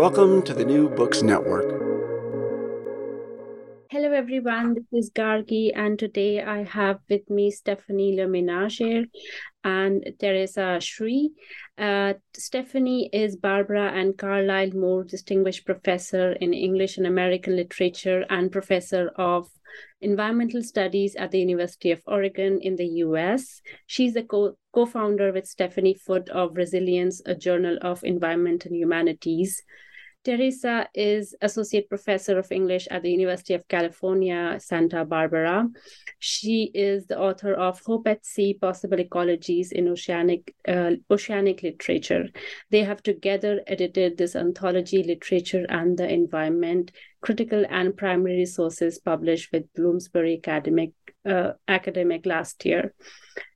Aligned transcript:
Welcome 0.00 0.40
to 0.44 0.54
the 0.54 0.64
New 0.64 0.88
Books 0.88 1.22
Network. 1.22 1.68
Hello, 3.90 4.10
everyone. 4.12 4.72
This 4.72 4.86
is 4.94 5.10
Gargi, 5.10 5.72
and 5.76 5.98
today 5.98 6.42
I 6.42 6.62
have 6.64 7.00
with 7.10 7.28
me 7.28 7.50
Stephanie 7.50 8.16
LeMenager 8.16 9.04
and 9.62 10.02
Teresa 10.18 10.78
Shewry. 10.80 11.32
Uh, 11.76 12.14
Stephanie 12.34 13.10
is 13.12 13.36
Barbara 13.36 13.92
and 13.92 14.16
Carlisle 14.16 14.70
Moore 14.70 15.04
Distinguished 15.04 15.66
Professor 15.66 16.32
in 16.32 16.54
English 16.54 16.96
and 16.96 17.06
American 17.06 17.56
Literature 17.56 18.24
and 18.30 18.50
Professor 18.50 19.10
of 19.16 19.50
Environmental 20.00 20.62
Studies 20.62 21.14
at 21.16 21.30
the 21.30 21.40
University 21.40 21.90
of 21.90 22.00
Oregon 22.06 22.58
in 22.62 22.76
the 22.76 22.88
US. 23.04 23.60
She's 23.86 24.14
the 24.14 24.22
co 24.22 24.86
founder 24.86 25.30
with 25.30 25.46
Stephanie 25.46 25.92
Foote 25.92 26.30
of 26.30 26.56
Resilience, 26.56 27.20
a 27.26 27.34
journal 27.34 27.76
of 27.82 28.02
environment 28.02 28.64
and 28.64 28.74
humanities. 28.74 29.62
Teresa 30.22 30.86
is 30.94 31.34
Associate 31.40 31.88
Professor 31.88 32.38
of 32.38 32.52
English 32.52 32.86
at 32.90 33.02
the 33.02 33.10
University 33.10 33.54
of 33.54 33.66
California, 33.68 34.58
Santa 34.60 35.04
Barbara. 35.04 35.66
She 36.18 36.70
is 36.74 37.06
the 37.06 37.18
author 37.18 37.54
of 37.54 37.80
Hope 37.86 38.06
at 38.06 38.26
Sea 38.26 38.52
Possible 38.52 38.98
Ecologies 38.98 39.72
in 39.72 39.88
Oceanic, 39.88 40.54
uh, 40.68 40.92
Oceanic 41.10 41.62
Literature. 41.62 42.28
They 42.70 42.84
have 42.84 43.02
together 43.02 43.62
edited 43.66 44.18
this 44.18 44.36
anthology, 44.36 45.02
Literature 45.02 45.64
and 45.70 45.96
the 45.96 46.12
Environment 46.12 46.92
Critical 47.22 47.64
and 47.70 47.96
Primary 47.96 48.36
Resources, 48.36 48.98
published 48.98 49.50
with 49.52 49.72
Bloomsbury 49.74 50.38
Academic, 50.44 50.92
uh, 51.24 51.52
Academic 51.66 52.26
last 52.26 52.66
year. 52.66 52.92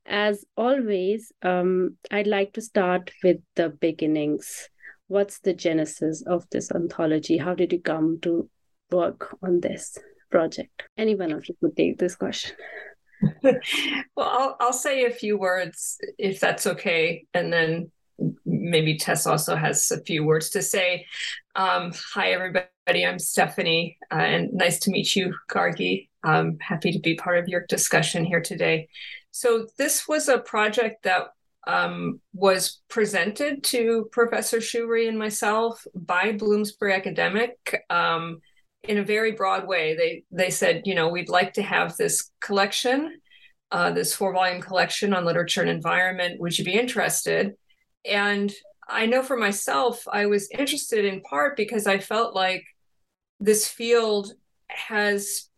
As 0.07 0.47
always, 0.57 1.31
um, 1.43 1.97
I'd 2.11 2.27
like 2.27 2.55
to 2.55 2.63
start 2.63 3.11
with 3.23 3.39
the 3.55 3.69
beginnings 3.69 4.71
what's 5.09 5.41
the 5.41 5.55
genesis 5.55 6.23
of 6.27 6.47
this 6.51 6.71
anthology? 6.73 7.39
How 7.39 7.55
did 7.55 7.73
you 7.73 7.81
come 7.81 8.19
to 8.23 8.49
work 8.91 9.37
on 9.43 9.61
this 9.61 9.99
project? 10.31 10.85
Any 10.97 11.15
one 11.15 11.33
of 11.33 11.49
you 11.49 11.55
could 11.61 11.77
take 11.77 11.99
this 11.99 12.17
question. 12.17 12.57
well, 13.43 13.59
I'll, 14.17 14.57
I'll 14.61 14.73
say 14.73 15.05
a 15.05 15.11
few 15.11 15.39
words 15.39 15.99
if 16.19 16.41
that's 16.41 16.67
okay, 16.67 17.27
and 17.33 17.53
then 17.53 17.91
maybe 18.45 18.97
Tess 18.99 19.27
also 19.27 19.57
has 19.57 19.91
a 19.91 20.03
few 20.03 20.25
words 20.25 20.51
to 20.51 20.63
say. 20.63 21.07
Um, 21.57 21.93
hi, 22.13 22.33
everybody. 22.33 22.69
I'm 23.07 23.19
Stephanie, 23.19 23.99
uh, 24.13 24.17
and 24.17 24.53
nice 24.53 24.79
to 24.81 24.91
meet 24.91 25.17
you, 25.17 25.35
Gargi. 25.51 26.09
I'm 26.23 26.59
happy 26.61 26.93
to 26.93 26.99
be 26.99 27.15
part 27.15 27.39
of 27.39 27.49
your 27.49 27.65
discussion 27.69 28.25
here 28.25 28.41
today. 28.41 28.89
So, 29.31 29.67
this 29.79 30.07
was 30.07 30.29
a 30.29 30.39
project 30.39 31.05
that 31.05 31.29
um, 31.67 32.21
was 32.33 32.81
presented 32.89 33.65
to 33.65 34.09
Professor 34.13 34.61
Shewry 34.61 35.09
and 35.09 35.19
myself 35.19 35.85
by 35.95 36.33
Bloomsbury 36.33 36.95
Academic 36.95 37.83
um, 37.91 38.41
in 38.83 38.99
a 38.99 39.05
very 39.05 39.33
broad 39.33 39.67
way. 39.67 39.97
They 39.97 40.25
they 40.31 40.51
said, 40.51 40.83
you 40.85 40.95
know, 40.95 41.09
we'd 41.09 41.29
like 41.29 41.55
to 41.55 41.63
have 41.63 41.97
this 41.97 42.31
collection, 42.41 43.21
uh, 43.71 43.93
this 43.93 44.15
four 44.15 44.33
volume 44.33 44.61
collection 44.61 45.15
on 45.15 45.25
literature 45.25 45.63
and 45.63 45.71
environment. 45.71 46.41
Would 46.41 46.59
you 46.59 46.65
be 46.65 46.79
interested? 46.79 47.55
And 48.05 48.53
I 48.89 49.07
know 49.07 49.23
for 49.23 49.37
myself, 49.37 50.07
I 50.11 50.27
was 50.27 50.51
interested 50.51 51.05
in 51.05 51.23
part 51.23 51.57
because 51.57 51.87
I 51.87 51.99
felt 51.99 52.35
like 52.35 52.65
this 53.41 53.67
field 53.67 54.33
has 54.69 55.49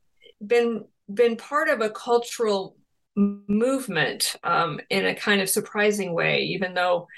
been 0.44 0.84
been 1.12 1.36
part 1.36 1.68
of 1.68 1.80
a 1.80 1.90
cultural 1.90 2.76
movement 3.16 4.36
um, 4.44 4.80
in 4.90 5.06
a 5.06 5.14
kind 5.14 5.40
of 5.40 5.48
surprising 5.48 6.12
way, 6.12 6.42
even 6.42 6.74
though 6.74 7.08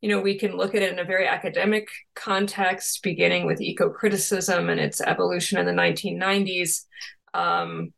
you 0.00 0.08
know 0.08 0.20
we 0.20 0.38
can 0.38 0.56
look 0.56 0.74
at 0.74 0.82
it 0.82 0.92
in 0.92 0.98
a 0.98 1.04
very 1.04 1.26
academic 1.26 1.88
context, 2.14 3.02
beginning 3.02 3.46
with 3.46 3.60
eco-criticism 3.60 4.68
and 4.68 4.80
its 4.80 5.00
evolution 5.00 5.58
in 5.58 5.66
the 5.66 5.72
1990s. 5.72 6.84
Um, 7.32 7.92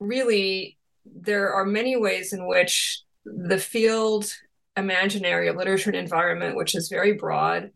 really, 0.00 0.78
there 1.04 1.52
are 1.54 1.64
many 1.64 1.96
ways 1.96 2.32
in 2.32 2.46
which 2.46 3.02
the 3.24 3.58
field 3.58 4.32
imaginary 4.76 5.48
of 5.48 5.56
literature 5.56 5.90
and 5.90 5.98
environment, 5.98 6.56
which 6.56 6.74
is 6.74 6.88
very 6.88 7.12
broad, 7.12 7.70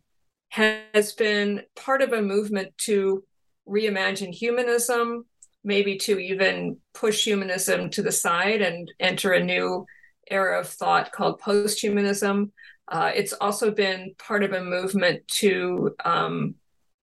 has 0.50 1.12
been 1.12 1.62
part 1.76 2.02
of 2.02 2.12
a 2.12 2.22
movement 2.22 2.76
to 2.76 3.24
reimagine 3.68 4.34
humanism, 4.34 5.24
maybe 5.64 5.96
to 5.96 6.18
even 6.18 6.76
push 6.94 7.24
humanism 7.24 7.90
to 7.90 8.02
the 8.02 8.12
side 8.12 8.62
and 8.62 8.90
enter 8.98 9.32
a 9.32 9.44
new 9.44 9.86
era 10.30 10.60
of 10.60 10.68
thought 10.68 11.12
called 11.12 11.40
posthumanism. 11.40 12.50
Uh, 12.88 13.10
it's 13.14 13.32
also 13.34 13.70
been 13.70 14.14
part 14.18 14.42
of 14.42 14.52
a 14.52 14.64
movement 14.64 15.26
to 15.28 15.94
um, 16.04 16.54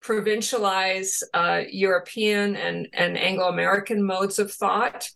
provincialize 0.04 1.22
uh, 1.34 1.62
European 1.70 2.56
and, 2.56 2.88
and 2.94 3.18
Anglo 3.18 3.48
American 3.48 4.04
modes 4.04 4.40
of 4.40 4.52
thought, 4.52 5.10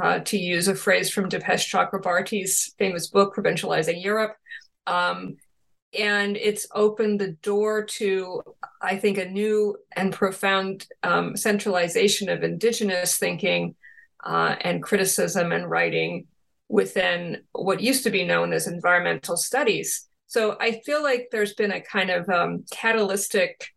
uh, 0.00 0.20
to 0.20 0.38
use 0.38 0.68
a 0.68 0.74
phrase 0.74 1.10
from 1.10 1.28
Dipesh 1.28 1.68
Chakrabarty's 1.68 2.74
famous 2.78 3.08
book, 3.08 3.34
Provincializing 3.34 4.02
Europe. 4.02 4.36
Um, 4.86 5.36
and 5.98 6.36
it's 6.36 6.66
opened 6.74 7.20
the 7.20 7.32
door 7.42 7.84
to 7.84 8.42
i 8.80 8.96
think 8.96 9.18
a 9.18 9.28
new 9.28 9.76
and 9.94 10.12
profound 10.12 10.86
um, 11.02 11.36
centralization 11.36 12.28
of 12.28 12.42
indigenous 12.42 13.16
thinking 13.16 13.74
uh, 14.24 14.56
and 14.60 14.82
criticism 14.82 15.52
and 15.52 15.68
writing 15.68 16.26
within 16.68 17.42
what 17.52 17.80
used 17.80 18.04
to 18.04 18.10
be 18.10 18.24
known 18.24 18.52
as 18.52 18.66
environmental 18.66 19.36
studies. 19.36 20.08
So 20.26 20.56
i 20.60 20.80
feel 20.86 21.02
like 21.02 21.28
there's 21.30 21.54
been 21.54 21.72
a 21.72 21.80
kind 21.80 22.10
of 22.10 22.28
um, 22.28 22.64
catalytic 22.70 23.68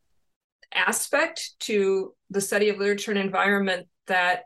aspect 0.74 1.52
to 1.60 2.14
the 2.30 2.42
study 2.42 2.70
of 2.70 2.78
literature 2.78 3.12
and 3.12 3.20
environment 3.20 3.88
that 4.08 4.44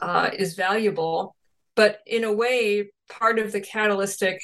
uh, 0.00 0.30
is 0.36 0.54
valuable. 0.54 1.36
But 1.76 2.00
in 2.06 2.24
a 2.24 2.32
way 2.32 2.90
part 3.08 3.38
of 3.38 3.52
the 3.52 3.60
catalytic 3.60 4.40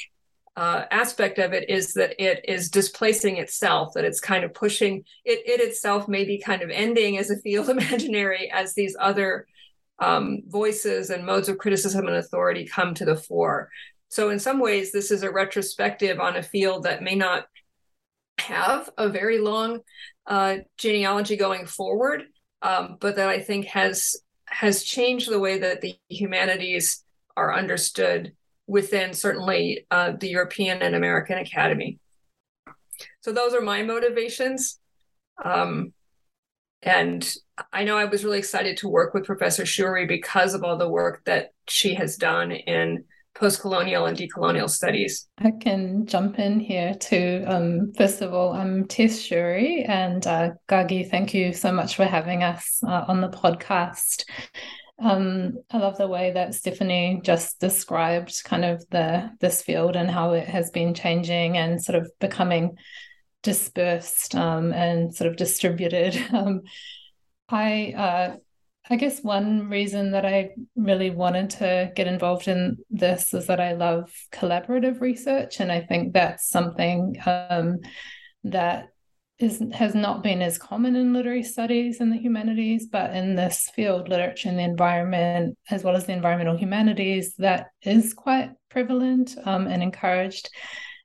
uh, 0.61 0.85
aspect 0.91 1.39
of 1.39 1.55
it 1.55 1.71
is 1.71 1.95
that 1.95 2.23
it 2.23 2.45
is 2.47 2.69
displacing 2.69 3.39
itself, 3.39 3.95
that 3.95 4.05
it's 4.05 4.21
kind 4.21 4.45
of 4.45 4.53
pushing 4.53 5.03
it, 5.25 5.39
it 5.47 5.59
itself 5.59 6.07
may 6.07 6.23
be 6.27 6.39
kind 6.39 6.61
of 6.61 6.69
ending 6.69 7.17
as 7.17 7.31
a 7.31 7.39
field 7.39 7.71
imaginary 7.71 8.51
as 8.53 8.75
these 8.75 8.95
other 9.01 9.47
um, 10.01 10.43
voices 10.49 11.09
and 11.09 11.25
modes 11.25 11.49
of 11.49 11.57
criticism 11.57 12.07
and 12.07 12.17
authority 12.17 12.67
come 12.67 12.93
to 12.93 13.07
the 13.07 13.17
fore. 13.17 13.71
So, 14.11 14.29
in 14.29 14.39
some 14.39 14.61
ways, 14.61 14.93
this 14.93 15.11
is 15.11 15.23
a 15.23 15.31
retrospective 15.31 16.21
on 16.21 16.37
a 16.37 16.43
field 16.43 16.83
that 16.83 17.03
may 17.03 17.15
not 17.15 17.47
have 18.37 18.91
a 18.99 19.09
very 19.09 19.39
long 19.39 19.81
uh, 20.27 20.59
genealogy 20.77 21.37
going 21.37 21.65
forward, 21.65 22.25
um, 22.61 22.99
but 23.01 23.17
that 23.17 23.31
I 23.31 23.41
think 23.41 23.65
has 23.69 24.15
has 24.45 24.83
changed 24.83 25.31
the 25.31 25.41
way 25.41 25.61
that 25.61 25.81
the 25.81 25.95
humanities 26.11 27.03
are 27.35 27.55
understood 27.55 28.35
within 28.71 29.13
certainly 29.13 29.87
uh, 29.91 30.13
the 30.13 30.29
European 30.29 30.81
and 30.81 30.95
American 30.95 31.39
Academy. 31.39 31.99
So 33.21 33.33
those 33.33 33.53
are 33.53 33.61
my 33.61 33.83
motivations. 33.83 34.79
Um, 35.45 35.93
and 36.83 37.29
I 37.73 37.85
know 37.85 37.97
I 37.99 38.07
was 38.07 38.25
really 38.25 38.39
excited 38.39 38.77
to 38.79 38.89
work 38.89 39.13
with 39.13 39.25
Professor 39.25 39.65
Shewry 39.67 40.07
because 40.07 40.55
of 40.55 40.63
all 40.63 40.79
the 40.79 40.89
work 40.89 41.23
that 41.25 41.53
she 41.69 41.95
has 41.95 42.17
done 42.17 42.53
in 42.53 43.05
post-colonial 43.35 44.07
and 44.07 44.17
decolonial 44.17 44.69
studies. 44.69 45.29
I 45.39 45.51
can 45.51 46.07
jump 46.07 46.39
in 46.39 46.61
here 46.61 46.95
too. 46.95 47.45
Um, 47.47 47.93
first 47.97 48.23
of 48.23 48.33
all, 48.33 48.53
I'm 48.53 48.87
Tess 48.87 49.21
Shewry, 49.21 49.85
and 49.89 50.27
uh, 50.27 50.51
Gargi, 50.69 51.09
thank 51.09 51.35
you 51.35 51.53
so 51.53 51.73
much 51.73 51.97
for 51.97 52.05
having 52.05 52.43
us 52.43 52.81
uh, 52.87 53.05
on 53.09 53.21
the 53.21 53.29
podcast. 53.29 54.25
Um, 55.01 55.55
I 55.71 55.79
love 55.79 55.97
the 55.97 56.07
way 56.07 56.33
that 56.33 56.55
Stephanie 56.55 57.21
just 57.25 57.59
described 57.59 58.45
kind 58.45 58.65
of 58.65 58.85
the 58.91 59.31
this 59.41 59.63
field 59.63 59.97
and 59.97 60.11
how 60.11 60.33
it 60.33 60.47
has 60.47 60.71
been 60.71 60.93
changing 60.95 61.57
and 61.57 61.83
sort 61.83 61.97
of 61.97 62.11
becoming 62.21 62.77
dispersed 63.43 64.35
um, 64.35 64.73
and 64.73 65.15
sort 65.15 65.31
of 65.31 65.37
distributed. 65.37 66.17
Um, 66.33 66.63
I 67.49 67.95
uh, 67.97 68.37
I 68.89 68.97
guess 68.97 69.23
one 69.23 69.69
reason 69.69 70.13
that 70.13 70.25
I 70.25 70.51
really 70.77 71.11
wanted 71.11 71.51
to 71.51 71.93
get 71.97 72.07
involved 72.07 72.49
in 72.49 72.79
this 72.91 73.35
is 73.35 73.47
that 73.47 73.61
I 73.61 73.73
love 73.73 74.13
collaborative 74.33 75.01
research, 75.01 75.61
and 75.61 75.73
I 75.73 75.81
think 75.81 76.13
that's 76.13 76.49
something 76.49 77.17
um, 77.27 77.79
that 78.45 78.89
is 79.41 79.63
has 79.73 79.95
not 79.95 80.23
been 80.23 80.43
as 80.43 80.59
common 80.59 80.95
in 80.97 81.15
literary 81.15 81.43
studies 81.43 82.01
and 82.01 82.13
the 82.13 82.19
humanities, 82.19 82.87
but 82.87 83.15
in 83.17 83.35
this 83.35 83.71
field, 83.75 84.09
literature 84.09 84.51
and 84.51 84.59
the 84.59 84.63
environment, 84.63 85.57
as 85.71 85.83
well 85.83 85.97
as 85.97 86.05
the 86.05 86.13
environmental 86.13 86.57
humanities, 86.57 87.35
that 87.37 87.69
is 87.83 88.13
quite 88.13 88.51
prevalent 88.69 89.37
um, 89.45 89.67
and 89.67 89.83
encouraged. 89.83 90.51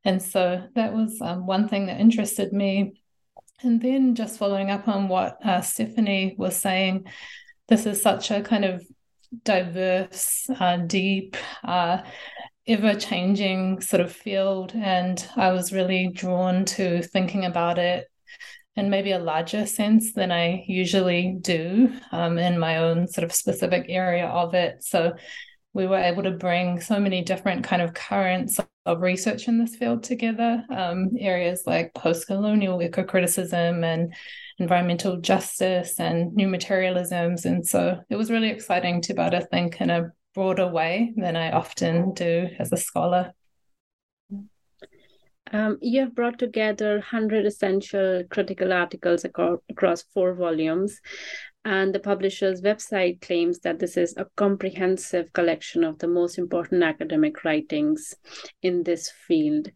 And 0.04 0.22
so 0.22 0.64
that 0.76 0.94
was 0.94 1.20
um, 1.22 1.48
one 1.48 1.70
thing 1.70 1.86
that 1.88 2.00
interested 2.00 2.52
me. 2.52 3.02
And 3.64 3.82
then 3.82 4.16
just 4.16 4.38
following 4.38 4.70
up 4.70 4.88
on 4.88 5.08
what 5.08 5.44
uh, 5.44 5.62
Stephanie 5.62 6.36
was 6.38 6.58
saying, 6.58 7.06
this 7.70 7.86
is 7.86 8.02
such 8.02 8.32
a 8.32 8.42
kind 8.42 8.66
of 8.66 8.86
diverse, 9.44 10.48
uh, 10.60 10.78
deep, 10.78 11.38
uh, 11.64 12.02
ever 12.68 12.96
changing 12.96 13.80
sort 13.80 14.02
of 14.02 14.12
field. 14.12 14.74
And 14.76 15.26
I 15.38 15.54
was 15.54 15.72
really 15.72 16.10
drawn 16.10 16.66
to 16.66 17.02
thinking 17.02 17.46
about 17.46 17.80
it 17.80 18.08
in 18.76 18.90
maybe 18.90 19.12
a 19.12 19.20
larger 19.20 19.66
sense 19.66 20.14
than 20.14 20.32
I 20.32 20.66
usually 20.68 21.38
do 21.40 21.94
um, 22.12 22.38
in 22.38 22.60
my 22.60 22.78
own 22.78 23.08
sort 23.08 23.24
of 23.24 23.34
specific 23.34 23.86
area 23.90 24.28
of 24.28 24.54
it. 24.54 24.84
So 24.84 25.14
we 25.74 25.88
were 25.88 25.98
able 25.98 26.24
to 26.24 26.32
bring 26.32 26.80
so 26.80 27.00
many 27.00 27.22
different 27.22 27.64
kind 27.64 27.82
of 27.82 27.94
currents 27.94 28.60
of 28.86 29.02
research 29.02 29.48
in 29.48 29.60
this 29.60 29.76
field 29.76 30.04
together 30.04 30.64
um, 30.70 31.12
areas 31.20 31.64
like 31.66 31.94
post-colonial 31.94 32.82
eco-criticism 32.82 33.84
and 33.84 34.14
environmental 34.60 35.18
justice 35.18 36.00
and 36.00 36.34
new 36.34 36.48
materialisms 36.48 37.46
and 37.46 37.66
so 37.66 38.00
it 38.10 38.16
was 38.16 38.32
really 38.32 38.50
exciting 38.50 39.02
to 39.02 39.14
be 39.14 39.22
able 39.22 39.32
to 39.32 39.46
think 39.48 39.82
in 39.82 39.90
a 39.90 40.12
broader 40.34 40.68
way 40.68 41.14
than 41.18 41.36
i 41.36 41.52
often 41.52 42.14
do 42.14 42.48
as 42.60 42.72
a 42.72 42.78
scholar 42.78 43.34
um, 45.56 45.78
you 45.82 46.02
have 46.02 46.14
brought 46.14 46.38
together 46.38 46.96
100 46.96 47.46
essential 47.46 48.24
critical 48.30 48.74
articles 48.74 49.24
across 49.24 50.04
four 50.14 50.34
volumes 50.34 51.00
and 51.64 51.96
the 51.96 52.00
publisher's 52.00 52.62
website 52.62 53.22
claims 53.22 53.60
that 53.60 53.80
this 53.80 53.96
is 53.96 54.14
a 54.18 54.28
comprehensive 54.36 55.32
collection 55.32 55.84
of 55.84 55.98
the 56.00 56.08
most 56.08 56.38
important 56.38 56.84
academic 56.84 57.44
writings 57.46 58.14
in 58.62 58.84
this 58.84 59.10
field. 59.28 59.70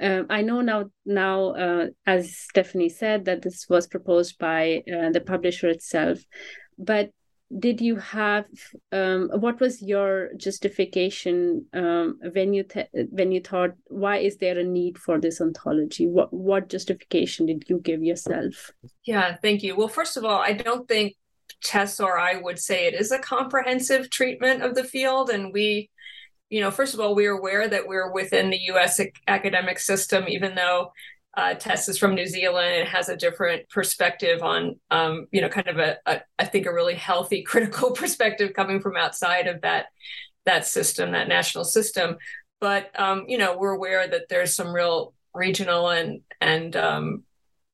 Um, 0.00 0.26
I 0.30 0.40
know 0.40 0.62
now, 0.62 0.90
now 1.04 1.50
uh, 1.50 1.86
as 2.06 2.36
Stephanie 2.36 2.88
said, 2.88 3.26
that 3.26 3.42
this 3.42 3.66
was 3.68 3.86
proposed 3.86 4.38
by 4.38 4.82
uh, 4.90 5.10
the 5.10 5.22
publisher 5.24 5.68
itself, 5.68 6.18
but 6.78 7.10
did 7.58 7.80
you 7.80 7.96
have 7.96 8.46
um, 8.90 9.30
what 9.34 9.60
was 9.60 9.80
your 9.80 10.30
justification 10.36 11.64
um, 11.72 12.18
when 12.34 12.52
you 12.52 12.64
th- 12.64 12.88
when 13.10 13.30
you 13.30 13.40
thought 13.40 13.70
why 13.86 14.16
is 14.16 14.36
there 14.38 14.58
a 14.58 14.64
need 14.64 14.98
for 14.98 15.20
this 15.20 15.40
anthology 15.40 16.06
what 16.06 16.32
what 16.32 16.68
justification 16.68 17.46
did 17.46 17.64
you 17.68 17.78
give 17.78 18.02
yourself 18.02 18.72
yeah 19.04 19.36
thank 19.42 19.62
you 19.62 19.76
well 19.76 19.86
first 19.86 20.16
of 20.16 20.24
all 20.24 20.40
i 20.40 20.52
don't 20.52 20.88
think 20.88 21.14
Tess 21.62 22.00
or 22.00 22.18
I 22.18 22.36
would 22.36 22.58
say 22.58 22.86
it 22.86 22.94
is 22.94 23.10
a 23.10 23.18
comprehensive 23.18 24.10
treatment 24.10 24.62
of 24.62 24.74
the 24.74 24.84
field. 24.84 25.30
And 25.30 25.52
we, 25.52 25.90
you 26.48 26.60
know, 26.60 26.70
first 26.70 26.94
of 26.94 27.00
all, 27.00 27.14
we're 27.14 27.36
aware 27.36 27.68
that 27.68 27.88
we're 27.88 28.12
within 28.12 28.50
the 28.50 28.60
US 28.72 29.00
academic 29.26 29.78
system, 29.78 30.26
even 30.28 30.54
though 30.54 30.92
uh, 31.36 31.54
is 31.66 31.98
from 31.98 32.14
New 32.14 32.26
Zealand 32.26 32.74
and 32.74 32.88
has 32.88 33.08
a 33.08 33.16
different 33.16 33.68
perspective 33.68 34.42
on, 34.42 34.80
um, 34.90 35.26
you 35.30 35.42
know, 35.42 35.48
kind 35.48 35.68
of 35.68 35.78
a, 35.78 35.98
a, 36.06 36.22
I 36.38 36.46
think, 36.46 36.66
a 36.66 36.72
really 36.72 36.94
healthy, 36.94 37.42
critical 37.46 37.90
perspective 37.90 38.54
coming 38.54 38.80
from 38.80 38.96
outside 38.96 39.46
of 39.46 39.60
that 39.62 39.86
that 40.46 40.64
system, 40.64 41.12
that 41.12 41.28
national 41.28 41.64
system. 41.64 42.16
But 42.60 42.98
um, 42.98 43.24
you 43.28 43.36
know, 43.36 43.58
we're 43.58 43.74
aware 43.74 44.06
that 44.08 44.28
there's 44.28 44.54
some 44.54 44.72
real 44.72 45.12
regional 45.34 45.90
and 45.90 46.22
and 46.40 46.74
um, 46.76 47.24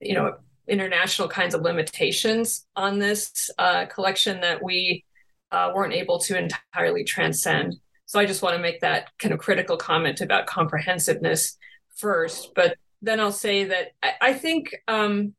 you 0.01 0.15
know 0.15 0.35
international 0.67 1.29
kinds 1.29 1.55
of 1.55 1.63
limitations 1.63 2.67
on 2.75 2.99
this 2.99 3.51
uh, 3.59 3.87
collection 3.87 4.41
that 4.41 4.63
we 4.63 5.05
uh, 5.53 5.71
weren't 5.75 5.93
able 5.93 6.19
to 6.19 6.39
entirely 6.39 7.05
transcend. 7.05 7.75
So 8.07 8.19
I 8.19 8.27
just 8.27 8.43
want 8.43 8.57
to 8.57 8.63
make 8.63 8.81
that 8.81 9.11
kind 9.19 9.33
of 9.33 9.41
critical 9.41 9.77
comment 9.77 10.21
about 10.21 10.47
comprehensiveness 10.47 11.57
first. 11.97 12.53
But 12.55 12.77
then 13.03 13.21
I'll 13.21 13.33
say 13.33 13.65
that 13.65 13.93
I, 14.03 14.13
I 14.21 14.33
think, 14.33 14.75
um, 14.89 15.35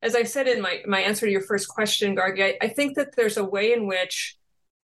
as 0.00 0.14
I 0.14 0.22
said 0.22 0.46
in 0.46 0.62
my, 0.62 0.82
my 0.86 1.00
answer 1.00 1.26
to 1.26 1.32
your 1.32 1.42
first 1.42 1.68
question, 1.68 2.16
Gargi, 2.16 2.42
I, 2.42 2.58
I 2.62 2.68
think 2.68 2.96
that 2.96 3.16
there's 3.16 3.36
a 3.36 3.44
way 3.44 3.72
in 3.72 3.86
which, 3.86 4.36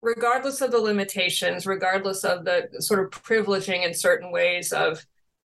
regardless 0.01 0.61
of 0.61 0.71
the 0.71 0.79
limitations, 0.79 1.67
regardless 1.67 2.23
of 2.23 2.45
the 2.45 2.69
sort 2.79 3.03
of 3.03 3.23
privileging 3.23 3.85
in 3.85 3.93
certain 3.93 4.31
ways 4.31 4.71
of 4.73 5.05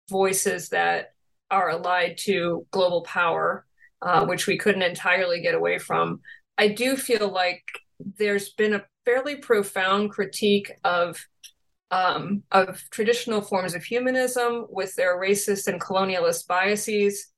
voices 0.08 0.70
that 0.70 1.12
are 1.50 1.70
allied 1.70 2.16
to 2.18 2.66
global 2.70 3.02
power, 3.02 3.66
uh, 4.02 4.24
which 4.24 4.46
we 4.46 4.56
couldn't 4.56 4.82
entirely 4.82 5.40
get 5.40 5.54
away 5.54 5.78
from. 5.78 6.20
I 6.56 6.68
do 6.68 6.96
feel 6.96 7.28
like 7.28 7.64
there's 8.18 8.50
been 8.50 8.74
a 8.74 8.84
fairly 9.04 9.36
profound 9.36 10.10
critique 10.10 10.72
of 10.84 11.18
um, 11.90 12.42
of 12.52 12.82
traditional 12.90 13.40
forms 13.40 13.74
of 13.74 13.82
humanism 13.82 14.66
with 14.68 14.94
their 14.94 15.18
racist 15.18 15.66
and 15.66 15.80
colonialist 15.80 16.46
biases, 16.46 17.28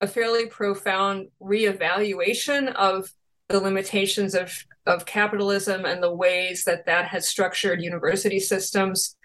a 0.00 0.06
fairly 0.06 0.46
profound 0.46 1.28
reevaluation 1.42 2.72
of 2.74 3.10
the 3.48 3.60
limitations 3.60 4.34
of 4.34 4.52
of 4.86 5.04
capitalism 5.04 5.84
and 5.84 6.02
the 6.02 6.14
ways 6.14 6.64
that 6.64 6.86
that 6.86 7.06
has 7.06 7.28
structured 7.28 7.82
university 7.82 8.40
systems 8.40 9.16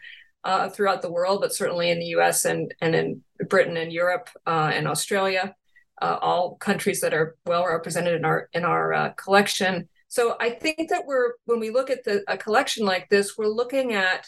uh, 0.43 0.67
throughout 0.67 1.01
the 1.01 1.11
world, 1.11 1.39
but 1.39 1.53
certainly 1.53 1.89
in 1.89 1.99
the 1.99 2.07
U.S. 2.17 2.45
and 2.45 2.73
and 2.81 2.95
in 2.95 3.21
Britain 3.47 3.77
and 3.77 3.93
Europe 3.93 4.29
uh, 4.45 4.71
and 4.73 4.87
Australia 4.87 5.55
uh, 6.01 6.17
all 6.21 6.55
countries 6.55 7.01
that 7.01 7.13
are 7.13 7.35
well 7.45 7.65
represented 7.65 8.15
in 8.15 8.25
our 8.25 8.49
in 8.53 8.65
our 8.65 8.93
uh, 8.93 9.09
collection. 9.11 9.87
So 10.07 10.35
I 10.39 10.51
think 10.51 10.89
that 10.89 11.05
we're 11.05 11.33
when 11.45 11.59
we 11.59 11.69
look 11.69 11.89
at 11.89 12.03
the, 12.03 12.23
a 12.27 12.37
collection 12.37 12.85
like 12.85 13.09
this, 13.09 13.37
we're 13.37 13.47
looking 13.47 13.93
at 13.93 14.27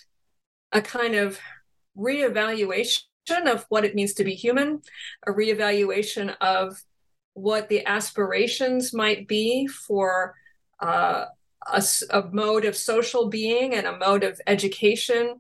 a 0.72 0.82
kind 0.82 1.16
of 1.16 1.40
reevaluation 1.98 3.02
of 3.48 3.66
what 3.70 3.86
it 3.86 3.96
means 3.96 4.14
to 4.14 4.24
be 4.24 4.36
human, 4.36 4.82
a 5.26 5.32
reevaluation 5.32 6.36
of 6.42 6.82
what 7.34 7.70
the 7.70 7.86
aspirations 7.86 8.94
might 8.94 9.28
be 9.28 9.68
for 9.68 10.36
uh, 10.80 11.26
a, 11.68 11.84
a 12.12 12.24
mode 12.32 12.66
of 12.66 12.76
social 12.76 13.30
being 13.30 13.74
and 13.74 13.88
a 13.88 13.98
mode 13.98 14.24
of 14.24 14.40
education 14.48 15.40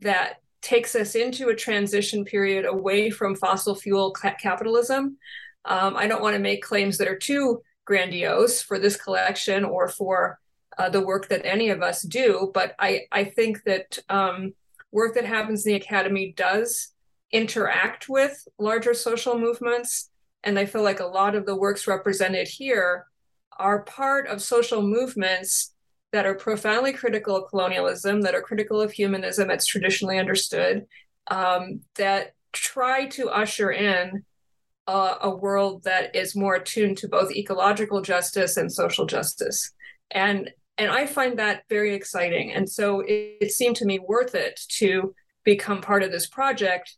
that 0.00 0.40
takes 0.62 0.94
us 0.94 1.14
into 1.14 1.48
a 1.48 1.54
transition 1.54 2.24
period 2.24 2.64
away 2.64 3.10
from 3.10 3.36
fossil 3.36 3.74
fuel 3.74 4.12
capitalism. 4.12 5.16
Um, 5.64 5.96
I 5.96 6.06
don't 6.06 6.22
want 6.22 6.34
to 6.34 6.40
make 6.40 6.62
claims 6.62 6.98
that 6.98 7.08
are 7.08 7.16
too 7.16 7.62
grandiose 7.84 8.60
for 8.60 8.78
this 8.78 8.96
collection 8.96 9.64
or 9.64 9.88
for 9.88 10.38
uh, 10.78 10.88
the 10.88 11.04
work 11.04 11.28
that 11.28 11.44
any 11.44 11.70
of 11.70 11.82
us 11.82 12.02
do, 12.02 12.50
but 12.54 12.74
I, 12.78 13.02
I 13.10 13.24
think 13.24 13.64
that 13.64 13.98
um, 14.08 14.54
work 14.92 15.14
that 15.14 15.24
happens 15.24 15.66
in 15.66 15.72
the 15.72 15.78
academy 15.78 16.32
does 16.36 16.92
interact 17.32 18.08
with 18.08 18.46
larger 18.58 18.94
social 18.94 19.38
movements. 19.38 20.10
And 20.44 20.58
I 20.58 20.66
feel 20.66 20.82
like 20.82 21.00
a 21.00 21.06
lot 21.06 21.34
of 21.34 21.46
the 21.46 21.56
works 21.56 21.86
represented 21.86 22.48
here 22.48 23.06
are 23.58 23.82
part 23.82 24.28
of 24.28 24.40
social 24.40 24.82
movements 24.82 25.74
that 26.12 26.24
are 26.24 26.36
profoundly 26.36 26.92
critical 26.92 27.36
of 27.36 27.50
colonialism, 27.50 28.22
that 28.22 28.34
are 28.34 28.40
critical 28.40 28.80
of 28.80 28.92
humanism 28.92 29.50
as 29.50 29.66
traditionally 29.66 30.18
understood, 30.18 30.86
um, 31.30 31.80
that 31.96 32.32
try 32.52 33.06
to 33.06 33.28
usher 33.28 33.70
in 33.70 34.24
a 34.86 35.28
world 35.28 35.84
that 35.84 36.16
is 36.16 36.34
more 36.34 36.54
attuned 36.54 36.96
to 36.96 37.08
both 37.08 37.30
ecological 37.32 38.00
justice 38.00 38.56
and 38.56 38.72
social 38.72 39.04
justice. 39.04 39.72
And 40.10 40.50
and 40.78 40.90
I 40.90 41.06
find 41.06 41.38
that 41.38 41.64
very 41.68 41.94
exciting. 41.94 42.52
And 42.52 42.68
so 42.68 43.00
it, 43.00 43.36
it 43.40 43.52
seemed 43.52 43.76
to 43.76 43.84
me 43.84 43.98
worth 43.98 44.34
it 44.34 44.60
to 44.78 45.14
become 45.44 45.80
part 45.80 46.02
of 46.02 46.12
this 46.12 46.26
project. 46.26 46.96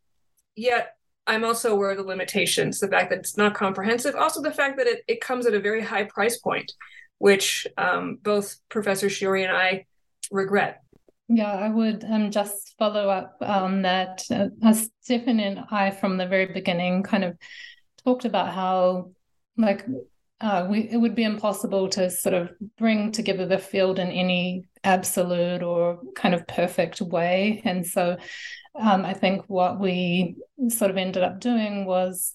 Yet 0.54 0.94
I'm 1.26 1.44
also 1.44 1.72
aware 1.72 1.90
of 1.90 1.96
the 1.96 2.02
limitations, 2.02 2.80
the 2.80 2.88
fact 2.88 3.10
that 3.10 3.20
it's 3.20 3.36
not 3.36 3.54
comprehensive, 3.54 4.14
also 4.14 4.42
the 4.42 4.52
fact 4.52 4.76
that 4.78 4.86
it, 4.86 5.02
it 5.06 5.20
comes 5.20 5.46
at 5.46 5.54
a 5.54 5.60
very 5.60 5.82
high 5.82 6.04
price 6.04 6.38
point, 6.38 6.72
which 7.18 7.66
um, 7.78 8.18
both 8.22 8.56
Professor 8.68 9.08
Shewry 9.08 9.44
and 9.44 9.56
I 9.56 9.86
regret. 10.30 10.82
Yeah, 11.28 11.52
I 11.52 11.68
would 11.68 12.04
um, 12.04 12.32
just 12.32 12.74
follow 12.76 13.08
up 13.08 13.36
on 13.40 13.82
that. 13.82 14.24
Uh, 14.28 14.48
as 14.64 14.90
Stefan 15.02 15.38
and 15.38 15.60
I, 15.70 15.92
from 15.92 16.16
the 16.16 16.26
very 16.26 16.46
beginning, 16.46 17.04
kind 17.04 17.22
of 17.22 17.36
talked 18.04 18.24
about 18.24 18.52
how, 18.52 19.12
like, 19.56 19.86
uh, 20.40 20.66
we 20.68 20.88
it 20.88 20.96
would 20.96 21.14
be 21.14 21.24
impossible 21.24 21.88
to 21.90 22.10
sort 22.10 22.34
of 22.34 22.50
bring 22.78 23.12
together 23.12 23.46
the 23.46 23.58
field 23.58 23.98
in 23.98 24.08
any 24.10 24.64
absolute 24.84 25.62
or 25.62 26.00
kind 26.14 26.34
of 26.34 26.46
perfect 26.46 27.00
way, 27.00 27.60
and 27.64 27.86
so 27.86 28.16
um, 28.74 29.04
I 29.04 29.14
think 29.14 29.44
what 29.48 29.80
we 29.80 30.36
sort 30.68 30.90
of 30.90 30.96
ended 30.96 31.22
up 31.22 31.40
doing 31.40 31.84
was 31.84 32.34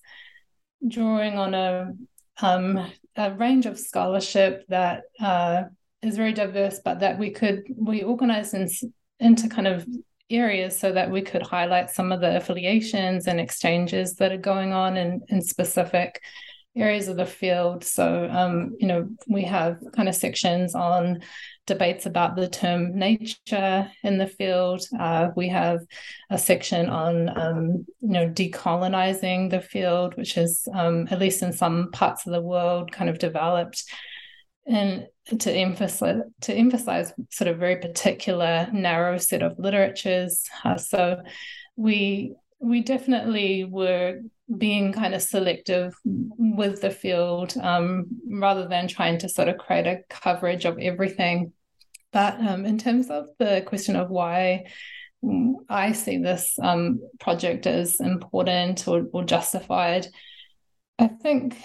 drawing 0.87 1.37
on 1.37 1.53
a, 1.53 1.93
um, 2.41 2.91
a 3.15 3.33
range 3.33 3.65
of 3.65 3.79
scholarship 3.79 4.65
that 4.67 5.03
uh, 5.19 5.63
is 6.01 6.17
very 6.17 6.33
diverse, 6.33 6.79
but 6.83 6.99
that 6.99 7.17
we 7.17 7.31
could 7.31 7.63
we 7.75 8.03
organized 8.03 8.53
in, 8.53 8.67
into 9.19 9.47
kind 9.47 9.67
of 9.67 9.87
areas 10.29 10.77
so 10.77 10.91
that 10.91 11.09
we 11.09 11.21
could 11.21 11.43
highlight 11.43 11.89
some 11.89 12.11
of 12.11 12.19
the 12.19 12.35
affiliations 12.35 13.27
and 13.27 13.39
exchanges 13.39 14.15
that 14.15 14.31
are 14.31 14.37
going 14.37 14.73
on 14.73 14.97
in, 14.97 15.21
in 15.29 15.41
specific 15.41 16.21
areas 16.75 17.07
of 17.07 17.17
the 17.17 17.25
field. 17.25 17.83
So, 17.83 18.29
um, 18.31 18.75
you 18.79 18.87
know, 18.87 19.09
we 19.27 19.43
have 19.43 19.79
kind 19.95 20.09
of 20.09 20.15
sections 20.15 20.75
on 20.75 21.21
debates 21.65 22.05
about 22.05 22.35
the 22.35 22.47
term 22.47 22.97
nature 22.97 23.89
in 24.03 24.17
the 24.17 24.27
field. 24.27 24.81
Uh, 24.99 25.29
we 25.35 25.47
have 25.49 25.79
a 26.29 26.37
section 26.37 26.89
on, 26.89 27.37
um, 27.37 27.85
you 28.01 28.09
know, 28.09 28.29
decolonizing 28.29 29.49
the 29.49 29.61
field, 29.61 30.15
which 30.15 30.37
is, 30.37 30.67
um, 30.73 31.07
at 31.09 31.19
least 31.19 31.41
in 31.41 31.53
some 31.53 31.91
parts 31.91 32.27
of 32.27 32.33
the 32.33 32.41
world, 32.41 32.91
kind 32.91 33.09
of 33.09 33.19
developed 33.19 33.83
and 34.67 35.07
to 35.39 35.51
emphasize 35.51 36.21
to 36.41 36.53
emphasize 36.53 37.13
sort 37.29 37.47
of 37.47 37.57
very 37.57 37.77
particular 37.77 38.67
narrow 38.73 39.17
set 39.17 39.43
of 39.43 39.57
literatures. 39.59 40.43
Uh, 40.63 40.77
so 40.77 41.21
we 41.75 42.33
we 42.65 42.81
definitely 42.81 43.63
were 43.63 44.21
being 44.57 44.91
kind 44.91 45.13
of 45.13 45.21
selective 45.21 45.95
with 46.03 46.81
the 46.81 46.89
field 46.89 47.55
um, 47.61 48.07
rather 48.27 48.67
than 48.67 48.87
trying 48.87 49.19
to 49.19 49.29
sort 49.29 49.49
of 49.49 49.57
create 49.59 49.85
a 49.85 50.01
coverage 50.09 50.65
of 50.65 50.79
everything. 50.79 51.53
But 52.11 52.39
um, 52.39 52.65
in 52.65 52.79
terms 52.79 53.09
of 53.09 53.27
the 53.37 53.63
question 53.67 53.95
of 53.95 54.09
why 54.09 54.65
I 55.69 55.91
see 55.91 56.17
this 56.17 56.57
um, 56.61 57.01
project 57.19 57.67
as 57.67 57.99
important 57.99 58.87
or, 58.87 59.07
or 59.13 59.23
justified, 59.23 60.07
I 60.97 61.07
think 61.07 61.57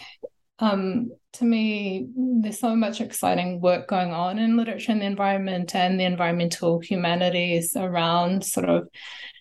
um, 0.59 1.12
to 1.35 1.45
me, 1.45 2.09
there's 2.14 2.59
so 2.59 2.76
much 2.76 3.00
exciting 3.00 3.61
work 3.61 3.88
going 3.88 4.12
on 4.12 4.38
in 4.38 4.59
literature 4.59 4.92
and 4.92 5.00
the 5.00 5.07
environment 5.07 5.75
and 5.75 5.99
the 5.99 6.04
environmental 6.04 6.80
humanities 6.80 7.75
around 7.75 8.45
sort 8.45 8.69
of 8.69 8.88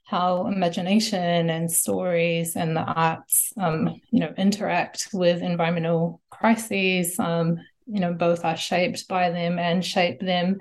how 0.10 0.48
imagination 0.48 1.51
and 1.51 1.72
stories 1.72 2.56
and 2.56 2.75
the 2.75 2.82
arts, 2.82 3.54
um, 3.58 4.01
you 4.10 4.20
know, 4.20 4.34
interact 4.39 5.10
with 5.13 5.44
environmental 5.44 6.20
crises. 6.32 7.20
Um, 7.20 7.60
you 7.86 8.00
know, 8.00 8.13
both 8.13 8.44
are 8.44 8.58
shaped 8.58 9.08
by 9.08 9.30
them 9.30 9.60
and 9.60 9.86
shape 9.86 10.20
them. 10.20 10.58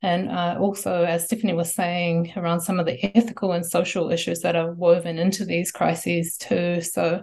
And 0.00 0.30
uh, 0.30 0.58
also, 0.60 1.02
as 1.02 1.24
Stephanie 1.24 1.54
was 1.54 1.74
saying, 1.74 2.34
around 2.36 2.60
some 2.60 2.78
of 2.78 2.86
the 2.86 3.02
ethical 3.16 3.50
and 3.50 3.66
social 3.66 4.12
issues 4.12 4.42
that 4.42 4.54
are 4.54 4.70
woven 4.70 5.18
into 5.18 5.44
these 5.44 5.72
crises 5.72 6.36
too. 6.36 6.80
So, 6.80 7.22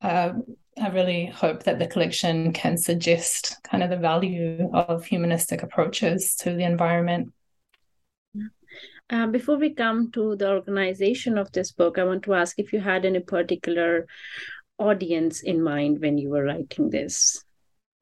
uh, 0.00 0.32
I 0.80 0.88
really 0.88 1.26
hope 1.26 1.64
that 1.64 1.78
the 1.78 1.88
collection 1.88 2.54
can 2.54 2.78
suggest 2.78 3.56
kind 3.64 3.82
of 3.82 3.90
the 3.90 3.98
value 3.98 4.70
of 4.72 5.04
humanistic 5.04 5.62
approaches 5.62 6.36
to 6.36 6.54
the 6.54 6.64
environment. 6.64 7.34
Uh, 9.08 9.26
before 9.26 9.56
we 9.56 9.72
come 9.72 10.10
to 10.10 10.34
the 10.36 10.50
organization 10.50 11.38
of 11.38 11.52
this 11.52 11.70
book, 11.70 11.98
I 11.98 12.04
want 12.04 12.24
to 12.24 12.34
ask 12.34 12.58
if 12.58 12.72
you 12.72 12.80
had 12.80 13.04
any 13.04 13.20
particular 13.20 14.06
audience 14.78 15.42
in 15.42 15.62
mind 15.62 16.00
when 16.00 16.18
you 16.18 16.30
were 16.30 16.44
writing 16.44 16.90
this, 16.90 17.44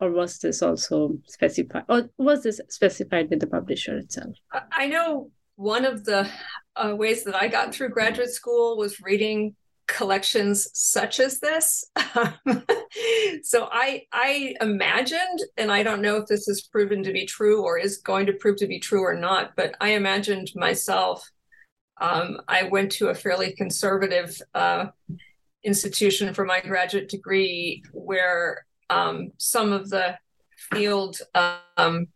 or 0.00 0.10
was 0.10 0.38
this 0.38 0.62
also 0.62 1.18
specified, 1.26 1.84
or 1.88 2.08
was 2.16 2.42
this 2.42 2.60
specified 2.68 3.28
with 3.28 3.40
the 3.40 3.46
publisher 3.46 3.98
itself? 3.98 4.34
I 4.72 4.86
know 4.86 5.30
one 5.56 5.84
of 5.84 6.04
the 6.04 6.28
uh, 6.74 6.94
ways 6.96 7.24
that 7.24 7.34
I 7.34 7.48
got 7.48 7.74
through 7.74 7.90
graduate 7.90 8.30
school 8.30 8.78
was 8.78 9.00
reading 9.00 9.54
collections 9.86 10.68
such 10.72 11.20
as 11.20 11.40
this. 11.40 11.84
so 13.42 13.68
I 13.70 14.02
I 14.12 14.54
imagined, 14.60 15.40
and 15.56 15.70
I 15.70 15.82
don't 15.82 16.02
know 16.02 16.16
if 16.16 16.26
this 16.26 16.48
is 16.48 16.62
proven 16.62 17.02
to 17.02 17.12
be 17.12 17.26
true 17.26 17.62
or 17.62 17.78
is 17.78 17.98
going 17.98 18.26
to 18.26 18.32
prove 18.32 18.56
to 18.58 18.66
be 18.66 18.78
true 18.78 19.02
or 19.02 19.14
not, 19.14 19.56
but 19.56 19.74
I 19.80 19.90
imagined 19.90 20.50
myself. 20.54 21.28
Um, 22.00 22.40
I 22.48 22.64
went 22.64 22.92
to 22.92 23.08
a 23.08 23.14
fairly 23.14 23.54
conservative 23.54 24.40
uh, 24.54 24.86
institution 25.62 26.34
for 26.34 26.44
my 26.44 26.60
graduate 26.60 27.08
degree, 27.08 27.82
where 27.92 28.66
um, 28.90 29.32
some 29.38 29.72
of 29.72 29.90
the 29.90 30.18
field. 30.72 31.18
Um, 31.76 32.08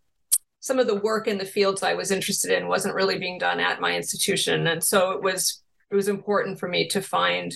some 0.61 0.81
of 0.81 0.89
the 0.89 0.97
work 0.97 1.29
in 1.29 1.39
the 1.39 1.45
fields 1.45 1.83
I 1.83 1.95
was 1.95 2.11
interested 2.11 2.51
in 2.51 2.67
wasn't 2.67 2.97
really 2.97 3.17
being 3.17 3.39
done 3.39 3.61
at 3.61 3.81
my 3.81 3.95
institution. 3.95 4.67
And 4.67 4.83
so 4.83 5.13
it 5.13 5.23
was 5.23 5.63
it 5.91 5.95
was 5.95 6.09
important 6.09 6.59
for 6.59 6.69
me 6.69 6.89
to 6.89 7.01
find 7.01 7.55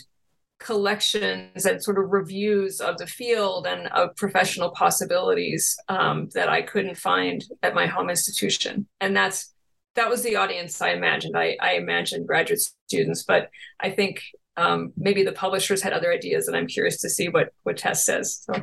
collections 0.58 1.66
and 1.66 1.82
sort 1.82 1.98
of 1.98 2.10
reviews 2.10 2.80
of 2.80 2.96
the 2.98 3.06
field 3.06 3.66
and 3.66 3.88
of 3.88 4.14
professional 4.16 4.70
possibilities 4.70 5.76
um, 5.88 6.28
that 6.34 6.48
I 6.48 6.62
couldn't 6.62 6.96
find 6.96 7.44
at 7.62 7.74
my 7.74 7.86
home 7.86 8.08
institution. 8.08 8.86
And 9.00 9.16
that's 9.16 9.52
that 9.94 10.08
was 10.08 10.22
the 10.22 10.36
audience 10.36 10.80
I 10.80 10.92
imagined. 10.92 11.36
I, 11.36 11.56
I 11.60 11.74
imagined 11.74 12.26
graduate 12.26 12.60
students, 12.86 13.24
but 13.24 13.50
I 13.80 13.90
think 13.90 14.22
um, 14.56 14.92
maybe 14.96 15.22
the 15.22 15.32
publishers 15.32 15.82
had 15.82 15.92
other 15.92 16.10
ideas, 16.12 16.48
and 16.48 16.56
I'm 16.56 16.66
curious 16.66 17.00
to 17.02 17.10
see 17.10 17.28
what 17.28 17.52
what 17.64 17.76
Tess 17.76 18.06
says. 18.06 18.42
So. 18.44 18.62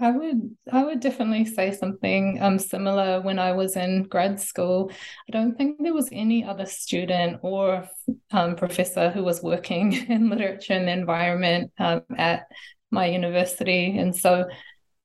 I 0.00 0.12
would 0.12 0.56
I 0.70 0.84
would 0.84 1.00
definitely 1.00 1.44
say 1.46 1.72
something 1.72 2.38
um 2.40 2.58
similar 2.60 3.20
when 3.20 3.40
I 3.40 3.52
was 3.52 3.76
in 3.76 4.04
grad 4.04 4.40
school. 4.40 4.90
I 5.28 5.32
don't 5.32 5.56
think 5.56 5.78
there 5.82 5.92
was 5.92 6.08
any 6.12 6.44
other 6.44 6.64
student 6.66 7.40
or 7.42 7.88
um, 8.30 8.54
professor 8.54 9.10
who 9.10 9.24
was 9.24 9.42
working 9.42 9.92
in 10.08 10.30
literature 10.30 10.74
and 10.74 10.86
the 10.86 10.92
environment 10.92 11.72
um, 11.78 12.02
at 12.16 12.46
my 12.92 13.06
university, 13.06 13.98
and 13.98 14.14
so 14.14 14.44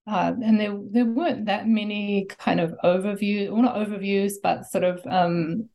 uh, 0.05 0.33
and 0.43 0.59
there 0.59 0.77
there 0.91 1.05
weren't 1.05 1.45
that 1.45 1.67
many 1.67 2.27
kind 2.37 2.59
of 2.59 2.75
overview, 2.83 3.51
well 3.51 3.63
not 3.63 3.75
overviews, 3.75 4.33
but 4.43 4.65
sort 4.65 4.83
of 4.83 5.01
um, 5.07 5.67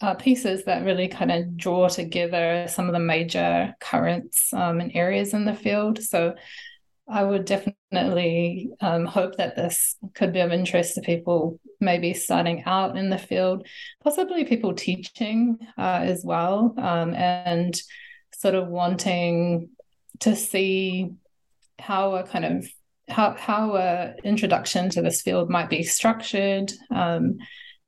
uh, 0.00 0.14
pieces 0.14 0.64
that 0.64 0.84
really 0.84 1.08
kind 1.08 1.32
of 1.32 1.56
draw 1.56 1.88
together 1.88 2.66
some 2.68 2.86
of 2.86 2.92
the 2.92 2.98
major 3.00 3.74
currents 3.80 4.52
um, 4.52 4.80
and 4.80 4.92
areas 4.94 5.34
in 5.34 5.44
the 5.44 5.54
field. 5.54 6.02
So 6.02 6.34
I 7.08 7.22
would 7.22 7.44
definitely 7.44 8.70
um, 8.80 9.04
hope 9.04 9.36
that 9.36 9.56
this 9.56 9.96
could 10.14 10.32
be 10.32 10.40
of 10.40 10.52
interest 10.52 10.94
to 10.94 11.02
people 11.02 11.60
maybe 11.80 12.14
starting 12.14 12.62
out 12.64 12.96
in 12.96 13.10
the 13.10 13.18
field, 13.18 13.66
possibly 14.02 14.44
people 14.44 14.72
teaching 14.74 15.58
uh, 15.76 16.00
as 16.02 16.24
well, 16.24 16.74
um, 16.78 17.14
and 17.14 17.78
sort 18.34 18.54
of 18.54 18.68
wanting 18.68 19.68
to 20.20 20.34
see 20.34 21.12
how 21.78 22.14
a 22.14 22.26
kind 22.26 22.44
of 22.44 22.66
how 23.08 23.34
how 23.34 23.76
a 23.76 24.14
introduction 24.24 24.88
to 24.88 25.02
this 25.02 25.20
field 25.20 25.50
might 25.50 25.68
be 25.68 25.82
structured 25.82 26.72
um, 26.90 27.36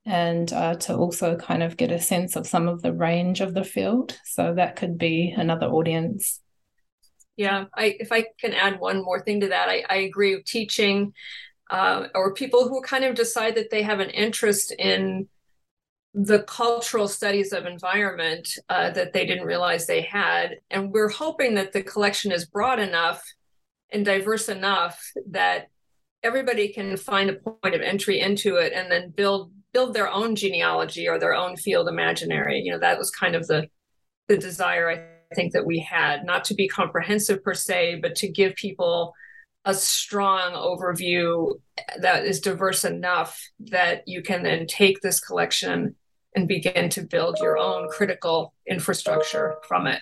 and 0.04 0.52
uh, 0.52 0.74
to 0.74 0.94
also 0.94 1.36
kind 1.36 1.62
of 1.62 1.76
get 1.76 1.90
a 1.90 1.98
sense 1.98 2.36
of 2.36 2.46
some 2.46 2.68
of 2.68 2.82
the 2.82 2.92
range 2.92 3.40
of 3.40 3.54
the 3.54 3.64
field. 3.64 4.18
So 4.24 4.54
that 4.54 4.76
could 4.76 4.98
be 4.98 5.34
another 5.36 5.66
audience 5.66 6.40
yeah, 7.36 7.66
I 7.74 7.96
if 8.00 8.12
I 8.12 8.26
can 8.40 8.54
add 8.54 8.80
one 8.80 9.04
more 9.04 9.20
thing 9.20 9.40
to 9.40 9.48
that, 9.48 9.68
I, 9.68 9.84
I 9.88 9.96
agree 9.96 10.34
with 10.34 10.44
teaching 10.44 11.12
uh, 11.70 12.06
or 12.14 12.32
people 12.34 12.68
who 12.68 12.80
kind 12.80 13.04
of 13.04 13.14
decide 13.14 13.54
that 13.56 13.70
they 13.70 13.82
have 13.82 14.00
an 14.00 14.10
interest 14.10 14.72
in 14.78 15.28
the 16.14 16.42
cultural 16.44 17.08
studies 17.08 17.52
of 17.52 17.66
environment 17.66 18.48
uh, 18.70 18.90
that 18.90 19.12
they 19.12 19.26
didn't 19.26 19.44
realize 19.44 19.86
they 19.86 20.00
had. 20.00 20.56
And 20.70 20.90
we're 20.90 21.10
hoping 21.10 21.54
that 21.56 21.72
the 21.72 21.82
collection 21.82 22.32
is 22.32 22.46
broad 22.46 22.78
enough 22.78 23.22
and 23.90 24.04
diverse 24.04 24.48
enough 24.48 24.98
that 25.30 25.66
everybody 26.22 26.68
can 26.68 26.96
find 26.96 27.28
a 27.28 27.34
point 27.34 27.74
of 27.74 27.82
entry 27.82 28.20
into 28.20 28.56
it 28.56 28.72
and 28.72 28.90
then 28.90 29.10
build 29.10 29.52
build 29.74 29.92
their 29.92 30.08
own 30.08 30.34
genealogy 30.34 31.06
or 31.06 31.18
their 31.18 31.34
own 31.34 31.54
field 31.54 31.86
imaginary. 31.86 32.60
You 32.60 32.72
know, 32.72 32.78
that 32.78 32.98
was 32.98 33.10
kind 33.10 33.34
of 33.34 33.46
the 33.46 33.68
the 34.26 34.38
desire 34.38 34.90
I 34.90 35.15
think 35.34 35.52
that 35.52 35.66
we 35.66 35.78
had, 35.78 36.24
not 36.24 36.44
to 36.44 36.54
be 36.54 36.68
comprehensive 36.68 37.42
per 37.42 37.54
se, 37.54 38.00
but 38.02 38.14
to 38.16 38.28
give 38.28 38.54
people 38.54 39.14
a 39.64 39.74
strong 39.74 40.52
overview 40.52 41.52
that 41.98 42.24
is 42.24 42.40
diverse 42.40 42.84
enough 42.84 43.50
that 43.58 44.06
you 44.06 44.22
can 44.22 44.42
then 44.44 44.66
take 44.66 45.00
this 45.00 45.18
collection 45.18 45.96
and 46.36 46.46
begin 46.46 46.88
to 46.90 47.02
build 47.02 47.38
your 47.40 47.58
own 47.58 47.88
critical 47.88 48.54
infrastructure 48.66 49.56
from 49.66 49.86
it. 49.86 50.00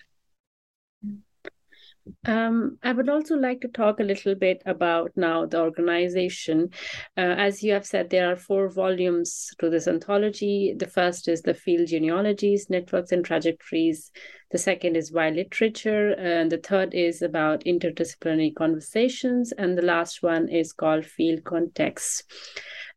Um, 2.26 2.78
I 2.82 2.92
would 2.92 3.08
also 3.08 3.36
like 3.36 3.60
to 3.62 3.68
talk 3.68 3.98
a 3.98 4.04
little 4.04 4.34
bit 4.34 4.62
about 4.66 5.12
now 5.16 5.46
the 5.46 5.60
organization. 5.60 6.70
Uh, 7.16 7.34
as 7.38 7.62
you 7.62 7.72
have 7.72 7.86
said, 7.86 8.10
there 8.10 8.30
are 8.30 8.36
four 8.36 8.68
volumes 8.68 9.50
to 9.58 9.70
this 9.70 9.88
anthology. 9.88 10.74
The 10.76 10.86
first 10.86 11.28
is 11.28 11.42
the 11.42 11.54
field 11.54 11.88
genealogies, 11.88 12.68
networks, 12.68 13.12
and 13.12 13.24
trajectories. 13.24 14.10
The 14.50 14.58
second 14.58 14.96
is 14.96 15.12
why 15.12 15.30
literature, 15.30 16.12
and 16.12 16.52
the 16.52 16.58
third 16.58 16.94
is 16.94 17.22
about 17.22 17.64
interdisciplinary 17.64 18.54
conversations, 18.54 19.52
and 19.52 19.76
the 19.76 19.82
last 19.82 20.22
one 20.22 20.48
is 20.48 20.72
called 20.72 21.06
field 21.06 21.44
context. 21.44 22.24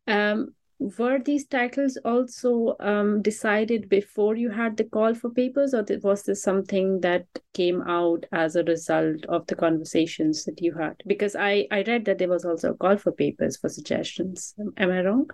Um, 0.06 0.54
were 0.78 1.18
these 1.18 1.46
titles 1.46 1.98
also 2.04 2.76
um, 2.78 3.20
decided 3.20 3.88
before 3.88 4.36
you 4.36 4.50
had 4.50 4.76
the 4.76 4.84
call 4.84 5.14
for 5.14 5.30
papers 5.30 5.74
or 5.74 5.84
was 6.02 6.22
this 6.22 6.42
something 6.42 7.00
that 7.00 7.26
came 7.52 7.82
out 7.82 8.24
as 8.32 8.54
a 8.54 8.62
result 8.64 9.24
of 9.28 9.46
the 9.48 9.56
conversations 9.56 10.44
that 10.44 10.60
you 10.62 10.72
had? 10.74 10.94
Because 11.06 11.34
i 11.34 11.66
i 11.70 11.82
read 11.82 12.04
that 12.04 12.18
there 12.18 12.28
was 12.28 12.44
also 12.44 12.70
a 12.70 12.74
call 12.74 12.96
for 12.96 13.12
papers 13.12 13.56
for 13.56 13.68
suggestions. 13.68 14.54
Am 14.76 14.90
i 14.90 15.00
wrong? 15.02 15.28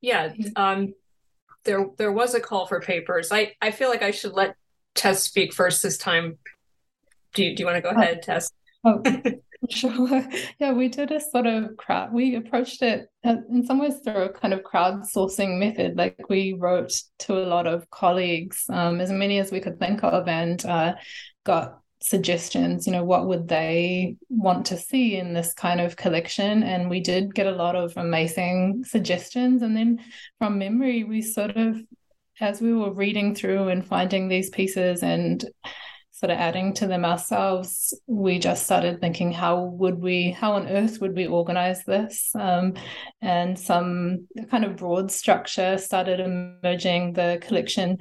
Yeah 0.00 0.32
um 0.54 0.94
there 1.64 1.86
there 1.98 2.12
was 2.12 2.34
a 2.34 2.40
call 2.40 2.66
for 2.66 2.80
papers. 2.80 3.32
I 3.32 3.54
i 3.60 3.72
feel 3.72 3.88
like 3.88 4.02
i 4.02 4.12
should 4.12 4.34
let 4.34 4.54
tess 4.94 5.22
speak 5.22 5.52
first 5.52 5.82
this 5.82 5.98
time. 5.98 6.38
Do 7.34 7.44
you, 7.44 7.54
do 7.54 7.62
you 7.62 7.66
want 7.66 7.76
to 7.76 7.82
go 7.82 7.90
ahead 7.90 8.22
tess? 8.22 8.50
Oh, 8.84 9.02
Sure. 9.70 10.22
Yeah, 10.58 10.72
we 10.72 10.88
did 10.88 11.10
a 11.10 11.20
sort 11.20 11.46
of 11.46 11.76
crowd. 11.76 12.12
We 12.12 12.36
approached 12.36 12.82
it 12.82 13.08
uh, 13.24 13.36
in 13.50 13.64
some 13.66 13.78
ways 13.78 14.00
through 14.04 14.22
a 14.22 14.32
kind 14.32 14.54
of 14.54 14.62
crowdsourcing 14.62 15.58
method. 15.58 15.96
Like 15.96 16.16
we 16.28 16.52
wrote 16.52 16.92
to 17.20 17.38
a 17.38 17.46
lot 17.46 17.66
of 17.66 17.88
colleagues, 17.90 18.64
um, 18.68 19.00
as 19.00 19.10
many 19.10 19.38
as 19.38 19.50
we 19.50 19.60
could 19.60 19.78
think 19.78 20.04
of, 20.04 20.28
and 20.28 20.64
uh, 20.64 20.94
got 21.44 21.80
suggestions. 22.02 22.86
You 22.86 22.92
know, 22.92 23.04
what 23.04 23.26
would 23.26 23.48
they 23.48 24.16
want 24.28 24.66
to 24.66 24.76
see 24.76 25.16
in 25.16 25.32
this 25.32 25.52
kind 25.54 25.80
of 25.80 25.96
collection? 25.96 26.62
And 26.62 26.90
we 26.90 27.00
did 27.00 27.34
get 27.34 27.46
a 27.46 27.52
lot 27.52 27.76
of 27.76 27.96
amazing 27.96 28.84
suggestions. 28.84 29.62
And 29.62 29.76
then 29.76 30.04
from 30.38 30.58
memory, 30.58 31.04
we 31.04 31.22
sort 31.22 31.56
of, 31.56 31.80
as 32.40 32.60
we 32.60 32.72
were 32.72 32.92
reading 32.92 33.34
through 33.34 33.68
and 33.68 33.86
finding 33.86 34.28
these 34.28 34.50
pieces 34.50 35.02
and 35.02 35.44
sort 36.18 36.30
of 36.30 36.38
adding 36.38 36.72
to 36.72 36.86
them 36.86 37.04
ourselves, 37.04 37.92
we 38.06 38.38
just 38.38 38.64
started 38.64 39.00
thinking, 39.00 39.32
how 39.32 39.64
would 39.64 39.98
we, 39.98 40.30
how 40.30 40.52
on 40.52 40.66
earth 40.66 40.98
would 41.02 41.14
we 41.14 41.26
organize 41.26 41.84
this? 41.84 42.30
Um, 42.34 42.72
and 43.20 43.58
some 43.58 44.26
kind 44.50 44.64
of 44.64 44.76
broad 44.76 45.12
structure 45.12 45.76
started 45.76 46.20
emerging. 46.20 47.12
The 47.12 47.38
collection 47.42 47.98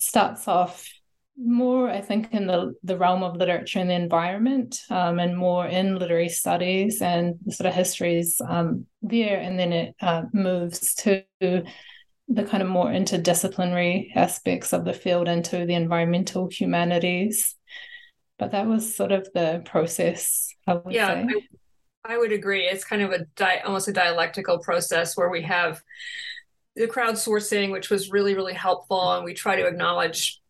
starts 0.00 0.48
off 0.48 0.92
more, 1.38 1.88
I 1.88 2.00
think, 2.00 2.32
in 2.32 2.48
the, 2.48 2.74
the 2.82 2.98
realm 2.98 3.22
of 3.22 3.36
literature 3.36 3.78
and 3.78 3.90
the 3.90 3.94
environment, 3.94 4.80
um, 4.90 5.20
and 5.20 5.38
more 5.38 5.68
in 5.68 6.00
literary 6.00 6.30
studies 6.30 7.00
and 7.00 7.36
sort 7.50 7.68
of 7.68 7.74
histories 7.74 8.40
um, 8.48 8.86
there. 9.02 9.38
And 9.38 9.56
then 9.56 9.72
it 9.72 9.94
uh, 10.00 10.22
moves 10.32 10.94
to 10.94 11.22
the 12.28 12.44
kind 12.44 12.62
of 12.62 12.68
more 12.68 12.86
interdisciplinary 12.86 14.08
aspects 14.14 14.72
of 14.72 14.84
the 14.84 14.92
field 14.92 15.28
into 15.28 15.64
the 15.64 15.74
environmental 15.74 16.48
humanities. 16.50 17.54
But 18.38 18.50
that 18.52 18.66
was 18.66 18.94
sort 18.94 19.12
of 19.12 19.28
the 19.32 19.62
process, 19.64 20.54
I 20.66 20.74
would 20.74 20.92
yeah, 20.92 21.26
say. 21.26 21.42
I, 22.04 22.14
I 22.14 22.18
would 22.18 22.32
agree. 22.32 22.64
It's 22.64 22.84
kind 22.84 23.02
of 23.02 23.12
a 23.12 23.24
di- 23.36 23.60
almost 23.64 23.88
a 23.88 23.92
dialectical 23.92 24.58
process 24.58 25.16
where 25.16 25.30
we 25.30 25.42
have 25.42 25.80
the 26.74 26.86
crowdsourcing, 26.86 27.72
which 27.72 27.88
was 27.88 28.10
really, 28.10 28.34
really 28.34 28.52
helpful. 28.52 29.14
And 29.14 29.24
we 29.24 29.32
try 29.32 29.56
to 29.56 29.66
acknowledge 29.66 30.40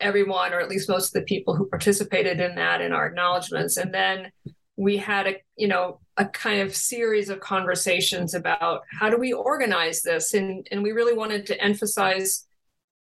everyone, 0.00 0.54
or 0.54 0.60
at 0.60 0.70
least 0.70 0.88
most 0.88 1.14
of 1.14 1.20
the 1.20 1.26
people 1.26 1.54
who 1.54 1.68
participated 1.68 2.40
in 2.40 2.54
that 2.54 2.80
in 2.80 2.92
our 2.92 3.06
acknowledgments. 3.06 3.76
And 3.76 3.92
then 3.92 4.30
we 4.76 4.96
had 4.98 5.26
a, 5.26 5.36
you 5.56 5.68
know, 5.68 6.00
a 6.16 6.26
kind 6.26 6.60
of 6.60 6.74
series 6.74 7.28
of 7.28 7.40
conversations 7.40 8.34
about 8.34 8.82
how 8.90 9.10
do 9.10 9.16
we 9.16 9.32
organize 9.32 10.02
this? 10.02 10.34
And 10.34 10.66
and 10.70 10.82
we 10.82 10.92
really 10.92 11.14
wanted 11.14 11.46
to 11.46 11.60
emphasize 11.62 12.46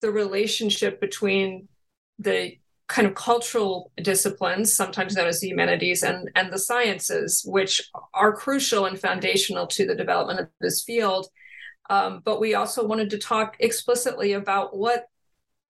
the 0.00 0.10
relationship 0.10 1.00
between 1.00 1.68
the 2.18 2.58
kind 2.86 3.08
of 3.08 3.14
cultural 3.14 3.90
disciplines 3.96 4.74
sometimes 4.74 5.16
known 5.16 5.26
as 5.26 5.40
the 5.40 5.48
humanities 5.48 6.02
and 6.02 6.30
and 6.34 6.52
the 6.52 6.58
sciences 6.58 7.42
which 7.46 7.80
are 8.12 8.36
crucial 8.36 8.84
and 8.86 8.98
foundational 8.98 9.66
to 9.66 9.86
the 9.86 9.94
development 9.94 10.40
of 10.40 10.48
this 10.60 10.82
field. 10.82 11.26
Um, 11.90 12.22
but 12.24 12.40
we 12.40 12.54
also 12.54 12.86
wanted 12.86 13.10
to 13.10 13.18
talk 13.18 13.56
explicitly 13.60 14.32
about 14.32 14.76
what 14.76 15.08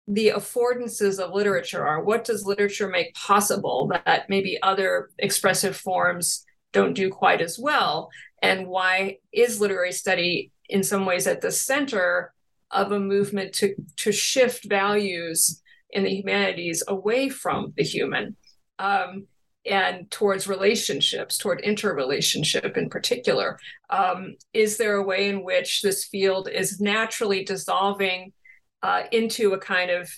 the 0.07 0.33
affordances 0.35 1.19
of 1.19 1.33
literature 1.33 1.87
are. 1.87 2.03
What 2.03 2.25
does 2.25 2.45
literature 2.45 2.89
make 2.89 3.15
possible 3.15 3.91
that 4.05 4.29
maybe 4.29 4.59
other 4.63 5.11
expressive 5.19 5.77
forms 5.77 6.45
don't 6.73 6.95
do 6.95 7.11
quite 7.11 7.41
as 7.41 7.59
well? 7.59 8.11
And 8.43 8.67
why 8.67 9.19
is 9.33 9.61
literary 9.61 9.93
study 9.93 10.53
in 10.69 10.83
some 10.83 11.07
ways 11.07 11.27
at 11.27 11.41
the 11.41 11.51
center 11.51 12.33
of 12.71 12.93
a 12.93 13.01
movement 13.01 13.55
to 13.55 13.75
to 13.97 14.13
shift 14.13 14.65
values 14.65 15.63
in 15.91 16.03
the 16.05 16.11
humanities 16.11 16.83
away 16.89 17.29
from 17.29 17.73
the 17.77 17.85
human 17.85 18.37
um, 18.79 19.27
and 19.65 20.11
towards 20.11 20.49
relationships 20.49 21.39
toward 21.39 21.61
interrelationship 21.61 22.77
in 22.77 22.91
particular? 22.91 23.59
Um, 23.89 24.35
is 24.53 24.77
there 24.77 24.97
a 24.97 25.05
way 25.05 25.29
in 25.29 25.45
which 25.45 25.81
this 25.81 26.05
field 26.05 26.49
is 26.49 26.81
naturally 26.81 27.45
dissolving 27.45 28.33
uh, 28.85 29.05
into 29.13 29.55
a 29.55 29.59
kind 29.59 29.91
of 29.91 30.11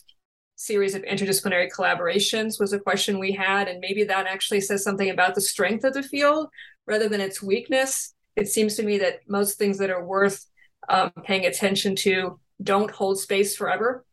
series 0.57 0.97
of 0.97 1.03
interdisciplinary 1.03 1.71
collaborations 1.71 2.59
was 2.59 2.73
a 2.73 2.81
question 2.81 3.21
we 3.21 3.31
had. 3.31 3.69
And 3.69 3.79
maybe 3.79 4.03
that 4.05 4.27
actually 4.27 4.61
says 4.61 4.83
something 4.83 5.09
about 5.09 5.37
the 5.37 5.41
strength 5.41 5.85
of 5.85 5.95
the 5.95 6.03
field 6.03 6.49
rather 6.85 7.09
than 7.09 7.21
its 7.21 7.41
weakness. 7.41 8.13
It 8.35 8.49
seems 8.49 8.75
to 8.75 8.83
me 8.83 8.99
that 8.99 9.21
most 9.29 9.57
things 9.57 9.79
that 9.79 9.91
are 9.91 10.05
worth 10.05 10.45
um, 10.89 11.13
paying 11.23 11.47
attention 11.47 11.95
to 11.97 12.41
don't 12.61 12.91
hold 12.91 13.21
space 13.21 13.55
forever. 13.55 14.05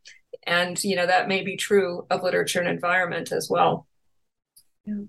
And 0.46 0.82
you 0.84 0.94
know 0.94 1.06
that 1.06 1.26
may 1.26 1.42
be 1.42 1.56
true 1.56 2.06
of 2.10 2.22
literature 2.22 2.60
and 2.60 2.68
environment 2.68 3.32
as 3.32 3.48
well. 3.50 3.88
Yeah. 4.84 5.04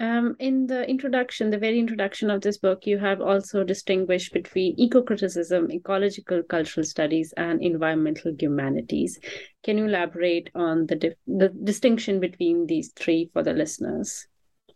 Um, 0.00 0.34
in 0.38 0.66
the 0.66 0.88
introduction, 0.88 1.50
the 1.50 1.58
very 1.58 1.78
introduction 1.78 2.30
of 2.30 2.40
this 2.40 2.56
book, 2.56 2.86
you 2.86 2.98
have 2.98 3.20
also 3.20 3.62
distinguished 3.64 4.32
between 4.32 4.74
eco 4.78 5.02
criticism, 5.02 5.70
ecological 5.70 6.42
cultural 6.42 6.84
studies, 6.84 7.34
and 7.36 7.62
environmental 7.62 8.34
humanities. 8.38 9.18
Can 9.62 9.76
you 9.76 9.84
elaborate 9.84 10.48
on 10.54 10.86
the 10.86 10.96
dif- 10.96 11.18
the 11.26 11.50
distinction 11.50 12.18
between 12.18 12.66
these 12.66 12.92
three 12.96 13.28
for 13.34 13.42
the 13.42 13.52
listeners? 13.52 14.26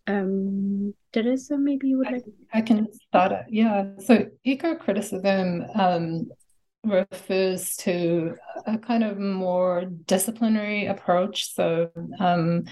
Um, 0.06 0.92
Teresa, 1.10 1.56
maybe 1.56 1.88
you 1.88 1.98
would 1.98 2.12
like. 2.12 2.24
I, 2.52 2.58
I 2.58 2.60
can 2.60 2.92
start 2.92 3.32
it. 3.32 3.46
Yeah. 3.48 3.86
So 4.00 4.26
eco 4.44 4.74
criticism 4.74 5.64
um, 5.74 6.26
refers 6.84 7.76
to 7.76 8.34
a 8.66 8.76
kind 8.76 9.02
of 9.02 9.18
more 9.18 9.86
disciplinary 10.04 10.84
approach. 10.84 11.54
So 11.54 11.90
um, 12.20 12.64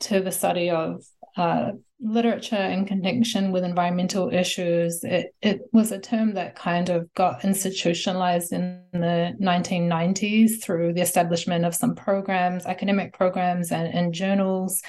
to 0.00 0.20
the 0.20 0.30
study 0.30 0.68
of 0.68 1.02
uh, 1.38 1.72
literature 2.00 2.56
in 2.56 2.84
connection 2.84 3.52
with 3.52 3.64
environmental 3.64 4.32
issues, 4.32 5.02
it, 5.02 5.34
it 5.40 5.60
was 5.72 5.92
a 5.92 5.98
term 5.98 6.34
that 6.34 6.54
kind 6.54 6.88
of 6.88 7.12
got 7.14 7.44
institutionalized 7.44 8.52
in 8.52 8.82
the 8.92 9.34
1990s 9.40 10.62
through 10.62 10.92
the 10.92 11.00
establishment 11.00 11.64
of 11.64 11.74
some 11.74 11.94
programs, 11.94 12.66
academic 12.66 13.14
programs, 13.14 13.72
and, 13.72 13.92
and 13.92 14.12
journals. 14.12 14.82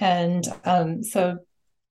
And 0.00 0.44
um, 0.64 1.02
so 1.02 1.38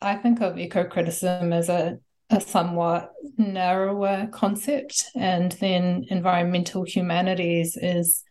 I 0.01 0.15
think 0.15 0.41
of 0.41 0.57
eco 0.57 0.83
criticism 0.83 1.53
as 1.53 1.69
a, 1.69 1.99
a 2.29 2.41
somewhat 2.41 3.11
narrower 3.37 4.27
concept. 4.31 5.05
And 5.15 5.53
then 5.53 6.05
environmental 6.09 6.83
humanities 6.83 7.77
is 7.81 8.23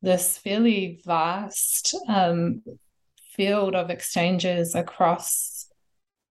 this 0.00 0.38
fairly 0.38 1.00
vast 1.04 1.94
um, 2.08 2.62
field 3.36 3.74
of 3.74 3.90
exchanges 3.90 4.74
across 4.74 5.66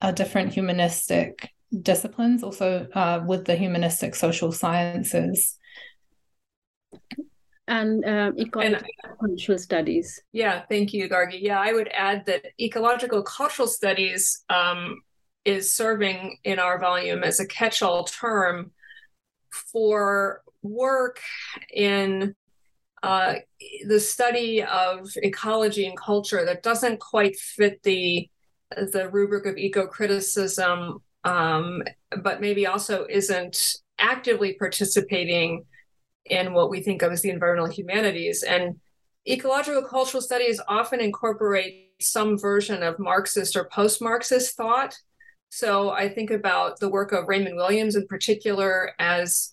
uh, 0.00 0.12
different 0.12 0.52
humanistic 0.52 1.50
disciplines, 1.80 2.42
also 2.42 2.86
uh, 2.94 3.22
with 3.26 3.44
the 3.46 3.56
humanistic 3.56 4.14
social 4.14 4.52
sciences. 4.52 5.58
And 7.68 8.04
um, 8.04 8.38
ecological 8.38 8.84
cultural 9.20 9.58
studies. 9.58 10.20
Yeah, 10.32 10.62
thank 10.68 10.92
you, 10.92 11.08
Gargi. 11.08 11.40
Yeah, 11.40 11.60
I 11.60 11.72
would 11.72 11.88
add 11.88 12.26
that 12.26 12.46
ecological 12.60 13.22
cultural 13.22 13.68
studies 13.68 14.44
um, 14.50 15.00
is 15.44 15.72
serving 15.72 16.38
in 16.44 16.58
our 16.58 16.78
volume 16.78 17.22
as 17.22 17.40
a 17.40 17.46
catch 17.46 17.80
all 17.80 18.04
term 18.04 18.72
for 19.50 20.42
work 20.62 21.20
in 21.72 22.34
uh, 23.02 23.34
the 23.86 24.00
study 24.00 24.62
of 24.62 25.10
ecology 25.16 25.86
and 25.86 25.96
culture 25.96 26.44
that 26.44 26.62
doesn't 26.62 27.00
quite 27.00 27.36
fit 27.36 27.82
the 27.82 28.28
the 28.70 29.10
rubric 29.10 29.44
of 29.44 29.58
eco-criticism, 29.58 30.98
um, 31.24 31.82
but 32.22 32.40
maybe 32.40 32.66
also 32.66 33.06
isn't 33.08 33.76
actively 33.98 34.54
participating 34.54 35.64
in 36.24 36.54
what 36.54 36.70
we 36.70 36.80
think 36.80 37.02
of 37.02 37.12
as 37.12 37.20
the 37.20 37.30
environmental 37.30 37.70
humanities. 37.70 38.42
And 38.42 38.80
ecological 39.28 39.82
cultural 39.82 40.22
studies 40.22 40.60
often 40.68 41.00
incorporate 41.00 41.90
some 42.00 42.38
version 42.38 42.82
of 42.82 42.98
Marxist 42.98 43.56
or 43.56 43.68
post-Marxist 43.72 44.56
thought. 44.56 44.96
So 45.50 45.90
I 45.90 46.08
think 46.08 46.30
about 46.30 46.80
the 46.80 46.88
work 46.88 47.12
of 47.12 47.28
Raymond 47.28 47.56
Williams 47.56 47.94
in 47.94 48.06
particular 48.06 48.92
as 48.98 49.52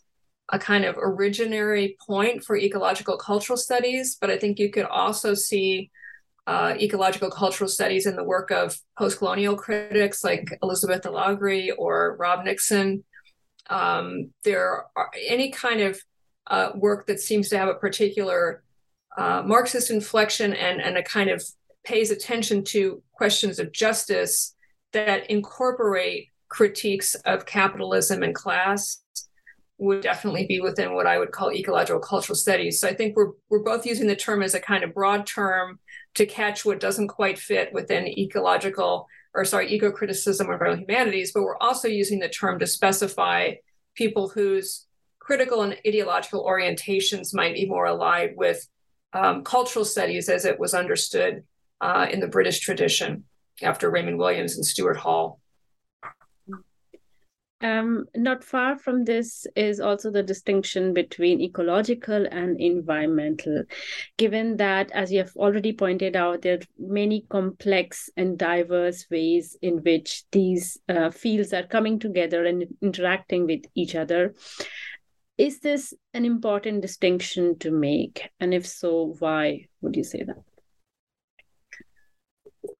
a 0.51 0.59
kind 0.59 0.85
of 0.85 0.95
originary 0.95 1.97
point 1.99 2.43
for 2.43 2.57
ecological 2.57 3.17
cultural 3.17 3.57
studies, 3.57 4.17
but 4.19 4.29
I 4.29 4.37
think 4.37 4.59
you 4.59 4.71
could 4.71 4.85
also 4.85 5.33
see 5.33 5.91
uh, 6.47 6.73
ecological 6.79 7.29
cultural 7.29 7.69
studies 7.69 8.07
in 8.07 8.15
the 8.15 8.23
work 8.23 8.49
of 8.49 8.75
post-colonial 8.97 9.55
critics 9.55 10.23
like 10.23 10.57
Elizabeth 10.63 11.03
DeLoughrey 11.03 11.69
or 11.77 12.15
Rob 12.17 12.43
Nixon. 12.43 13.03
Um, 13.69 14.31
there 14.43 14.85
are 14.95 15.11
any 15.27 15.51
kind 15.51 15.81
of 15.81 16.01
uh, 16.47 16.71
work 16.73 17.05
that 17.05 17.19
seems 17.19 17.49
to 17.49 17.57
have 17.59 17.69
a 17.69 17.75
particular 17.75 18.63
uh, 19.15 19.43
Marxist 19.45 19.91
inflection 19.91 20.53
and, 20.53 20.81
and 20.81 20.97
a 20.97 21.03
kind 21.03 21.29
of 21.29 21.43
pays 21.83 22.09
attention 22.09 22.63
to 22.63 23.03
questions 23.13 23.59
of 23.59 23.71
justice 23.71 24.55
that 24.91 25.29
incorporate 25.29 26.29
critiques 26.47 27.13
of 27.25 27.45
capitalism 27.45 28.23
and 28.23 28.33
class 28.33 29.03
would 29.79 30.01
definitely 30.01 30.45
be 30.45 30.61
within 30.61 30.93
what 30.93 31.07
I 31.07 31.17
would 31.17 31.31
call 31.31 31.51
ecological 31.51 32.01
cultural 32.01 32.35
studies. 32.35 32.79
So 32.79 32.87
I 32.87 32.93
think 32.93 33.15
we're 33.15 33.31
we're 33.49 33.63
both 33.63 33.85
using 33.85 34.07
the 34.07 34.15
term 34.15 34.43
as 34.43 34.53
a 34.53 34.59
kind 34.59 34.83
of 34.83 34.93
broad 34.93 35.25
term 35.25 35.79
to 36.15 36.25
catch 36.25 36.65
what 36.65 36.79
doesn't 36.79 37.07
quite 37.07 37.39
fit 37.39 37.73
within 37.73 38.07
ecological 38.07 39.07
or 39.33 39.45
sorry, 39.45 39.71
eco 39.71 39.91
criticism 39.91 40.49
or 40.49 40.53
environmental 40.53 40.85
humanities, 40.85 41.31
but 41.31 41.43
we're 41.43 41.57
also 41.57 41.87
using 41.87 42.19
the 42.19 42.29
term 42.29 42.59
to 42.59 42.67
specify 42.67 43.53
people 43.95 44.29
whose 44.29 44.87
critical 45.19 45.61
and 45.61 45.77
ideological 45.85 46.43
orientations 46.43 47.33
might 47.33 47.53
be 47.53 47.67
more 47.67 47.85
allied 47.85 48.33
with 48.35 48.67
um, 49.13 49.43
cultural 49.43 49.85
studies 49.85 50.29
as 50.29 50.45
it 50.45 50.59
was 50.59 50.73
understood 50.73 51.43
uh, 51.81 52.07
in 52.11 52.19
the 52.19 52.27
British 52.27 52.59
tradition 52.59 53.23
after 53.61 53.89
Raymond 53.89 54.17
Williams 54.17 54.55
and 54.55 54.65
Stuart 54.65 54.97
Hall. 54.97 55.39
Um, 57.61 58.05
not 58.15 58.43
far 58.43 58.77
from 58.77 59.03
this 59.03 59.45
is 59.55 59.81
also 59.81 60.09
the 60.11 60.23
distinction 60.23 60.93
between 60.93 61.41
ecological 61.41 62.25
and 62.31 62.59
environmental. 62.59 63.63
Given 64.17 64.55
that, 64.57 64.91
as 64.91 65.11
you 65.11 65.19
have 65.19 65.35
already 65.35 65.73
pointed 65.73 66.15
out, 66.15 66.41
there 66.41 66.55
are 66.55 66.61
many 66.77 67.25
complex 67.29 68.09
and 68.15 68.37
diverse 68.37 69.05
ways 69.11 69.57
in 69.61 69.83
which 69.83 70.23
these 70.31 70.77
uh, 70.87 71.09
fields 71.09 71.51
are 71.51 71.67
coming 71.67 71.99
together 71.99 72.45
and 72.45 72.65
interacting 72.81 73.45
with 73.45 73.63
each 73.75 73.93
other. 73.93 74.35
Is 75.37 75.59
this 75.59 75.93
an 76.13 76.23
important 76.25 76.81
distinction 76.81 77.59
to 77.59 77.71
make? 77.71 78.29
And 78.39 78.53
if 78.53 78.67
so, 78.67 79.15
why 79.19 79.67
would 79.81 79.97
you 79.97 80.03
say 80.03 80.23
that? 80.23 80.48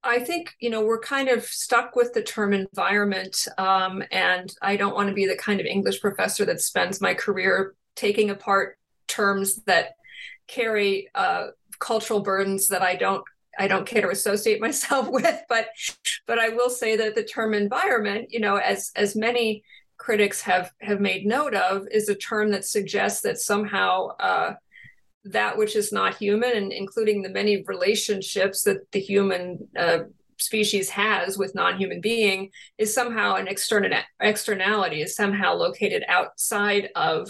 I 0.04 0.20
think 0.20 0.56
you 0.60 0.70
know 0.70 0.82
we're 0.86 1.00
kind 1.00 1.30
of 1.30 1.44
stuck 1.44 1.96
with 1.96 2.14
the 2.14 2.24
term 2.24 2.54
environment, 2.54 3.48
um, 3.58 4.04
and 4.12 4.52
I 4.62 4.78
don't 4.78 4.96
want 4.96 5.10
to 5.10 5.16
be 5.16 5.26
the 5.26 5.36
kind 5.36 5.60
of 5.60 5.66
English 5.66 6.00
professor 6.00 6.46
that 6.46 6.62
spends 6.62 7.02
my 7.02 7.14
career 7.14 7.76
taking 7.96 8.30
apart 8.30 8.78
terms 9.08 9.58
that 9.66 9.96
carry 10.48 11.10
uh, 11.16 11.48
cultural 11.80 12.22
burdens 12.22 12.68
that 12.68 12.82
I 12.82 12.96
don't 12.96 13.24
I 13.58 13.68
don't 13.68 13.86
care 13.86 14.02
to 14.02 14.10
associate 14.10 14.62
myself 14.68 15.10
with. 15.10 15.42
But 15.50 15.68
but 16.28 16.40
I 16.40 16.50
will 16.50 16.70
say 16.70 16.96
that 16.96 17.16
the 17.16 17.24
term 17.24 17.54
environment, 17.54 18.32
you 18.32 18.40
know, 18.40 18.56
as 18.56 18.92
as 18.96 19.16
many 19.16 19.64
critics 19.98 20.42
have 20.42 20.72
have 20.82 21.02
made 21.02 21.26
note 21.26 21.56
of, 21.56 21.88
is 21.92 22.08
a 22.08 22.16
term 22.16 22.52
that 22.52 22.66
suggests 22.66 23.22
that 23.22 23.40
somehow. 23.40 24.10
Uh, 24.20 24.54
that 25.32 25.58
which 25.58 25.76
is 25.76 25.92
not 25.92 26.18
human, 26.18 26.52
and 26.52 26.72
including 26.72 27.22
the 27.22 27.30
many 27.30 27.64
relationships 27.68 28.64
that 28.64 28.92
the 28.92 29.00
human 29.00 29.68
uh, 29.78 30.00
species 30.38 30.90
has 30.90 31.38
with 31.38 31.56
non-human 31.56 32.02
being, 32.02 32.50
is 32.78 32.94
somehow 32.94 33.36
an 33.36 33.48
external 33.48 33.92
externality, 34.20 35.02
is 35.02 35.16
somehow 35.16 35.54
located 35.54 36.04
outside 36.08 36.90
of 36.96 37.30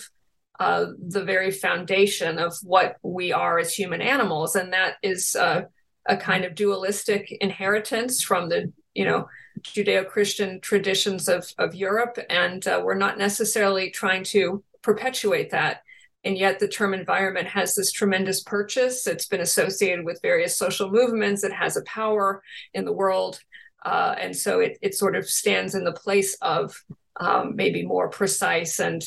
uh, 0.60 0.88
the 1.08 1.24
very 1.24 1.52
foundation 1.52 2.38
of 2.38 2.54
what 2.64 2.98
we 3.02 3.32
are 3.32 3.60
as 3.60 3.74
human 3.74 4.02
animals, 4.02 4.56
and 4.56 4.74
that 4.74 4.96
is 5.02 5.36
uh, 5.36 5.62
a 6.06 6.18
kind 6.18 6.44
of 6.44 6.56
dualistic 6.56 7.32
inheritance 7.42 8.22
from 8.22 8.50
the 8.50 8.72
you 8.94 9.06
know 9.06 9.28
Judeo-Christian 9.62 10.60
traditions 10.62 11.28
of 11.28 11.52
of 11.58 11.76
Europe, 11.76 12.18
and 12.30 12.66
uh, 12.68 12.82
we're 12.84 12.96
not 12.96 13.18
necessarily 13.18 13.90
trying 13.90 14.24
to 14.26 14.64
perpetuate 14.82 15.52
that 15.52 15.82
and 16.24 16.38
yet 16.38 16.60
the 16.60 16.68
term 16.68 16.94
environment 16.94 17.48
has 17.48 17.76
this 17.76 17.92
tremendous 17.92 18.44
purchase. 18.44 19.08
It's 19.08 19.28
been 19.28 19.42
associated 19.42 20.04
with 20.04 20.22
various 20.22 20.58
social 20.58 20.92
movements. 20.92 21.44
It 21.44 21.54
has 21.54 21.78
a 21.78 21.84
power 21.84 22.44
in 22.74 22.86
the 22.86 22.94
world. 22.94 23.40
Uh, 23.86 24.16
and 24.20 24.36
so 24.36 24.60
it, 24.60 24.78
it 24.82 24.96
sort 24.96 25.16
of 25.16 25.30
stands 25.30 25.76
in 25.76 25.86
the 25.86 25.94
place 25.94 26.38
of 26.42 26.76
um, 27.20 27.56
maybe 27.56 27.86
more 27.86 28.10
precise 28.10 28.80
and 28.80 29.04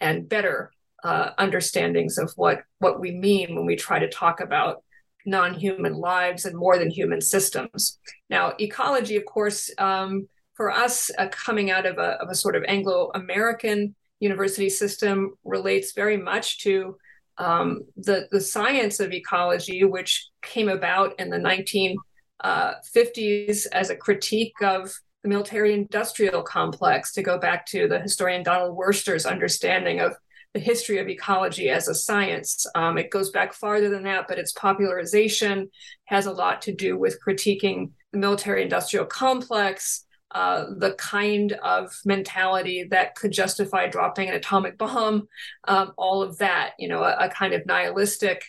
and 0.00 0.28
better 0.28 0.72
uh, 1.04 1.30
understandings 1.38 2.18
of 2.18 2.32
what 2.36 2.62
what 2.78 3.00
we 3.00 3.12
mean 3.12 3.54
when 3.54 3.66
we 3.66 3.76
try 3.76 3.98
to 3.98 4.08
talk 4.08 4.40
about 4.40 4.82
non-human 5.26 5.94
lives 5.94 6.44
and 6.44 6.56
more 6.56 6.78
than 6.78 6.90
human 6.90 7.20
systems. 7.20 7.98
Now 8.28 8.54
ecology 8.58 9.16
of 9.16 9.24
course 9.24 9.70
um, 9.78 10.28
for 10.54 10.70
us 10.70 11.10
uh, 11.18 11.28
coming 11.30 11.70
out 11.70 11.86
of 11.86 11.98
a, 11.98 12.20
of 12.22 12.28
a 12.28 12.34
sort 12.34 12.56
of 12.56 12.64
anglo-american 12.66 13.94
university 14.20 14.70
system 14.70 15.34
relates 15.44 15.92
very 15.92 16.16
much 16.16 16.60
to 16.62 16.96
um, 17.38 17.80
the, 17.96 18.28
the 18.30 18.40
science 18.40 19.00
of 19.00 19.12
ecology, 19.12 19.82
which 19.84 20.28
came 20.42 20.68
about 20.68 21.18
in 21.18 21.30
the 21.30 21.38
1950s 21.38 21.96
uh, 22.44 23.68
as 23.72 23.90
a 23.90 23.96
critique 23.96 24.62
of 24.62 24.92
the 25.22 25.28
military 25.28 25.74
industrial 25.74 26.42
complex, 26.42 27.12
to 27.12 27.22
go 27.22 27.38
back 27.38 27.66
to 27.66 27.88
the 27.88 27.98
historian 27.98 28.42
Donald 28.42 28.76
Worster's 28.76 29.26
understanding 29.26 30.00
of 30.00 30.14
the 30.52 30.60
history 30.60 30.98
of 30.98 31.08
ecology 31.08 31.70
as 31.70 31.88
a 31.88 31.94
science. 31.94 32.66
Um, 32.74 32.98
it 32.98 33.10
goes 33.10 33.30
back 33.30 33.54
farther 33.54 33.88
than 33.88 34.02
that, 34.04 34.26
but 34.28 34.38
its 34.38 34.52
popularization 34.52 35.70
has 36.06 36.26
a 36.26 36.32
lot 36.32 36.62
to 36.62 36.74
do 36.74 36.98
with 36.98 37.18
critiquing 37.26 37.90
the 38.12 38.18
military 38.18 38.62
industrial 38.62 39.06
complex, 39.06 40.04
uh, 40.32 40.66
the 40.76 40.92
kind 40.92 41.52
of 41.52 41.92
mentality 42.04 42.84
that 42.84 43.14
could 43.16 43.32
justify 43.32 43.86
dropping 43.86 44.28
an 44.28 44.34
atomic 44.34 44.78
bomb, 44.78 45.26
um, 45.66 45.92
all 45.96 46.22
of 46.22 46.38
that, 46.38 46.72
you 46.78 46.88
know, 46.88 47.02
a, 47.02 47.16
a 47.26 47.28
kind 47.28 47.52
of 47.52 47.66
nihilistic 47.66 48.44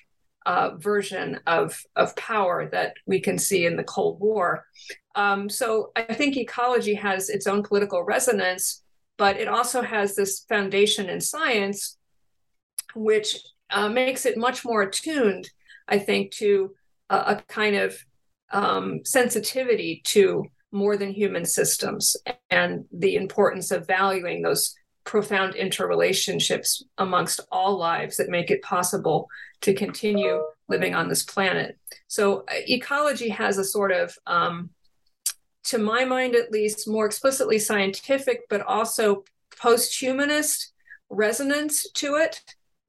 uh, 0.46 0.72
version 0.78 1.40
of, 1.48 1.80
of 1.96 2.16
power 2.16 2.70
that 2.72 2.94
we 3.06 3.20
can 3.20 3.38
see 3.38 3.66
in 3.66 3.76
the 3.78 3.84
Cold 3.84 4.20
War. 4.20 4.66
Um, 5.16 5.50
so 5.50 5.92
I 5.96 6.14
think 6.14 6.38
ecology 6.38 6.94
has 6.96 7.30
its 7.30 7.48
own 7.48 7.64
political 7.64 8.04
resonance, 8.04 8.84
but 9.18 9.38
it 9.38 9.48
also 9.48 9.82
has 9.82 10.16
this 10.16 10.46
foundation 10.48 11.10
in 11.10 11.22
science, 11.22 11.98
which 12.96 13.38
uh, 13.72 13.90
makes 13.90 14.26
it 14.26 14.38
much 14.38 14.66
more 14.66 14.84
attuned, 14.84 15.50
I 15.88 16.00
think, 16.00 16.32
to 16.34 16.76
a, 17.10 17.16
a 17.16 17.44
kind 17.48 17.76
of 17.76 17.98
um, 18.52 19.02
sensitivity 19.04 20.02
to 20.06 20.46
more 20.72 20.98
than 20.98 21.12
human 21.12 21.46
systems 21.46 22.16
and 22.50 22.86
the 22.92 23.16
importance 23.16 23.72
of 23.72 23.88
valuing 23.88 24.42
those 24.42 24.76
profound 25.04 25.56
interrelationships 25.56 26.84
amongst 26.98 27.40
all 27.52 27.78
lives 27.78 28.18
that 28.18 28.30
make 28.30 28.52
it 28.52 28.62
possible 28.62 29.28
to 29.62 29.74
continue 29.74 30.44
living 30.68 30.96
on 30.96 31.10
this 31.10 31.24
planet. 31.24 31.78
So, 32.08 32.42
uh, 32.42 32.62
ecology 32.68 33.30
has 33.30 33.58
a 33.58 33.64
sort 33.64 33.92
of, 33.92 34.16
um, 34.28 34.70
to 35.64 35.78
my 35.78 36.06
mind 36.06 36.36
at 36.36 36.52
least, 36.52 36.88
more 36.88 37.06
explicitly 37.06 37.60
scientific, 37.60 38.42
but 38.50 38.62
also 38.62 39.24
post 39.60 40.00
humanist 40.00 40.72
resonance 41.10 41.90
to 41.92 42.16
it. 42.16 42.42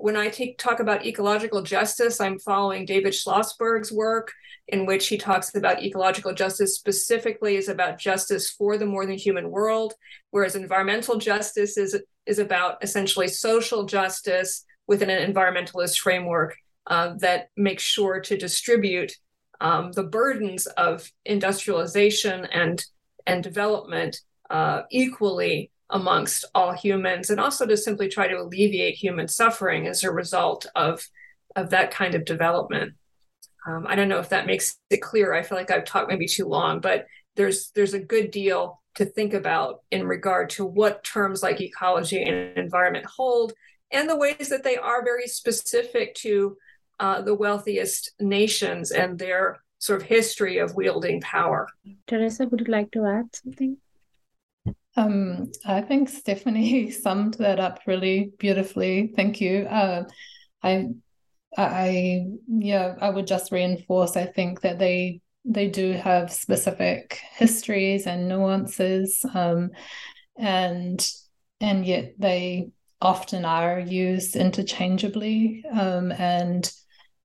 When 0.02 0.16
I 0.16 0.30
take, 0.30 0.58
talk 0.58 0.80
about 0.80 1.06
ecological 1.06 1.62
justice, 1.62 2.20
I'm 2.20 2.36
following 2.40 2.84
David 2.84 3.12
Schlosberg's 3.12 3.92
work 3.92 4.32
in 4.66 4.84
which 4.84 5.06
he 5.06 5.16
talks 5.16 5.54
about 5.54 5.80
ecological 5.80 6.34
justice 6.34 6.74
specifically 6.74 7.54
is 7.54 7.68
about 7.68 8.00
justice 8.00 8.50
for 8.50 8.76
the 8.76 8.84
more 8.84 9.06
than 9.06 9.16
human 9.16 9.48
world, 9.48 9.94
whereas 10.32 10.56
environmental 10.56 11.18
justice 11.18 11.76
is 11.76 11.96
is 12.26 12.40
about 12.40 12.82
essentially 12.82 13.28
social 13.28 13.84
justice 13.84 14.64
within 14.88 15.08
an 15.08 15.32
environmentalist 15.32 16.00
framework 16.00 16.56
uh, 16.88 17.14
that 17.18 17.50
makes 17.56 17.84
sure 17.84 18.18
to 18.18 18.36
distribute 18.36 19.12
um, 19.60 19.92
the 19.92 20.02
burdens 20.02 20.66
of 20.66 21.08
industrialization 21.24 22.44
and 22.46 22.84
and 23.24 23.44
development 23.44 24.20
uh, 24.50 24.82
equally 24.90 25.70
amongst 25.92 26.44
all 26.55 26.72
humans, 26.72 27.31
and 27.31 27.38
also 27.38 27.66
to 27.66 27.76
simply 27.76 28.09
try 28.09 28.26
to 28.26 28.38
alleviate 28.38 28.96
human 28.96 29.28
suffering 29.28 29.87
as 29.87 30.02
a 30.02 30.11
result 30.11 30.66
of 30.74 31.07
of 31.55 31.70
that 31.70 31.90
kind 31.90 32.14
of 32.14 32.24
development. 32.24 32.94
Um, 33.66 33.87
I 33.87 33.94
don't 33.94 34.09
know 34.09 34.18
if 34.18 34.31
that 34.31 34.46
makes 34.46 34.76
it 34.90 35.02
clear. 35.02 35.35
I 35.35 35.42
feel 35.42 35.59
like 35.59 35.70
I've 35.70 35.85
talked 35.85 36.11
maybe 36.11 36.26
too 36.26 36.46
long, 36.46 36.81
but 36.81 37.07
there's 37.37 37.70
there's 37.74 37.94
a 37.94 38.00
good 38.00 38.31
deal 38.31 38.81
to 38.94 39.05
think 39.05 39.35
about 39.35 39.83
in 39.90 40.07
regard 40.07 40.50
to 40.50 40.64
what 40.64 41.05
terms 41.05 41.42
like 41.42 41.61
ecology 41.61 42.22
and 42.22 42.57
environment 42.59 43.07
hold, 43.07 43.52
and 43.90 44.09
the 44.09 44.16
ways 44.16 44.48
that 44.48 44.64
they 44.64 44.76
are 44.76 45.05
very 45.05 45.26
specific 45.26 46.14
to 46.16 46.57
uh, 47.00 47.20
the 47.20 47.35
wealthiest 47.35 48.12
nations 48.18 48.90
and 48.90 49.18
their 49.18 49.62
sort 49.78 50.00
of 50.00 50.07
history 50.07 50.59
of 50.59 50.74
wielding 50.74 51.20
power. 51.20 51.68
Teresa, 52.07 52.46
would 52.46 52.61
you 52.61 52.66
like 52.66 52.90
to 52.92 53.05
add 53.05 53.26
something? 53.35 53.76
Um, 54.96 55.50
I 55.64 55.81
think 55.81 56.09
Stephanie 56.09 56.90
summed 56.90 57.35
that 57.35 57.61
up 57.61 57.81
really 57.87 58.33
beautifully. 58.38 59.12
Thank 59.16 59.40
you. 59.40 59.64
Uh, 59.64 60.05
I, 60.62 60.88
I, 61.57 62.26
yeah, 62.48 62.96
I 63.00 63.11
would 63.11 63.26
just 63.26 63.52
reinforce. 63.52 64.16
I 64.16 64.26
think 64.26 64.61
that 64.62 64.78
they 64.78 65.20
they 65.44 65.68
do 65.68 65.92
have 65.92 66.33
specific 66.33 67.18
histories 67.35 68.07
and 68.07 68.28
nuances, 68.28 69.24
um, 69.35 69.70
and 70.37 71.05
and 71.61 71.85
yet 71.85 72.14
they 72.18 72.70
often 73.00 73.44
are 73.44 73.81
used 73.81 74.37
interchangeably. 74.37 75.64
Um, 75.70 76.12
and 76.12 76.70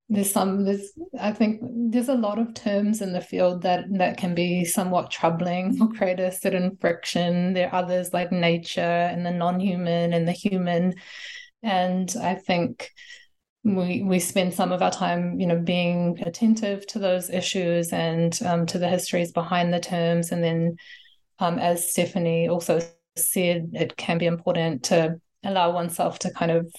there's 0.09 0.31
some 0.31 0.63
there's 0.63 0.93
I 1.19 1.33
think 1.33 1.61
there's 1.63 2.07
a 2.07 2.15
lot 2.15 2.39
of 2.39 2.53
terms 2.53 3.01
in 3.01 3.11
the 3.11 3.21
field 3.21 3.63
that 3.63 3.85
that 3.97 4.17
can 4.17 4.33
be 4.33 4.63
somewhat 4.63 5.11
troubling 5.11 5.77
or 5.81 5.89
create 5.89 6.19
a 6.19 6.31
certain 6.31 6.77
friction. 6.79 7.53
There 7.53 7.67
are 7.67 7.83
others 7.83 8.13
like 8.13 8.31
nature 8.31 8.81
and 8.81 9.25
the 9.25 9.31
non-human 9.31 10.13
and 10.13 10.27
the 10.27 10.31
human. 10.31 10.95
And 11.61 12.13
I 12.21 12.35
think 12.35 12.91
we 13.63 14.01
we 14.03 14.19
spend 14.19 14.53
some 14.53 14.71
of 14.71 14.81
our 14.81 14.91
time, 14.91 15.39
you 15.41 15.47
know, 15.47 15.59
being 15.59 16.21
attentive 16.25 16.87
to 16.87 16.99
those 16.99 17.29
issues 17.29 17.91
and 17.91 18.37
um, 18.45 18.65
to 18.67 18.79
the 18.79 18.87
histories 18.87 19.33
behind 19.33 19.73
the 19.73 19.79
terms. 19.81 20.31
And 20.31 20.41
then, 20.41 20.77
um, 21.39 21.59
as 21.59 21.91
Stephanie 21.91 22.47
also 22.47 22.79
said, 23.17 23.71
it 23.73 23.97
can 23.97 24.17
be 24.19 24.25
important 24.25 24.83
to 24.83 25.19
allow 25.43 25.71
oneself 25.71 26.19
to 26.19 26.31
kind 26.31 26.51
of 26.51 26.73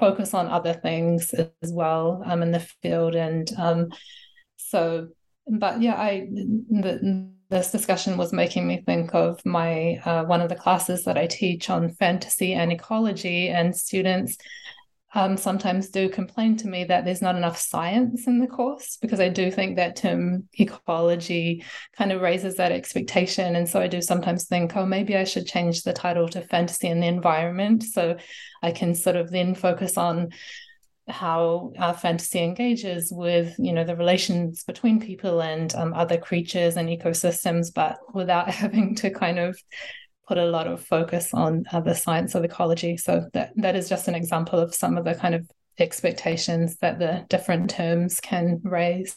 focus 0.00 0.34
on 0.34 0.48
other 0.48 0.74
things 0.74 1.32
as 1.34 1.72
well 1.72 2.22
um, 2.26 2.42
in 2.42 2.52
the 2.52 2.60
field. 2.82 3.14
And 3.14 3.50
um, 3.58 3.88
so, 4.56 5.08
but 5.46 5.80
yeah, 5.80 5.94
I 5.94 6.28
the, 6.30 7.30
this 7.48 7.70
discussion 7.70 8.16
was 8.16 8.32
making 8.32 8.66
me 8.66 8.82
think 8.84 9.14
of 9.14 9.40
my 9.44 10.00
uh, 10.04 10.24
one 10.24 10.40
of 10.40 10.48
the 10.48 10.56
classes 10.56 11.04
that 11.04 11.16
I 11.16 11.26
teach 11.26 11.70
on 11.70 11.94
fantasy 11.94 12.54
and 12.54 12.72
ecology, 12.72 13.48
and 13.48 13.74
students 13.74 14.36
um, 15.16 15.38
sometimes 15.38 15.88
do 15.88 16.10
complain 16.10 16.58
to 16.58 16.68
me 16.68 16.84
that 16.84 17.06
there's 17.06 17.22
not 17.22 17.36
enough 17.36 17.56
science 17.56 18.26
in 18.26 18.38
the 18.38 18.46
course 18.46 18.98
because 19.00 19.18
I 19.18 19.30
do 19.30 19.50
think 19.50 19.76
that 19.76 19.96
term 19.96 20.46
ecology 20.58 21.64
kind 21.96 22.12
of 22.12 22.20
raises 22.20 22.56
that 22.56 22.70
expectation. 22.70 23.56
And 23.56 23.66
so 23.66 23.80
I 23.80 23.86
do 23.86 24.02
sometimes 24.02 24.44
think, 24.44 24.76
oh, 24.76 24.84
maybe 24.84 25.16
I 25.16 25.24
should 25.24 25.46
change 25.46 25.84
the 25.84 25.94
title 25.94 26.28
to 26.28 26.42
fantasy 26.42 26.88
and 26.88 27.02
the 27.02 27.06
environment. 27.06 27.82
So 27.82 28.18
I 28.62 28.72
can 28.72 28.94
sort 28.94 29.16
of 29.16 29.30
then 29.30 29.54
focus 29.54 29.96
on 29.96 30.32
how 31.08 31.72
our 31.78 31.94
fantasy 31.94 32.40
engages 32.40 33.10
with 33.10 33.54
you 33.58 33.72
know 33.72 33.84
the 33.84 33.94
relations 33.94 34.64
between 34.64 35.00
people 35.00 35.40
and 35.40 35.72
um, 35.76 35.94
other 35.94 36.18
creatures 36.18 36.76
and 36.76 36.88
ecosystems 36.88 37.72
but 37.72 37.98
without 38.12 38.50
having 38.62 38.92
to 38.96 39.08
kind 39.10 39.38
of 39.38 39.56
put 40.26 40.38
a 40.38 40.46
lot 40.46 40.66
of 40.66 40.84
focus 40.84 41.32
on 41.32 41.64
uh, 41.72 41.80
the 41.80 41.94
science 41.94 42.34
of 42.34 42.44
ecology. 42.44 42.96
So 42.96 43.28
that 43.32 43.52
that 43.56 43.76
is 43.76 43.88
just 43.88 44.08
an 44.08 44.14
example 44.14 44.58
of 44.58 44.74
some 44.74 44.96
of 44.96 45.04
the 45.04 45.14
kind 45.14 45.34
of 45.34 45.48
expectations 45.78 46.76
that 46.80 46.98
the 46.98 47.24
different 47.28 47.70
terms 47.70 48.20
can 48.20 48.60
raise. 48.64 49.16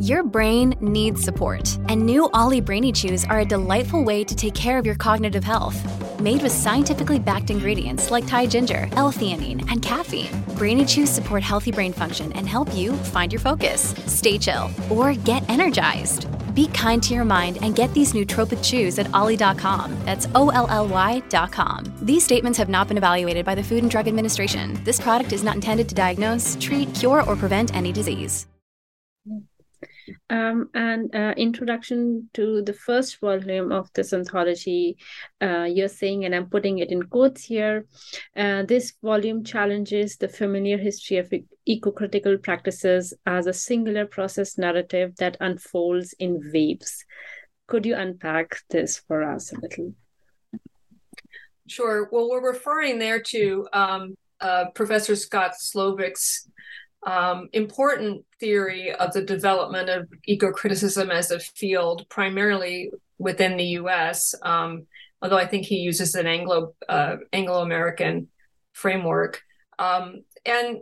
Your 0.00 0.24
brain 0.24 0.74
needs 0.80 1.22
support, 1.22 1.78
and 1.88 2.04
new 2.04 2.28
OLLY 2.34 2.60
Brainy 2.60 2.90
Chews 2.90 3.24
are 3.24 3.40
a 3.40 3.44
delightful 3.44 4.02
way 4.02 4.24
to 4.24 4.34
take 4.34 4.54
care 4.54 4.76
of 4.76 4.84
your 4.84 4.96
cognitive 4.96 5.44
health. 5.44 5.78
Made 6.20 6.42
with 6.42 6.50
scientifically 6.50 7.20
backed 7.20 7.50
ingredients 7.50 8.10
like 8.10 8.26
Thai 8.26 8.46
ginger, 8.46 8.88
L-theanine, 8.92 9.70
and 9.70 9.80
caffeine, 9.80 10.42
Brainy 10.56 10.84
Chews 10.84 11.08
support 11.08 11.44
healthy 11.44 11.70
brain 11.70 11.92
function 11.92 12.32
and 12.32 12.48
help 12.48 12.74
you 12.74 12.94
find 12.94 13.32
your 13.32 13.38
focus, 13.38 13.94
stay 14.06 14.38
chill, 14.38 14.70
or 14.90 15.14
get 15.14 15.48
energized. 15.48 16.26
Be 16.54 16.68
kind 16.68 17.02
to 17.02 17.14
your 17.14 17.24
mind 17.24 17.58
and 17.62 17.74
get 17.74 17.92
these 17.94 18.12
nootropic 18.12 18.62
chews 18.64 18.98
at 18.98 19.12
olly.com. 19.14 19.96
That's 20.04 20.28
O 20.34 20.50
L 20.50 20.66
L 20.68 20.88
Y.com. 20.88 21.92
These 22.02 22.24
statements 22.24 22.58
have 22.58 22.68
not 22.68 22.88
been 22.88 22.98
evaluated 22.98 23.44
by 23.44 23.54
the 23.54 23.64
Food 23.64 23.82
and 23.82 23.90
Drug 23.90 24.08
Administration. 24.08 24.78
This 24.84 25.00
product 25.00 25.32
is 25.32 25.44
not 25.44 25.54
intended 25.54 25.88
to 25.88 25.94
diagnose, 25.94 26.56
treat, 26.60 26.94
cure, 26.94 27.22
or 27.22 27.36
prevent 27.36 27.74
any 27.74 27.92
disease 27.92 28.46
um, 30.30 30.70
and 30.74 31.14
uh, 31.14 31.34
introduction 31.36 32.28
to 32.34 32.62
the 32.62 32.72
first 32.72 33.20
volume 33.20 33.72
of 33.72 33.92
this 33.92 34.12
anthology, 34.12 34.96
uh, 35.40 35.64
you're 35.64 35.88
saying, 35.88 36.24
and 36.24 36.34
I'm 36.34 36.48
putting 36.48 36.78
it 36.78 36.90
in 36.90 37.02
quotes 37.02 37.44
here, 37.44 37.86
uh, 38.36 38.62
this 38.64 38.94
volume 39.02 39.44
challenges 39.44 40.16
the 40.16 40.28
familiar 40.28 40.78
history 40.78 41.18
of 41.18 41.32
eco-critical 41.66 42.38
practices 42.38 43.14
as 43.26 43.46
a 43.46 43.52
singular 43.52 44.06
process 44.06 44.58
narrative 44.58 45.14
that 45.16 45.36
unfolds 45.40 46.14
in 46.18 46.50
waves. 46.52 47.04
Could 47.66 47.86
you 47.86 47.94
unpack 47.94 48.60
this 48.70 48.98
for 48.98 49.22
us 49.22 49.52
a 49.52 49.60
little? 49.60 49.94
Sure. 51.68 52.08
Well, 52.10 52.28
we're 52.28 52.52
referring 52.52 52.98
there 52.98 53.20
to 53.20 53.68
um, 53.72 54.16
uh, 54.40 54.66
Professor 54.74 55.16
Scott 55.16 55.52
Slovic's 55.56 56.48
um, 57.06 57.48
important 57.52 58.24
theory 58.38 58.92
of 58.92 59.12
the 59.12 59.22
development 59.22 59.88
of 59.88 60.08
eco 60.26 60.52
criticism 60.52 61.10
as 61.10 61.30
a 61.30 61.38
field, 61.40 62.06
primarily 62.08 62.90
within 63.18 63.56
the 63.56 63.64
U.S. 63.80 64.34
Um, 64.42 64.86
although 65.20 65.38
I 65.38 65.46
think 65.46 65.66
he 65.66 65.76
uses 65.76 66.14
an 66.14 66.26
Anglo 66.26 66.74
uh, 66.88 67.16
Anglo 67.32 67.62
American 67.62 68.28
framework. 68.72 69.42
Um, 69.78 70.24
and 70.44 70.78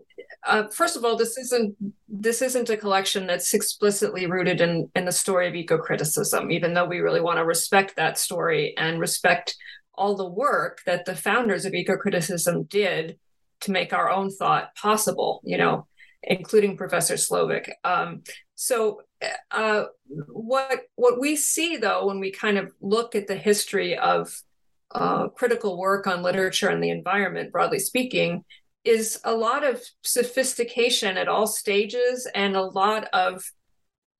uh, 0.47 0.69
first 0.69 0.97
of 0.97 1.05
all, 1.05 1.17
this 1.17 1.37
isn't 1.37 1.77
this 2.09 2.41
isn't 2.41 2.71
a 2.71 2.77
collection 2.77 3.27
that's 3.27 3.53
explicitly 3.53 4.27
rooted 4.27 4.61
in 4.61 4.91
in 4.95 5.05
the 5.05 5.13
story 5.13 5.49
of 5.49 5.55
eco 5.55 5.77
criticism, 5.79 6.51
even 6.51 6.73
though 6.73 6.87
we 6.87 7.01
really 7.01 7.21
want 7.21 7.39
to 7.39 7.45
respect 7.45 7.97
that 7.97 8.19
story 8.19 8.75
and 8.79 9.01
respect 9.01 9.55
all 9.95 10.17
the 10.17 10.29
work 10.29 10.81
that 10.87 11.05
the 11.05 11.15
founders 11.15 11.67
of 11.67 11.75
eco 11.75 11.97
criticism 11.97 12.63
did 12.65 13.19
to 13.61 13.71
make 13.71 13.93
our 13.93 14.11
own 14.11 14.31
thought 14.31 14.75
possible. 14.75 15.43
You 15.45 15.59
know, 15.59 15.87
including 16.23 16.77
Professor 16.77 17.15
Slovic. 17.15 17.71
Um, 17.85 18.23
so, 18.55 19.03
uh, 19.51 19.85
what 20.29 20.81
what 20.95 21.21
we 21.21 21.37
see 21.37 21.77
though 21.77 22.07
when 22.07 22.19
we 22.19 22.31
kind 22.33 22.57
of 22.57 22.73
look 22.81 23.15
at 23.15 23.27
the 23.27 23.37
history 23.37 23.97
of 23.99 24.35
uh, 24.95 25.29
critical 25.29 25.79
work 25.79 26.07
on 26.07 26.23
literature 26.23 26.69
and 26.69 26.83
the 26.83 26.91
environment, 26.91 27.53
broadly 27.53 27.79
speaking, 27.79 28.45
is 28.85 29.21
a 29.25 29.35
lot 29.35 29.65
of 29.65 29.83
sophistication 30.03 31.17
at 31.17 31.29
all 31.29 31.47
stages 31.47 32.29
and 32.35 32.57
a 32.57 32.63
lot 32.63 33.09
of 33.13 33.45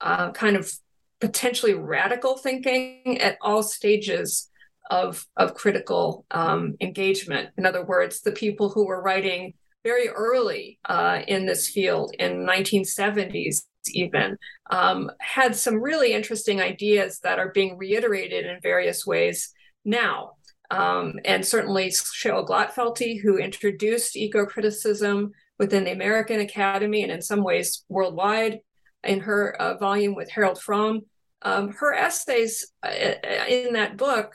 uh, 0.01 0.31
kind 0.33 0.57
of 0.57 0.73
potentially 1.21 1.75
radical 1.75 2.37
thinking 2.37 3.19
at 3.21 3.37
all 3.41 3.63
stages 3.63 4.49
of 4.91 5.25
of 5.37 5.55
critical 5.55 6.25
um, 6.31 6.77
engagement. 6.81 7.51
In 7.57 7.65
other 7.65 7.85
words, 7.85 8.21
the 8.21 8.33
people 8.33 8.71
who 8.71 8.87
were 8.87 9.03
writing 9.03 9.55
very 9.85 10.09
early 10.09 10.79
uh, 10.87 11.21
in 11.27 11.47
this 11.47 11.69
field 11.69 12.15
in 12.19 12.47
1970s 12.47 13.63
even 13.93 14.37
um, 14.71 15.11
had 15.21 15.57
some 15.57 15.81
really 15.81 16.13
interesting 16.13 16.61
ideas 16.61 17.21
that 17.21 17.39
are 17.39 17.51
being 17.53 17.79
reiterated 17.79 18.45
in 18.45 18.61
various 18.61 19.07
ways 19.07 19.55
now 19.85 20.33
um, 20.71 21.15
and 21.25 21.45
certainly 21.45 21.89
cheryll 21.89 22.47
glotfelty 22.47 23.21
who 23.21 23.39
introduced 23.39 24.17
eco-criticism 24.17 25.33
within 25.59 25.85
the 25.85 25.93
american 25.93 26.41
academy 26.41 27.03
and 27.03 27.13
in 27.13 27.21
some 27.23 27.43
ways 27.43 27.85
worldwide 27.89 28.61
in 29.05 29.21
her 29.21 29.55
uh, 29.61 29.77
volume 29.77 30.15
with 30.15 30.31
harold 30.31 30.61
fromm. 30.61 31.03
Um, 31.43 31.71
her 31.73 31.95
essays 31.95 32.73
uh, 32.83 33.15
in 33.49 33.73
that 33.73 33.97
book 33.97 34.35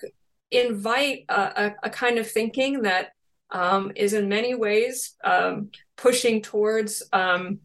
invite 0.52 1.26
a, 1.30 1.42
a, 1.42 1.76
a 1.84 1.90
kind 1.90 2.18
of 2.18 2.30
thinking 2.30 2.84
that 2.84 3.10
um, 3.52 3.92
is 3.96 4.14
in 4.14 4.28
many 4.28 4.56
ways 4.56 5.16
um, 5.24 5.70
pushing 5.98 6.42
towards 6.42 7.04
um, 7.14 7.60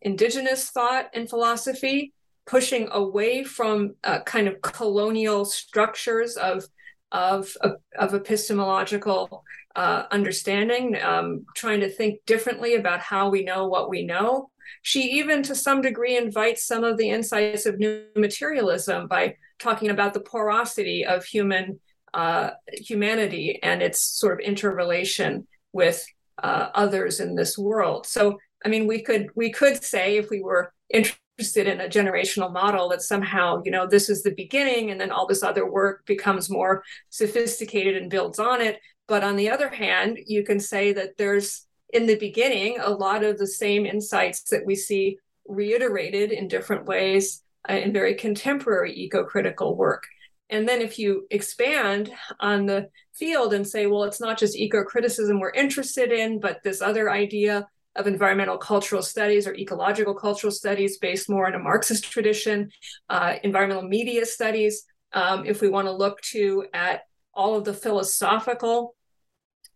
indigenous 0.00 0.70
thought 0.70 1.10
and 1.12 1.28
philosophy, 1.28 2.12
pushing 2.46 2.88
away 2.92 3.42
from 3.42 3.94
uh, 4.04 4.20
kind 4.20 4.46
of 4.46 4.62
colonial 4.62 5.44
structures 5.44 6.36
of 6.36 6.64
of, 7.14 7.56
of, 7.96 8.12
epistemological 8.12 9.44
uh, 9.76 10.02
understanding, 10.10 11.00
um, 11.00 11.46
trying 11.54 11.78
to 11.78 11.88
think 11.88 12.18
differently 12.26 12.74
about 12.74 12.98
how 12.98 13.28
we 13.30 13.44
know 13.44 13.68
what 13.68 13.88
we 13.88 14.04
know. 14.04 14.50
She 14.82 15.02
even, 15.12 15.42
to 15.44 15.54
some 15.54 15.80
degree, 15.80 16.16
invites 16.16 16.66
some 16.66 16.82
of 16.82 16.98
the 16.98 17.08
insights 17.08 17.66
of 17.66 17.78
new 17.78 18.04
materialism 18.16 19.06
by 19.06 19.36
talking 19.60 19.90
about 19.90 20.12
the 20.12 20.20
porosity 20.20 21.06
of 21.06 21.24
human 21.24 21.80
uh, 22.12 22.50
humanity 22.72 23.58
and 23.62 23.82
its 23.82 24.00
sort 24.00 24.34
of 24.34 24.38
interrelation 24.40 25.46
with 25.72 26.04
uh, 26.42 26.68
others 26.74 27.20
in 27.20 27.34
this 27.34 27.56
world. 27.56 28.06
So, 28.06 28.38
I 28.64 28.68
mean, 28.68 28.86
we 28.86 29.02
could 29.02 29.28
we 29.36 29.50
could 29.52 29.82
say 29.82 30.16
if 30.16 30.30
we 30.30 30.40
were 30.40 30.72
interested 30.90 31.23
in 31.38 31.80
a 31.80 31.88
generational 31.88 32.52
model 32.52 32.88
that 32.88 33.02
somehow 33.02 33.60
you 33.64 33.70
know 33.70 33.86
this 33.86 34.08
is 34.08 34.22
the 34.22 34.34
beginning 34.36 34.90
and 34.90 35.00
then 35.00 35.10
all 35.10 35.26
this 35.26 35.42
other 35.42 35.68
work 35.68 36.06
becomes 36.06 36.48
more 36.48 36.84
sophisticated 37.10 37.96
and 37.96 38.10
builds 38.10 38.38
on 38.38 38.60
it. 38.60 38.80
But 39.08 39.24
on 39.24 39.36
the 39.36 39.50
other 39.50 39.68
hand 39.68 40.18
you 40.26 40.44
can 40.44 40.60
say 40.60 40.92
that 40.92 41.16
there's 41.18 41.66
in 41.92 42.06
the 42.06 42.16
beginning 42.16 42.78
a 42.80 42.90
lot 42.90 43.24
of 43.24 43.38
the 43.38 43.46
same 43.46 43.84
insights 43.84 44.42
that 44.50 44.64
we 44.64 44.76
see 44.76 45.18
reiterated 45.46 46.30
in 46.30 46.48
different 46.48 46.86
ways 46.86 47.42
uh, 47.68 47.74
in 47.74 47.92
very 47.92 48.14
contemporary 48.14 48.94
eco-critical 48.94 49.76
work. 49.76 50.04
And 50.50 50.68
then 50.68 50.80
if 50.80 50.98
you 50.98 51.26
expand 51.30 52.12
on 52.38 52.66
the 52.66 52.88
field 53.12 53.54
and 53.54 53.66
say 53.66 53.86
well 53.86 54.04
it's 54.04 54.20
not 54.20 54.38
just 54.38 54.56
eco-criticism 54.56 55.40
we're 55.40 55.50
interested 55.50 56.12
in 56.12 56.38
but 56.38 56.62
this 56.62 56.80
other 56.80 57.10
idea 57.10 57.66
of 57.96 58.06
environmental 58.06 58.58
cultural 58.58 59.02
studies 59.02 59.46
or 59.46 59.54
ecological 59.54 60.14
cultural 60.14 60.50
studies 60.50 60.98
based 60.98 61.30
more 61.30 61.46
in 61.48 61.54
a 61.54 61.58
Marxist 61.58 62.04
tradition, 62.04 62.70
uh, 63.08 63.34
environmental 63.42 63.88
media 63.88 64.26
studies. 64.26 64.84
Um, 65.12 65.46
if 65.46 65.60
we 65.60 65.68
want 65.68 65.86
to 65.86 65.92
look 65.92 66.20
to 66.32 66.66
at 66.74 67.02
all 67.32 67.56
of 67.56 67.64
the 67.64 67.74
philosophical 67.74 68.96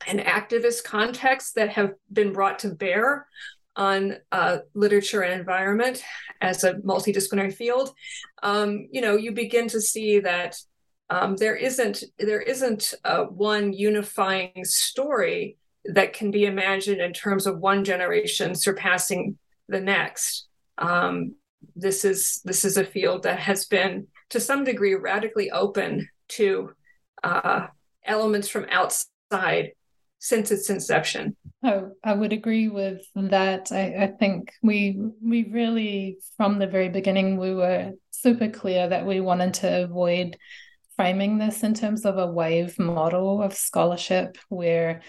and 0.06 0.20
activist 0.20 0.84
contexts 0.84 1.52
that 1.52 1.70
have 1.70 1.92
been 2.12 2.32
brought 2.32 2.60
to 2.60 2.74
bear 2.74 3.26
on 3.76 4.16
uh, 4.32 4.58
literature 4.74 5.22
and 5.22 5.38
environment 5.38 6.02
as 6.40 6.64
a 6.64 6.74
multidisciplinary 6.74 7.54
field, 7.54 7.94
um, 8.42 8.88
you 8.90 9.00
know, 9.00 9.16
you 9.16 9.32
begin 9.32 9.68
to 9.68 9.80
see 9.80 10.20
that 10.20 10.56
um, 11.10 11.36
there 11.36 11.56
isn't 11.56 12.04
there 12.18 12.40
isn't 12.40 12.94
uh, 13.04 13.24
one 13.24 13.72
unifying 13.72 14.64
story 14.64 15.56
that 15.88 16.12
can 16.12 16.30
be 16.30 16.44
imagined 16.44 17.00
in 17.00 17.12
terms 17.12 17.46
of 17.46 17.58
one 17.58 17.84
generation 17.84 18.54
surpassing 18.54 19.38
the 19.68 19.80
next. 19.80 20.46
Um, 20.76 21.34
this 21.74 22.04
is 22.04 22.40
this 22.44 22.64
is 22.64 22.76
a 22.76 22.84
field 22.84 23.24
that 23.24 23.40
has 23.40 23.64
been 23.66 24.06
to 24.30 24.40
some 24.40 24.64
degree 24.64 24.94
radically 24.94 25.50
open 25.50 26.08
to 26.28 26.70
uh, 27.24 27.66
elements 28.04 28.48
from 28.48 28.66
outside 28.70 29.72
since 30.20 30.50
its 30.50 30.70
inception. 30.70 31.36
Oh, 31.64 31.92
I 32.04 32.12
would 32.12 32.32
agree 32.32 32.68
with 32.68 33.02
that. 33.16 33.72
I, 33.72 34.04
I 34.04 34.06
think 34.18 34.52
we 34.62 35.00
we 35.22 35.44
really 35.50 36.18
from 36.36 36.58
the 36.58 36.66
very 36.66 36.88
beginning 36.88 37.38
we 37.38 37.54
were 37.54 37.92
super 38.10 38.48
clear 38.48 38.88
that 38.88 39.06
we 39.06 39.20
wanted 39.20 39.54
to 39.54 39.84
avoid 39.84 40.36
framing 40.96 41.38
this 41.38 41.62
in 41.62 41.74
terms 41.74 42.04
of 42.04 42.18
a 42.18 42.26
wave 42.26 42.78
model 42.78 43.40
of 43.42 43.54
scholarship 43.54 44.36
where 44.48 45.02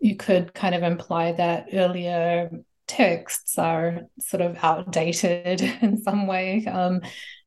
you 0.00 0.16
could 0.16 0.52
kind 0.54 0.74
of 0.74 0.82
imply 0.82 1.32
that 1.32 1.68
earlier 1.72 2.50
texts 2.86 3.58
are 3.58 4.02
sort 4.20 4.42
of 4.42 4.56
outdated 4.62 5.60
in 5.82 6.02
some 6.02 6.26
way. 6.26 6.66
Um, 6.66 7.00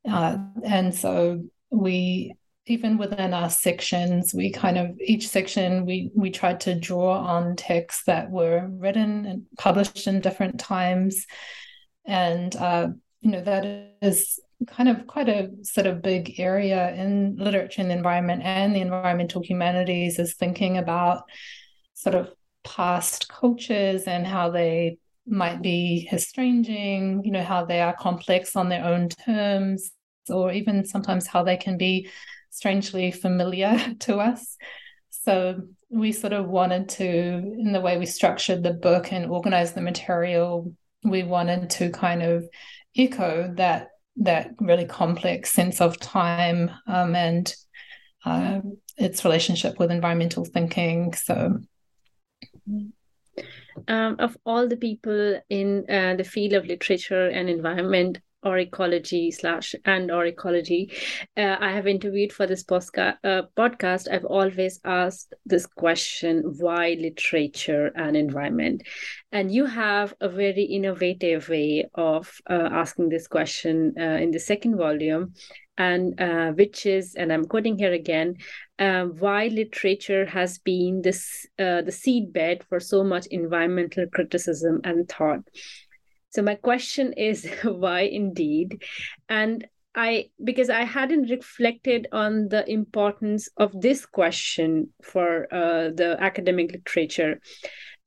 uh, 0.07 0.37
and 0.63 0.93
so 0.93 1.43
we 1.69 2.33
even 2.69 2.97
within 2.97 3.33
our 3.33 3.49
sections 3.49 4.33
we 4.33 4.51
kind 4.51 4.77
of 4.77 4.97
each 4.99 5.27
section 5.27 5.85
we 5.85 6.11
we 6.15 6.29
tried 6.29 6.59
to 6.59 6.77
draw 6.77 7.17
on 7.17 7.55
texts 7.55 8.03
that 8.05 8.29
were 8.29 8.67
written 8.69 9.25
and 9.25 9.45
published 9.57 10.05
in 10.05 10.19
different 10.19 10.59
times 10.59 11.25
and 12.05 12.55
uh, 12.57 12.87
you 13.21 13.31
know 13.31 13.41
that 13.41 13.95
is 14.01 14.39
kind 14.67 14.89
of 14.89 15.07
quite 15.07 15.29
a 15.29 15.49
sort 15.63 15.87
of 15.87 16.01
big 16.01 16.39
area 16.39 16.93
in 16.95 17.35
literature 17.37 17.81
and 17.81 17.91
the 17.91 17.95
environment 17.95 18.41
and 18.43 18.75
the 18.75 18.81
environmental 18.81 19.41
humanities 19.41 20.19
is 20.19 20.35
thinking 20.35 20.77
about 20.77 21.23
sort 21.93 22.15
of 22.15 22.29
past 22.67 23.29
cultures 23.29 24.03
and 24.03 24.27
how 24.27 24.49
they 24.49 24.97
might 25.25 25.61
be 25.61 26.07
estranging, 26.11 27.23
you 27.23 27.31
know, 27.31 27.43
how 27.43 27.65
they 27.65 27.81
are 27.81 27.95
complex 27.95 28.55
on 28.55 28.69
their 28.69 28.83
own 28.83 29.09
terms, 29.09 29.91
or 30.29 30.51
even 30.51 30.85
sometimes 30.85 31.27
how 31.27 31.43
they 31.43 31.57
can 31.57 31.77
be 31.77 32.09
strangely 32.49 33.11
familiar 33.11 33.77
to 33.99 34.17
us. 34.17 34.57
So 35.09 35.61
we 35.89 36.11
sort 36.11 36.33
of 36.33 36.47
wanted 36.47 36.89
to, 36.89 37.07
in 37.07 37.71
the 37.71 37.81
way 37.81 37.97
we 37.97 38.05
structured 38.05 38.63
the 38.63 38.73
book 38.73 39.11
and 39.11 39.29
organized 39.29 39.75
the 39.75 39.81
material, 39.81 40.73
we 41.03 41.23
wanted 41.23 41.69
to 41.71 41.89
kind 41.91 42.21
of 42.23 42.47
echo 42.95 43.53
that 43.55 43.89
that 44.19 44.49
really 44.59 44.85
complex 44.85 45.53
sense 45.53 45.79
of 45.79 45.99
time 45.99 46.71
um, 46.87 47.15
and 47.15 47.53
uh, 48.25 48.59
its 48.97 49.23
relationship 49.23 49.77
with 49.77 49.91
environmental 49.91 50.43
thinking. 50.43 51.13
So 51.13 51.59
um, 53.87 54.15
of 54.19 54.37
all 54.45 54.67
the 54.67 54.77
people 54.77 55.39
in 55.49 55.85
uh, 55.89 56.15
the 56.15 56.23
field 56.23 56.53
of 56.53 56.65
literature 56.65 57.27
and 57.27 57.49
environment 57.49 58.19
or 58.43 58.59
ecology 58.59 59.31
slash 59.31 59.73
and 59.85 60.11
or 60.11 60.25
ecology 60.25 60.91
uh, 61.37 61.57
i 61.59 61.71
have 61.71 61.87
interviewed 61.87 62.31
for 62.31 62.45
this 62.45 62.63
postca- 62.63 63.17
uh, 63.23 63.41
podcast 63.57 64.07
i've 64.11 64.25
always 64.25 64.79
asked 64.85 65.33
this 65.45 65.65
question 65.65 66.43
why 66.59 66.95
literature 66.99 67.91
and 67.95 68.15
environment? 68.15 68.83
And 69.31 69.51
you 69.51 69.65
have 69.65 70.13
a 70.21 70.29
very 70.29 70.63
innovative 70.63 71.49
way 71.49 71.89
of 71.95 72.31
uh, 72.49 72.69
asking 72.71 73.09
this 73.09 73.27
question 73.27 73.93
uh, 73.99 74.17
in 74.23 74.31
the 74.31 74.39
second 74.39 74.77
volume 74.77 75.33
and 75.77 76.19
uh, 76.19 76.51
which 76.51 76.85
is, 76.85 77.15
and 77.15 77.31
I'm 77.31 77.45
quoting 77.45 77.77
here 77.77 77.93
again, 77.93 78.35
uh, 78.79 79.05
why 79.05 79.47
literature 79.47 80.25
has 80.25 80.57
been 80.59 81.01
this 81.01 81.45
uh, 81.59 81.81
the 81.81 81.91
seedbed 81.91 82.63
for 82.63 82.79
so 82.79 83.03
much 83.03 83.27
environmental 83.27 84.05
criticism 84.13 84.81
and 84.83 85.07
thought. 85.07 85.41
So 86.29 86.41
my 86.41 86.55
question 86.55 87.13
is, 87.13 87.47
why 87.63 88.01
indeed? 88.01 88.83
And 89.29 89.67
I 89.95 90.29
because 90.43 90.69
I 90.69 90.83
hadn't 90.83 91.31
reflected 91.31 92.07
on 92.11 92.49
the 92.49 92.69
importance 92.69 93.49
of 93.57 93.71
this 93.81 94.05
question 94.05 94.93
for 95.01 95.51
uh, 95.51 95.89
the 95.89 96.17
academic 96.19 96.71
literature 96.71 97.41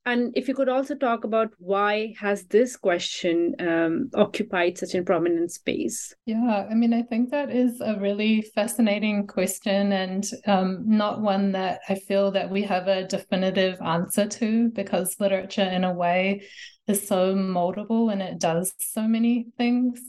and 0.05 0.31
if 0.35 0.47
you 0.47 0.53
could 0.53 0.69
also 0.69 0.95
talk 0.95 1.23
about 1.23 1.53
why 1.57 2.13
has 2.19 2.45
this 2.45 2.75
question 2.75 3.55
um, 3.59 4.09
occupied 4.15 4.77
such 4.77 4.95
a 4.95 5.03
prominent 5.03 5.51
space? 5.51 6.13
Yeah 6.25 6.65
i 6.69 6.73
mean 6.73 6.93
i 6.93 7.01
think 7.01 7.31
that 7.31 7.51
is 7.51 7.81
a 7.81 7.99
really 7.99 8.41
fascinating 8.41 9.27
question 9.27 9.91
and 9.91 10.25
um, 10.47 10.83
not 10.85 11.21
one 11.21 11.51
that 11.53 11.81
i 11.89 11.95
feel 11.95 12.31
that 12.31 12.49
we 12.49 12.63
have 12.63 12.87
a 12.87 13.07
definitive 13.07 13.79
answer 13.81 14.27
to 14.27 14.69
because 14.69 15.19
literature 15.19 15.61
in 15.63 15.83
a 15.83 15.93
way 15.93 16.41
is 16.87 17.07
so 17.07 17.33
moldable 17.35 18.11
and 18.11 18.21
it 18.21 18.39
does 18.39 18.73
so 18.79 19.07
many 19.07 19.47
things. 19.57 20.01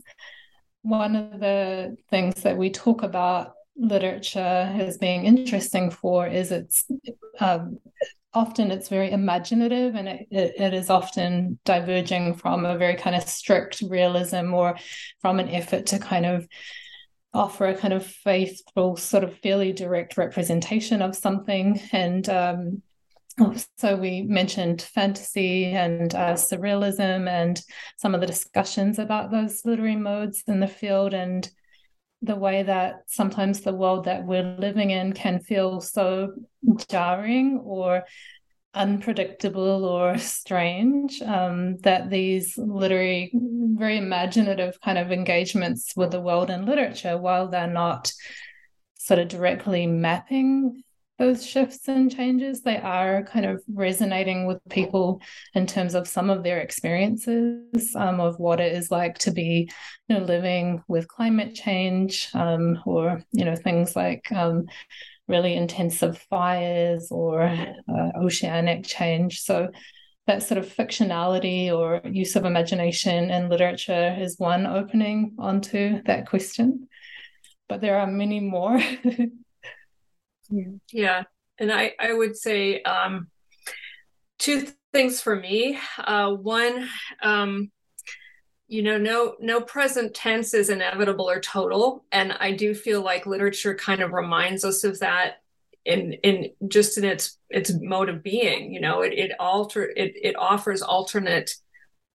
One 0.82 1.16
of 1.16 1.40
the 1.40 1.96
things 2.10 2.42
that 2.42 2.56
we 2.56 2.70
talk 2.70 3.02
about 3.02 3.52
literature 3.76 4.38
as 4.38 4.98
being 4.98 5.24
interesting 5.24 5.90
for 5.90 6.26
is 6.26 6.50
its 6.50 6.84
um, 7.40 7.78
often 8.34 8.70
it's 8.70 8.88
very 8.88 9.10
imaginative 9.10 9.94
and 9.94 10.08
it, 10.08 10.26
it, 10.30 10.54
it 10.58 10.74
is 10.74 10.90
often 10.90 11.58
diverging 11.64 12.34
from 12.34 12.64
a 12.64 12.78
very 12.78 12.96
kind 12.96 13.14
of 13.14 13.22
strict 13.22 13.82
realism 13.82 14.54
or 14.54 14.76
from 15.20 15.38
an 15.38 15.48
effort 15.48 15.86
to 15.86 15.98
kind 15.98 16.26
of 16.26 16.48
offer 17.34 17.66
a 17.66 17.76
kind 17.76 17.94
of 17.94 18.04
faithful 18.04 18.96
sort 18.96 19.24
of 19.24 19.38
fairly 19.38 19.72
direct 19.72 20.16
representation 20.16 21.02
of 21.02 21.16
something. 21.16 21.80
And 21.92 22.28
um, 22.28 22.82
so 23.78 23.96
we 23.96 24.22
mentioned 24.22 24.82
fantasy 24.82 25.66
and 25.66 26.14
uh, 26.14 26.34
surrealism 26.34 27.28
and 27.28 27.60
some 27.96 28.14
of 28.14 28.20
the 28.20 28.26
discussions 28.26 28.98
about 28.98 29.30
those 29.30 29.64
literary 29.64 29.96
modes 29.96 30.42
in 30.46 30.60
the 30.60 30.66
field 30.66 31.14
and 31.14 31.50
the 32.22 32.36
way 32.36 32.62
that 32.62 33.02
sometimes 33.06 33.60
the 33.60 33.74
world 33.74 34.04
that 34.04 34.24
we're 34.24 34.56
living 34.58 34.90
in 34.90 35.12
can 35.12 35.40
feel 35.40 35.80
so 35.80 36.32
jarring 36.88 37.60
or 37.64 38.04
unpredictable 38.74 39.84
or 39.84 40.16
strange 40.18 41.20
um, 41.22 41.76
that 41.78 42.08
these 42.10 42.56
literary 42.56 43.30
very 43.34 43.98
imaginative 43.98 44.80
kind 44.80 44.98
of 44.98 45.10
engagements 45.12 45.92
with 45.96 46.10
the 46.10 46.20
world 46.20 46.48
and 46.48 46.64
literature 46.64 47.18
while 47.18 47.48
they're 47.48 47.66
not 47.66 48.12
sort 48.98 49.18
of 49.18 49.28
directly 49.28 49.86
mapping 49.86 50.82
those 51.22 51.46
shifts 51.46 51.86
and 51.86 52.14
changes 52.14 52.62
they 52.62 52.78
are 52.78 53.22
kind 53.22 53.46
of 53.46 53.62
resonating 53.72 54.46
with 54.46 54.58
people 54.68 55.22
in 55.54 55.66
terms 55.66 55.94
of 55.94 56.08
some 56.08 56.30
of 56.30 56.42
their 56.42 56.58
experiences 56.58 57.94
um, 57.94 58.18
of 58.18 58.38
what 58.40 58.58
it 58.58 58.72
is 58.72 58.90
like 58.90 59.16
to 59.18 59.30
be 59.30 59.70
you 60.08 60.18
know 60.18 60.24
living 60.24 60.82
with 60.88 61.06
climate 61.06 61.54
change 61.54 62.28
um, 62.34 62.78
or 62.86 63.22
you 63.32 63.44
know 63.44 63.54
things 63.54 63.94
like 63.94 64.30
um, 64.32 64.66
really 65.28 65.54
intensive 65.54 66.18
fires 66.30 67.08
or 67.10 67.42
uh, 67.42 68.10
oceanic 68.20 68.84
change. 68.84 69.40
So 69.40 69.70
that 70.26 70.42
sort 70.42 70.58
of 70.58 70.66
fictionality 70.66 71.72
or 71.72 72.00
use 72.08 72.36
of 72.36 72.44
imagination 72.44 73.30
in 73.30 73.48
literature 73.48 74.16
is 74.18 74.38
one 74.38 74.66
opening 74.66 75.34
onto 75.38 76.02
that 76.04 76.28
question. 76.28 76.88
But 77.68 77.80
there 77.80 77.98
are 77.98 78.06
many 78.06 78.40
more 78.40 78.78
Yeah. 80.92 81.24
And 81.58 81.72
I, 81.72 81.92
I 81.98 82.12
would 82.12 82.36
say 82.36 82.82
um, 82.82 83.28
two 84.38 84.66
things 84.92 85.20
for 85.20 85.34
me. 85.34 85.78
Uh, 85.98 86.32
one, 86.32 86.88
um, 87.22 87.70
you 88.68 88.82
know, 88.82 88.96
no 88.96 89.34
no 89.38 89.60
present 89.60 90.14
tense 90.14 90.54
is 90.54 90.70
inevitable 90.70 91.28
or 91.28 91.40
total, 91.40 92.06
and 92.10 92.32
I 92.32 92.52
do 92.52 92.74
feel 92.74 93.02
like 93.02 93.26
literature 93.26 93.74
kind 93.74 94.00
of 94.00 94.12
reminds 94.12 94.64
us 94.64 94.82
of 94.82 94.98
that 95.00 95.42
in 95.84 96.14
in 96.22 96.52
just 96.68 96.96
in 96.96 97.04
its 97.04 97.38
its 97.50 97.70
mode 97.82 98.08
of 98.08 98.22
being. 98.22 98.72
You 98.72 98.80
know, 98.80 99.02
it 99.02 99.12
it 99.12 99.32
alter 99.38 99.84
it 99.84 100.14
it 100.16 100.36
offers 100.36 100.80
alternate 100.80 101.54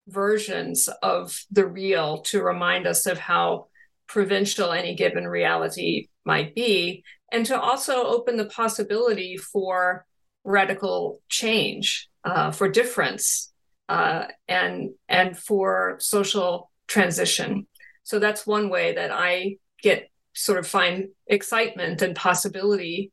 versions 0.07 0.89
of 1.03 1.39
the 1.51 1.67
real 1.67 2.21
to 2.23 2.41
remind 2.41 2.87
us 2.87 3.05
of 3.05 3.19
how 3.19 3.67
provincial 4.07 4.71
any 4.71 4.95
given 4.95 5.27
reality 5.27 6.07
might 6.25 6.55
be, 6.55 7.03
and 7.31 7.45
to 7.45 7.59
also 7.59 8.03
open 8.05 8.37
the 8.37 8.45
possibility 8.45 9.37
for 9.37 10.05
radical 10.43 11.21
change, 11.29 12.09
uh, 12.23 12.51
for 12.51 12.69
difference, 12.69 13.51
uh, 13.89 14.25
and 14.47 14.91
and 15.07 15.37
for 15.37 15.97
social 15.99 16.71
transition. 16.87 17.67
So 18.03 18.19
that's 18.19 18.47
one 18.47 18.69
way 18.69 18.95
that 18.95 19.11
I 19.11 19.57
get 19.81 20.09
sort 20.33 20.59
of 20.59 20.67
find 20.67 21.09
excitement 21.27 22.01
and 22.01 22.15
possibility 22.15 23.11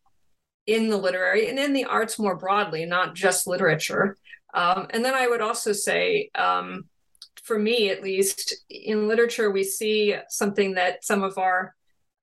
in 0.67 0.89
the 0.89 0.97
literary 0.97 1.49
and 1.49 1.59
in 1.59 1.73
the 1.73 1.85
arts 1.85 2.19
more 2.19 2.37
broadly, 2.37 2.85
not 2.87 3.15
just 3.15 3.47
literature. 3.47 4.17
Um, 4.55 4.87
and 4.91 5.05
then 5.05 5.15
I 5.15 5.27
would 5.27 5.41
also 5.41 5.73
say, 5.73 6.31
um, 6.35 6.85
for 7.43 7.59
me 7.59 7.91
at 7.91 8.03
least, 8.03 8.55
in 8.71 9.09
literature, 9.09 9.51
we 9.51 9.65
see 9.65 10.17
something 10.29 10.75
that 10.75 11.05
some 11.05 11.23
of 11.23 11.37
our 11.37 11.75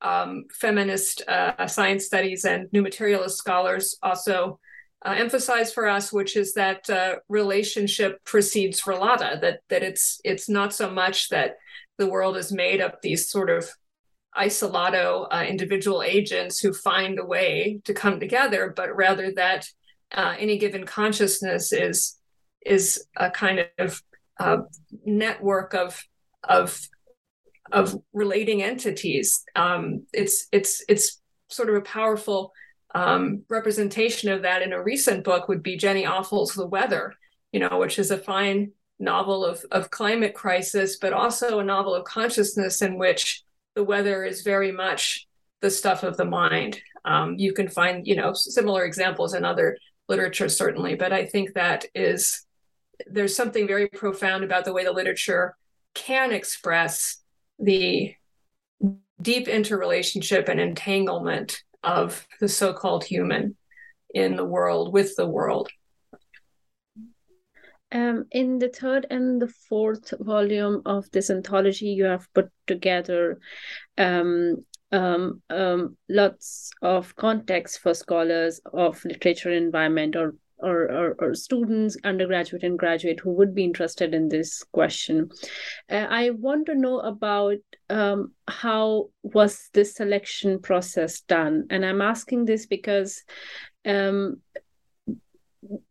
um, 0.01 0.45
feminist 0.51 1.21
uh, 1.27 1.67
science 1.67 2.05
studies 2.05 2.45
and 2.45 2.67
new 2.71 2.81
materialist 2.81 3.37
scholars 3.37 3.97
also 4.01 4.59
uh, 5.03 5.15
emphasize 5.17 5.73
for 5.73 5.87
us, 5.87 6.13
which 6.13 6.35
is 6.35 6.53
that 6.53 6.89
uh, 6.89 7.15
relationship 7.27 8.23
precedes 8.23 8.81
relata. 8.81 9.39
That 9.41 9.61
that 9.69 9.83
it's 9.83 10.19
it's 10.23 10.47
not 10.47 10.73
so 10.73 10.89
much 10.89 11.29
that 11.29 11.57
the 11.97 12.07
world 12.07 12.37
is 12.37 12.51
made 12.51 12.81
up 12.81 13.01
these 13.01 13.29
sort 13.29 13.49
of 13.49 13.69
isolado 14.37 15.27
uh, 15.31 15.43
individual 15.47 16.03
agents 16.03 16.59
who 16.59 16.73
find 16.73 17.19
a 17.19 17.25
way 17.25 17.81
to 17.85 17.93
come 17.93 18.19
together, 18.19 18.73
but 18.75 18.95
rather 18.95 19.31
that 19.33 19.67
uh, 20.13 20.35
any 20.37 20.57
given 20.57 20.85
consciousness 20.85 21.73
is 21.73 22.17
is 22.65 23.05
a 23.15 23.31
kind 23.31 23.67
of 23.79 24.01
uh, 24.39 24.57
network 25.03 25.73
of 25.73 26.03
of 26.43 26.79
of 27.71 27.95
relating 28.13 28.63
entities. 28.63 29.43
Um, 29.55 30.05
it's 30.13 30.47
it's 30.51 30.83
it's 30.87 31.21
sort 31.49 31.69
of 31.69 31.75
a 31.75 31.81
powerful 31.81 32.53
um, 32.93 33.43
representation 33.49 34.29
of 34.29 34.41
that 34.43 34.61
in 34.61 34.73
a 34.73 34.83
recent 34.83 35.23
book 35.23 35.47
would 35.47 35.63
be 35.63 35.77
Jenny 35.77 36.03
Offill's 36.03 36.53
The 36.53 36.67
Weather, 36.67 37.13
you 37.51 37.59
know, 37.59 37.77
which 37.79 37.99
is 37.99 38.11
a 38.11 38.17
fine 38.17 38.71
novel 38.99 39.45
of 39.45 39.65
of 39.71 39.89
climate 39.89 40.33
crisis, 40.33 40.97
but 40.97 41.13
also 41.13 41.59
a 41.59 41.63
novel 41.63 41.95
of 41.95 42.05
consciousness 42.05 42.81
in 42.81 42.97
which 42.97 43.43
the 43.75 43.83
weather 43.83 44.23
is 44.23 44.41
very 44.41 44.71
much 44.71 45.27
the 45.61 45.69
stuff 45.69 46.03
of 46.03 46.17
the 46.17 46.25
mind. 46.25 46.79
Um, 47.05 47.35
you 47.37 47.53
can 47.53 47.67
find, 47.67 48.05
you 48.05 48.15
know, 48.15 48.33
similar 48.33 48.85
examples 48.85 49.33
in 49.33 49.45
other 49.45 49.77
literature, 50.07 50.49
certainly, 50.49 50.95
but 50.95 51.13
I 51.13 51.25
think 51.25 51.53
that 51.53 51.85
is 51.95 52.45
there's 53.07 53.35
something 53.35 53.67
very 53.67 53.87
profound 53.87 54.43
about 54.43 54.65
the 54.65 54.73
way 54.73 54.83
the 54.83 54.91
literature 54.91 55.55
can 55.93 56.31
express 56.31 57.20
the 57.61 58.15
deep 59.21 59.47
interrelationship 59.47 60.49
and 60.49 60.59
entanglement 60.59 61.63
of 61.83 62.27
the 62.39 62.49
so-called 62.49 63.03
human 63.03 63.55
in 64.13 64.35
the 64.35 64.45
world 64.45 64.93
with 64.93 65.15
the 65.15 65.27
world. 65.27 65.69
Um, 67.93 68.25
in 68.31 68.57
the 68.57 68.69
third 68.69 69.05
and 69.09 69.41
the 69.41 69.49
fourth 69.49 70.13
volume 70.19 70.81
of 70.85 71.11
this 71.11 71.29
anthology, 71.29 71.87
you 71.87 72.05
have 72.05 72.33
put 72.33 72.49
together 72.65 73.39
um, 73.97 74.65
um, 74.91 75.41
um, 75.49 75.97
lots 76.09 76.71
of 76.81 77.15
context 77.15 77.79
for 77.79 77.93
scholars 77.93 78.61
of 78.73 79.03
literature 79.03 79.51
environment 79.51 80.15
or 80.15 80.35
or, 80.61 80.91
or, 80.91 81.15
or, 81.19 81.33
students, 81.33 81.97
undergraduate 82.03 82.63
and 82.63 82.77
graduate, 82.77 83.19
who 83.19 83.31
would 83.31 83.53
be 83.53 83.63
interested 83.63 84.13
in 84.13 84.29
this 84.29 84.63
question. 84.71 85.29
Uh, 85.89 86.07
I 86.09 86.31
want 86.31 86.67
to 86.67 86.75
know 86.75 86.99
about 86.99 87.57
um, 87.89 88.33
how 88.47 89.09
was 89.23 89.69
this 89.73 89.95
selection 89.95 90.59
process 90.59 91.21
done, 91.21 91.67
and 91.69 91.85
I'm 91.85 92.01
asking 92.01 92.45
this 92.45 92.65
because 92.65 93.23
um, 93.85 94.41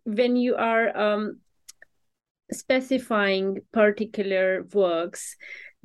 when 0.05 0.37
you 0.37 0.57
are 0.57 0.97
um, 0.97 1.41
specifying 2.53 3.59
particular 3.73 4.67
works, 4.73 5.37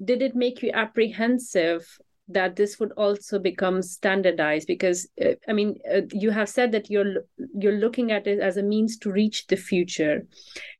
did 0.03 0.21
it 0.21 0.35
make 0.35 0.61
you 0.61 0.71
apprehensive 0.73 1.97
that 2.27 2.55
this 2.55 2.79
would 2.79 2.91
also 2.93 3.37
become 3.37 3.81
standardized 3.81 4.67
because 4.67 5.07
uh, 5.23 5.33
i 5.47 5.53
mean 5.53 5.77
uh, 5.93 6.01
you 6.11 6.31
have 6.31 6.49
said 6.49 6.71
that 6.71 6.89
you're 6.89 7.23
you're 7.57 7.73
looking 7.73 8.11
at 8.11 8.25
it 8.25 8.39
as 8.39 8.57
a 8.57 8.63
means 8.63 8.97
to 8.97 9.11
reach 9.11 9.47
the 9.47 9.55
future. 9.55 10.25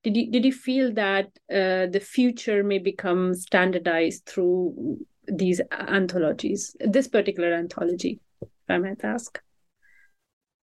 Did 0.03 0.17
you 0.17 0.31
did 0.31 0.45
you 0.45 0.51
feel 0.51 0.93
that 0.93 1.25
uh, 1.51 1.87
the 1.87 2.01
future 2.01 2.63
may 2.63 2.79
become 2.79 3.33
standardized 3.33 4.25
through 4.25 4.97
these 5.27 5.61
anthologies 5.71 6.75
this 6.79 7.07
particular 7.07 7.53
anthology 7.53 8.19
if 8.41 8.49
i 8.69 8.77
might 8.77 9.03
ask? 9.03 9.39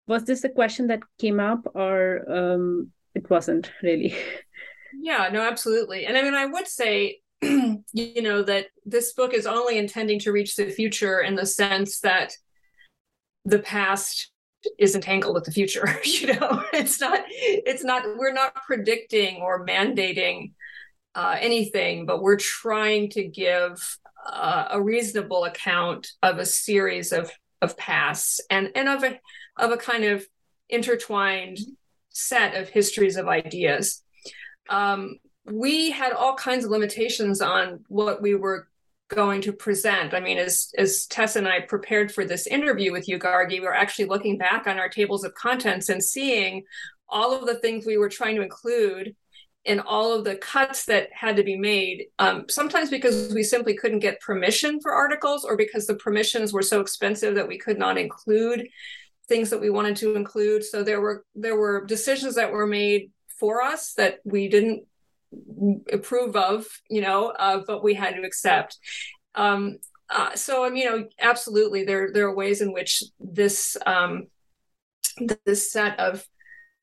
Was 0.07 0.23
this 0.23 0.43
a 0.43 0.49
question 0.49 0.88
that 0.88 1.01
came 1.19 1.39
up 1.39 1.67
or 1.75 2.23
um, 2.32 2.91
it 3.15 3.30
wasn't 3.30 3.71
really? 3.82 4.15
Yeah 4.99 5.30
no 5.32 5.41
absolutely. 5.41 6.05
And 6.05 6.17
i 6.17 6.21
mean 6.21 6.34
i 6.34 6.45
would 6.45 6.67
say 6.67 7.19
you 7.93 8.21
know 8.21 8.41
that 8.43 8.67
this 8.85 9.13
book 9.13 9.33
is 9.33 9.45
only 9.45 9.77
intending 9.77 10.19
to 10.19 10.31
reach 10.31 10.55
the 10.55 10.69
future 10.69 11.21
in 11.21 11.35
the 11.35 11.45
sense 11.45 11.99
that 11.99 12.33
the 13.45 13.59
past 13.59 14.31
is 14.79 14.95
entangled 14.95 15.35
with 15.35 15.45
the 15.45 15.51
future 15.51 15.99
you 16.03 16.27
know? 16.33 16.63
It's 16.73 16.99
not 16.99 17.21
it's 17.27 17.83
not 17.83 18.03
we're 18.17 18.33
not 18.33 18.55
predicting 18.55 19.38
or 19.38 19.65
mandating 19.65 20.53
uh, 21.15 21.35
anything 21.39 22.05
but 22.05 22.21
we're 22.21 22.38
trying 22.38 23.09
to 23.11 23.27
give 23.27 23.97
uh, 24.25 24.67
a 24.71 24.81
reasonable 24.81 25.45
account 25.45 26.11
of 26.21 26.38
a 26.38 26.45
series 26.45 27.11
of 27.11 27.31
of 27.61 27.77
pasts 27.77 28.39
and 28.49 28.71
and 28.75 28.88
of 28.88 29.03
a 29.03 29.19
of 29.57 29.71
a 29.71 29.77
kind 29.77 30.03
of 30.03 30.25
intertwined 30.69 31.57
set 32.09 32.55
of 32.55 32.69
histories 32.69 33.15
of 33.15 33.27
ideas. 33.27 34.03
Um, 34.69 35.17
we 35.51 35.91
had 35.91 36.13
all 36.13 36.35
kinds 36.35 36.65
of 36.65 36.71
limitations 36.71 37.41
on 37.41 37.83
what 37.87 38.21
we 38.21 38.35
were 38.35 38.67
going 39.09 39.41
to 39.41 39.53
present. 39.53 40.13
I 40.13 40.19
mean, 40.19 40.37
as 40.37 40.71
as 40.77 41.05
Tess 41.07 41.35
and 41.35 41.47
I 41.47 41.61
prepared 41.61 42.11
for 42.11 42.25
this 42.25 42.47
interview 42.47 42.91
with 42.91 43.07
you, 43.07 43.17
Gargi, 43.17 43.51
we 43.51 43.61
were 43.61 43.73
actually 43.73 44.05
looking 44.05 44.37
back 44.37 44.67
on 44.67 44.77
our 44.77 44.89
tables 44.89 45.23
of 45.23 45.33
contents 45.33 45.89
and 45.89 46.03
seeing 46.03 46.63
all 47.07 47.33
of 47.33 47.45
the 47.45 47.55
things 47.55 47.85
we 47.85 47.97
were 47.97 48.09
trying 48.09 48.35
to 48.35 48.41
include 48.41 49.15
and 49.65 49.81
all 49.81 50.13
of 50.13 50.23
the 50.23 50.35
cuts 50.35 50.85
that 50.85 51.09
had 51.13 51.35
to 51.37 51.43
be 51.43 51.57
made. 51.57 52.05
Um, 52.19 52.45
sometimes 52.49 52.89
because 52.89 53.33
we 53.33 53.43
simply 53.43 53.75
couldn't 53.75 53.99
get 53.99 54.21
permission 54.21 54.79
for 54.81 54.93
articles, 54.93 55.45
or 55.45 55.55
because 55.55 55.87
the 55.87 55.95
permissions 55.95 56.51
were 56.51 56.61
so 56.61 56.81
expensive 56.81 57.35
that 57.35 57.47
we 57.47 57.57
could 57.57 57.77
not 57.77 57.97
include 57.97 58.67
things 59.27 59.49
that 59.49 59.59
we 59.59 59.69
wanted 59.69 59.95
to 59.97 60.15
include. 60.15 60.63
So 60.65 60.83
there 60.83 60.99
were 60.99 61.25
there 61.35 61.55
were 61.55 61.85
decisions 61.85 62.35
that 62.35 62.51
were 62.51 62.67
made 62.67 63.11
for 63.39 63.61
us 63.61 63.93
that 63.93 64.19
we 64.25 64.49
didn't 64.49 64.85
approve 65.91 66.36
of, 66.36 66.65
you 66.89 67.01
know, 67.01 67.28
uh, 67.28 67.61
but 67.65 67.84
we 67.84 67.93
had 67.93 68.15
to 68.15 68.23
accept. 68.23 68.78
Um, 69.36 69.78
uh, 70.09 70.36
so, 70.36 70.65
um, 70.65 70.75
you 70.75 70.86
know, 70.86 71.07
absolutely, 71.19 71.84
there 71.84 72.11
there 72.13 72.28
are 72.28 72.36
ways 72.36 72.61
in 72.61 72.73
which 72.73 73.03
this 73.19 73.78
um, 73.86 74.28
this 75.45 75.71
set 75.71 75.99
of 75.99 76.25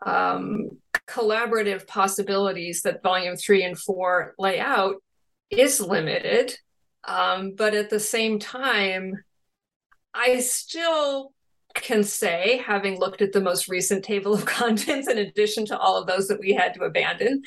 um, 0.05 0.71
collaborative 1.07 1.87
possibilities 1.87 2.83
that 2.83 3.03
volume 3.03 3.37
three 3.37 3.65
and 3.65 3.79
four 3.79 4.35
lay 4.39 4.59
out 4.61 4.97
is 5.51 5.81
limited, 5.81 6.57
um, 7.05 7.53
but 7.57 7.75
at 7.75 7.91
the 7.91 8.01
same 8.01 8.39
time, 8.39 9.15
I 10.13 10.41
still 10.41 11.34
can 11.75 12.05
say, 12.05 12.63
having 12.65 12.99
looked 12.99 13.21
at 13.21 13.33
the 13.33 13.41
most 13.41 13.69
recent 13.69 14.05
table 14.05 14.35
of 14.35 14.47
contents, 14.47 15.09
in 15.09 15.19
addition 15.19 15.67
to 15.67 15.79
all 15.79 15.97
of 15.97 16.07
those 16.07 16.29
that 16.29 16.41
we 16.41 16.53
had 16.53 16.75
to 16.75 16.85
abandon, 16.85 17.43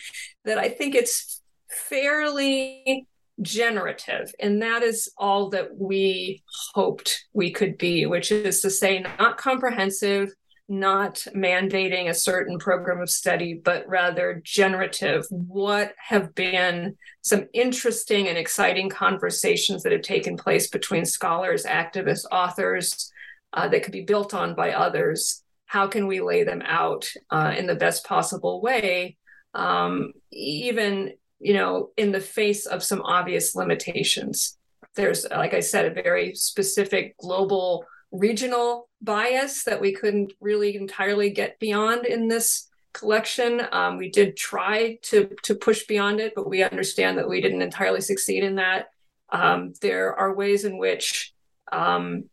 that 0.46 0.58
I 0.58 0.70
think 0.70 0.96
it's 0.96 1.42
fairly 1.70 3.08
generative. 3.42 4.32
And 4.40 4.62
that 4.62 4.84
is 4.84 5.12
all 5.18 5.50
that 5.50 5.78
we 5.78 6.44
hoped 6.74 7.26
we 7.34 7.52
could 7.52 7.78
be, 7.78 8.06
which 8.06 8.32
is 8.32 8.62
to 8.62 8.70
say, 8.70 9.06
not 9.20 9.38
comprehensive, 9.38 10.34
not 10.70 11.26
mandating 11.34 12.10
a 12.10 12.14
certain 12.14 12.60
program 12.60 13.00
of 13.00 13.10
study, 13.10 13.54
but 13.54 13.88
rather 13.88 14.42
generative. 14.44 15.26
What 15.30 15.94
have 15.98 16.36
been 16.36 16.98
some 17.22 17.48
interesting 17.54 18.28
and 18.28 18.38
exciting 18.38 18.90
conversations 18.90 19.84
that 19.84 19.94
have 19.94 20.02
taken 20.02 20.36
place 20.36 20.68
between 20.68 21.06
scholars, 21.06 21.64
activists, 21.64 22.26
authors? 22.32 23.12
Uh, 23.54 23.68
that 23.68 23.84
could 23.84 23.94
be 23.94 24.02
built 24.02 24.34
on 24.34 24.56
by 24.56 24.72
others 24.74 25.44
how 25.68 25.86
can 25.86 26.08
we 26.08 26.22
lay 26.22 26.44
them 26.44 26.64
out 26.66 27.08
uh, 27.30 27.54
in 27.56 27.68
the 27.68 27.76
best 27.76 28.06
possible 28.06 28.62
way? 28.62 29.18
Um, 29.54 30.14
even 30.32 31.14
you 31.40 31.54
know 31.54 31.92
in 31.98 32.12
the 32.12 32.20
face 32.22 32.66
of 32.66 32.82
some 32.84 33.02
obvious 33.04 33.54
limitations. 33.54 34.58
There's 34.96 35.28
like 35.30 35.54
i 35.54 35.60
said 35.60 35.86
a 35.86 36.02
very 36.02 36.34
specific 36.34 37.16
global 37.18 37.86
regional 38.12 38.90
bias 39.02 39.64
that 39.66 39.80
we 39.80 39.94
couldn't 39.94 40.34
really 40.40 40.76
entirely 40.76 41.30
get 41.30 41.60
beyond 41.60 42.06
in 42.08 42.28
this 42.28 42.68
collection. 42.94 43.62
Um, 43.72 43.98
we 43.98 44.10
did 44.10 44.36
try 44.36 44.98
to 45.04 45.30
to 45.44 45.54
push 45.54 45.86
beyond 45.86 46.20
it 46.20 46.34
but 46.36 46.50
we 46.50 46.64
understand 46.64 47.18
that 47.18 47.30
we 47.30 47.42
didn't 47.42 47.62
entirely 47.62 48.02
succeed 48.02 48.44
in 48.44 48.56
that. 48.56 48.88
Um, 49.30 49.74
there 49.82 50.16
are 50.16 50.34
ways 50.34 50.66
in 50.66 50.78
which 50.78 51.34
um, 51.72 52.30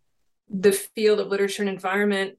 the 0.61 0.73
field 0.73 1.21
of 1.21 1.29
literature 1.29 1.63
and 1.63 1.71
environment 1.71 2.39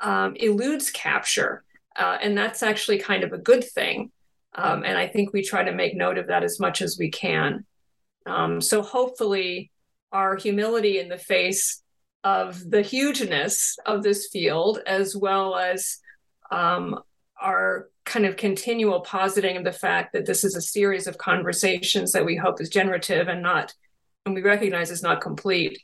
um, 0.00 0.34
eludes 0.36 0.90
capture 0.90 1.64
uh, 1.96 2.18
and 2.20 2.36
that's 2.36 2.62
actually 2.62 2.98
kind 2.98 3.24
of 3.24 3.32
a 3.32 3.38
good 3.38 3.64
thing 3.64 4.10
um, 4.56 4.84
and 4.84 4.96
I 4.96 5.06
think 5.06 5.32
we 5.32 5.42
try 5.42 5.62
to 5.62 5.72
make 5.72 5.94
note 5.94 6.18
of 6.18 6.28
that 6.28 6.42
as 6.42 6.58
much 6.58 6.80
as 6.80 6.96
we 6.98 7.10
can. 7.10 7.64
Um, 8.24 8.60
so 8.60 8.82
hopefully, 8.82 9.70
our 10.12 10.36
humility 10.36 10.98
in 10.98 11.08
the 11.08 11.18
face 11.18 11.82
of 12.24 12.68
the 12.68 12.82
hugeness 12.82 13.76
of 13.84 14.02
this 14.02 14.28
field, 14.32 14.80
as 14.86 15.14
well 15.14 15.56
as 15.56 15.98
um, 16.50 16.98
our 17.40 17.90
kind 18.04 18.24
of 18.24 18.36
continual 18.36 19.00
positing 19.00 19.56
of 19.56 19.64
the 19.64 19.72
fact 19.72 20.14
that 20.14 20.26
this 20.26 20.42
is 20.42 20.56
a 20.56 20.62
series 20.62 21.06
of 21.06 21.18
conversations 21.18 22.12
that 22.12 22.24
we 22.24 22.34
hope 22.34 22.60
is 22.60 22.70
generative 22.70 23.28
and 23.28 23.42
not, 23.42 23.74
and 24.24 24.34
we 24.34 24.42
recognize 24.42 24.90
is 24.90 25.02
not 25.02 25.20
complete, 25.20 25.82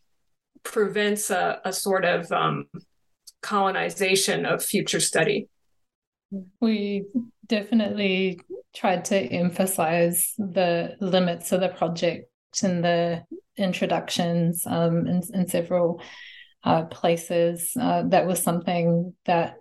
prevents 0.63 1.31
a, 1.31 1.61
a 1.65 1.73
sort 1.73 2.05
of 2.05 2.31
um, 2.33 2.67
colonization 3.41 4.47
of 4.47 4.65
future 4.65 5.01
study. 5.01 5.49
We 6.61 7.05
definitely 7.47 8.41
tried 8.75 9.05
to 9.07 9.17
emphasize 9.17 10.35
the 10.39 10.97
limits 11.01 11.53
of 11.53 11.61
the 11.61 11.69
project 11.69 12.31
in 12.63 12.81
the 12.81 13.25
introductions 13.57 14.67
um, 14.67 15.07
in, 15.07 15.23
in 15.35 15.47
several 15.47 16.01
uh, 16.65 16.85
places. 16.85 17.73
Uh, 17.79 18.05
that 18.07 18.27
was 18.27 18.43
something 18.43 19.15
that 19.27 19.57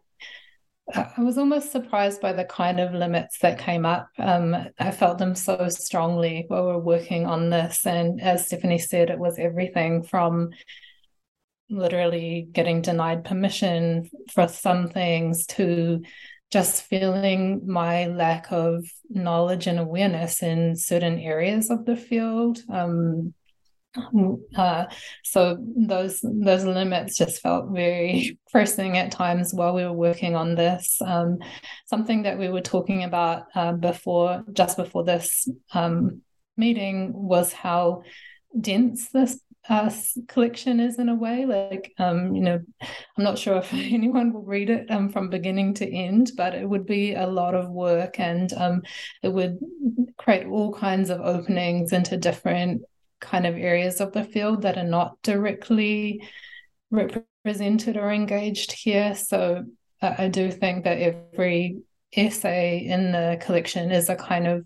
I 0.93 1.21
was 1.21 1.37
almost 1.37 1.71
surprised 1.71 2.21
by 2.21 2.33
the 2.33 2.43
kind 2.43 2.79
of 2.79 2.93
limits 2.93 3.39
that 3.39 3.59
came 3.59 3.85
up. 3.85 4.09
Um, 4.17 4.55
I 4.79 4.91
felt 4.91 5.19
them 5.19 5.35
so 5.35 5.69
strongly 5.69 6.45
while 6.47 6.65
we 6.65 6.71
were 6.73 6.79
working 6.79 7.25
on 7.25 7.49
this. 7.49 7.85
And 7.85 8.19
as 8.21 8.47
Stephanie 8.47 8.77
said, 8.77 9.09
it 9.09 9.19
was 9.19 9.39
everything 9.39 10.03
from 10.03 10.49
literally 11.71 12.47
getting 12.51 12.81
denied 12.81 13.23
permission 13.23 14.09
for 14.31 14.47
some 14.47 14.89
things 14.89 15.45
to 15.47 16.03
just 16.51 16.83
feeling 16.83 17.61
my 17.65 18.07
lack 18.07 18.51
of 18.51 18.85
knowledge 19.09 19.67
and 19.67 19.79
awareness 19.79 20.43
in 20.43 20.75
certain 20.75 21.17
areas 21.17 21.69
of 21.69 21.85
the 21.85 21.95
field. 21.95 22.59
Um, 22.69 23.33
uh, 24.55 24.85
so 25.23 25.57
those 25.59 26.21
those 26.23 26.63
limits 26.63 27.17
just 27.17 27.41
felt 27.41 27.71
very 27.71 28.37
pressing 28.51 28.97
at 28.97 29.11
times 29.11 29.53
while 29.53 29.73
we 29.73 29.83
were 29.83 29.93
working 29.93 30.35
on 30.35 30.55
this. 30.55 31.01
Um, 31.05 31.39
something 31.87 32.23
that 32.23 32.37
we 32.37 32.49
were 32.49 32.61
talking 32.61 33.03
about 33.03 33.47
uh, 33.55 33.73
before, 33.73 34.43
just 34.53 34.77
before 34.77 35.03
this 35.03 35.47
um, 35.73 36.21
meeting, 36.55 37.11
was 37.13 37.51
how 37.51 38.03
dense 38.59 39.09
this 39.09 39.39
uh, 39.69 39.91
collection 40.27 40.79
is 40.79 40.97
in 40.99 41.09
a 41.09 41.15
way. 41.15 41.45
Like, 41.45 41.93
um, 41.97 42.35
you 42.35 42.41
know, 42.41 42.59
I'm 42.81 43.23
not 43.23 43.37
sure 43.37 43.57
if 43.57 43.73
anyone 43.73 44.33
will 44.33 44.43
read 44.43 44.69
it 44.69 44.89
um, 44.89 45.09
from 45.09 45.29
beginning 45.29 45.73
to 45.75 45.89
end, 45.89 46.31
but 46.35 46.55
it 46.55 46.67
would 46.67 46.85
be 46.85 47.13
a 47.13 47.27
lot 47.27 47.53
of 47.53 47.69
work 47.69 48.19
and 48.19 48.51
um, 48.53 48.81
it 49.21 49.29
would 49.29 49.59
create 50.17 50.47
all 50.47 50.73
kinds 50.73 51.09
of 51.09 51.21
openings 51.21 51.93
into 51.93 52.17
different 52.17 52.81
kind 53.19 53.45
of 53.45 53.55
areas 53.55 54.01
of 54.01 54.11
the 54.13 54.23
field 54.23 54.63
that 54.63 54.77
are 54.77 54.83
not 54.83 55.21
directly 55.21 56.27
represented 56.89 57.97
or 57.97 58.11
engaged 58.11 58.71
here. 58.71 59.15
So 59.15 59.65
I 60.01 60.27
do 60.27 60.51
think 60.51 60.83
that 60.83 60.97
every 60.97 61.77
essay 62.15 62.79
in 62.79 63.11
the 63.11 63.39
collection 63.41 63.91
is 63.91 64.09
a 64.09 64.15
kind 64.15 64.47
of 64.47 64.65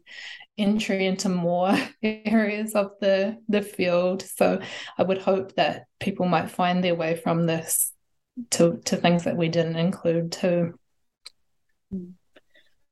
entry 0.58 1.06
into 1.06 1.30
more 1.30 1.76
areas 2.04 2.74
of 2.74 2.92
the 3.02 3.38
the 3.48 3.62
field. 3.62 4.22
So 4.22 4.62
I 4.98 5.04
would 5.04 5.20
hope 5.20 5.56
that 5.56 5.86
people 6.00 6.26
might 6.26 6.52
find 6.52 6.84
their 6.84 6.96
way 6.96 7.16
from 7.16 7.46
this 7.46 7.92
to 8.52 8.82
to 8.86 8.98
things 8.98 9.24
that 9.24 9.38
we 9.38 9.50
didn't 9.50 9.78
include 9.78 10.32
too. 10.32 10.74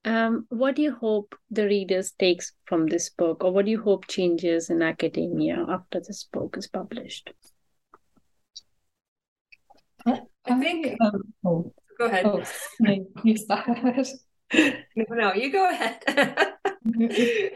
Um, 0.06 0.46
what 0.50 0.76
do 0.76 0.82
you 0.82 0.94
hope 0.94 1.36
the 1.50 1.66
readers 1.66 2.12
takes 2.12 2.52
from 2.66 2.88
this 2.88 3.10
book, 3.10 3.44
or 3.44 3.52
what 3.52 3.66
do 3.66 3.72
you 3.72 3.82
hope 3.82 4.08
changes 4.08 4.70
in 4.70 4.82
academia 4.82 5.66
after 5.70 6.00
this 6.00 6.28
book 6.32 6.58
is 6.58 6.68
published? 6.68 7.32
I, 10.06 10.20
I 10.46 10.60
think. 10.60 10.98
Um, 11.00 11.34
oh, 11.46 11.74
go 11.98 12.06
ahead. 12.06 12.26
Oh, 12.26 12.44
you 13.24 13.38
start. 13.38 13.66
no, 14.54 15.06
no, 15.10 15.34
you 15.34 15.52
go 15.52 15.70
ahead. 15.70 16.04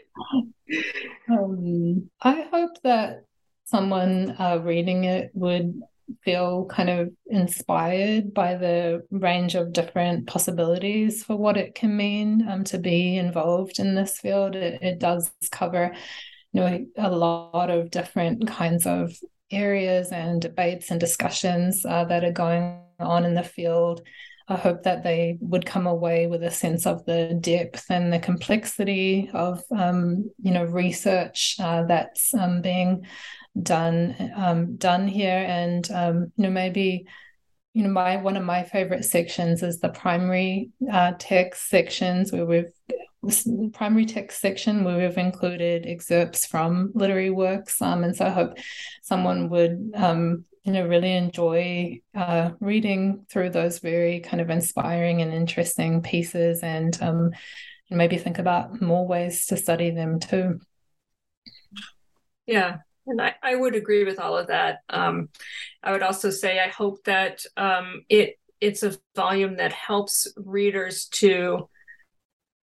um, 1.29 2.09
I 2.21 2.47
hope 2.51 2.81
that 2.83 3.25
someone 3.65 4.35
uh, 4.39 4.59
reading 4.63 5.03
it 5.03 5.31
would 5.33 5.81
feel 6.23 6.65
kind 6.65 6.89
of 6.89 7.11
inspired 7.27 8.33
by 8.33 8.55
the 8.55 9.05
range 9.11 9.55
of 9.55 9.73
different 9.73 10.27
possibilities 10.27 11.23
for 11.23 11.35
what 11.35 11.57
it 11.57 11.75
can 11.75 11.97
mean 11.97 12.47
um, 12.47 12.63
to 12.63 12.77
be 12.77 13.17
involved 13.17 13.79
in 13.79 13.95
this 13.95 14.19
field. 14.19 14.55
It, 14.55 14.81
it 14.81 14.99
does 14.99 15.31
cover, 15.51 15.93
you 16.53 16.61
know, 16.61 16.85
a 16.97 17.11
lot 17.11 17.69
of 17.69 17.91
different 17.91 18.47
kinds 18.47 18.85
of 18.85 19.13
areas 19.51 20.11
and 20.11 20.41
debates 20.41 20.91
and 20.91 20.99
discussions 20.99 21.85
uh, 21.85 22.05
that 22.05 22.23
are 22.23 22.31
going 22.31 22.79
on 22.99 23.25
in 23.25 23.33
the 23.33 23.43
field. 23.43 24.01
I 24.49 24.55
hope 24.55 24.83
that 24.83 25.03
they 25.03 25.37
would 25.41 25.65
come 25.65 25.87
away 25.87 26.27
with 26.27 26.41
a 26.41 26.51
sense 26.51 26.85
of 26.85 27.05
the 27.05 27.37
depth 27.39 27.85
and 27.89 28.11
the 28.13 28.19
complexity 28.19 29.29
of 29.33 29.61
um, 29.75 30.31
you 30.41 30.51
know 30.51 30.63
research 30.63 31.57
uh, 31.59 31.83
that's 31.83 32.33
um, 32.33 32.61
being 32.61 33.05
done 33.61 34.15
um, 34.35 34.75
done 34.77 35.07
here, 35.07 35.45
and 35.47 35.89
um, 35.91 36.31
you 36.37 36.43
know 36.43 36.49
maybe 36.49 37.05
you 37.73 37.83
know 37.83 37.89
my 37.89 38.17
one 38.17 38.37
of 38.37 38.43
my 38.43 38.63
favorite 38.63 39.03
sections 39.03 39.63
is 39.63 39.79
the 39.79 39.89
primary 39.89 40.69
uh, 40.91 41.13
text 41.19 41.69
sections 41.69 42.31
where 42.31 42.45
we've 42.45 42.71
primary 43.73 44.05
text 44.05 44.39
section 44.39 44.83
where 44.83 44.97
we've 44.97 45.17
included 45.17 45.85
excerpts 45.85 46.45
from 46.45 46.91
literary 46.93 47.29
works. 47.29 47.81
Um, 47.81 48.03
and 48.03 48.15
so 48.15 48.25
i 48.25 48.29
hope 48.29 48.57
someone 49.01 49.49
would 49.49 49.91
um, 49.95 50.45
you 50.67 50.73
know 50.73 50.85
really 50.85 51.13
enjoy 51.13 52.01
uh, 52.13 52.51
reading 52.59 53.25
through 53.29 53.49
those 53.49 53.79
very 53.79 54.19
kind 54.19 54.41
of 54.41 54.49
inspiring 54.49 55.21
and 55.21 55.33
interesting 55.33 56.01
pieces 56.01 56.59
and 56.61 57.01
um, 57.01 57.31
maybe 57.89 58.17
think 58.17 58.37
about 58.37 58.81
more 58.81 59.07
ways 59.07 59.47
to 59.47 59.57
study 59.57 59.91
them 59.91 60.19
too. 60.19 60.59
Yeah 62.45 62.77
and 63.07 63.21
I, 63.21 63.35
I 63.41 63.55
would 63.55 63.75
agree 63.75 64.03
with 64.03 64.19
all 64.19 64.37
of 64.37 64.47
that. 64.47 64.79
Um, 64.89 65.29
i 65.81 65.91
would 65.91 66.03
also 66.03 66.29
say 66.29 66.59
i 66.59 66.67
hope 66.67 67.03
that 67.05 67.43
um, 67.55 68.03
it 68.09 68.35
it's 68.59 68.83
a 68.83 68.97
volume 69.15 69.57
that 69.57 69.71
helps 69.71 70.27
readers 70.35 71.05
to 71.05 71.69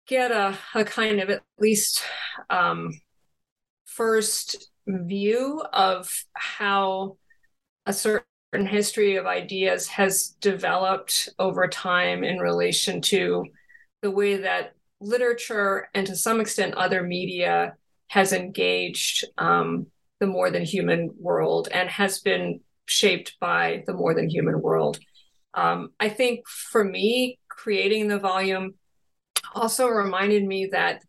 get 0.07 0.30
a, 0.30 0.59
a 0.74 0.84
kind 0.84 1.20
of 1.20 1.30
at 1.30 1.42
least 1.59 2.02
um, 2.50 2.92
first 3.86 4.70
view 4.86 5.62
of 5.72 6.12
how 6.34 7.16
a 7.87 7.93
certain 7.93 8.66
history 8.66 9.16
of 9.16 9.26
ideas 9.26 9.89
has 9.89 10.37
developed 10.41 11.28
over 11.39 11.68
time 11.68 12.24
in 12.24 12.39
relation 12.39 13.01
to 13.01 13.45
the 14.03 14.11
way 14.11 14.37
that 14.37 14.74
literature 15.01 15.89
and 15.95 16.07
to 16.07 16.16
some 16.16 16.41
extent 16.41 16.74
other 16.74 17.03
media 17.03 17.74
has 18.09 18.32
engaged 18.32 19.24
um, 19.39 19.87
the 20.20 20.26
more 20.26 20.51
than 20.51 20.64
human 20.64 21.11
world 21.18 21.68
and 21.72 21.89
has 21.89 22.20
been 22.20 22.61
shaped 22.87 23.37
by 23.41 23.82
the 23.87 23.95
more 23.95 24.14
than 24.14 24.28
human 24.28 24.61
world. 24.61 24.99
Um, 25.55 25.91
I 26.01 26.09
think 26.09 26.47
for 26.49 26.85
me, 26.85 27.39
creating 27.49 28.09
the 28.09 28.18
volume 28.18 28.74
also 29.55 29.89
reminded 29.89 30.45
me 30.45 30.68
that 30.72 31.03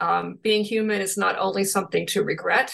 um, 0.00 0.38
being 0.42 0.64
human 0.64 1.00
is 1.00 1.16
not 1.16 1.38
only 1.38 1.64
something 1.64 2.06
to 2.08 2.24
regret, 2.24 2.72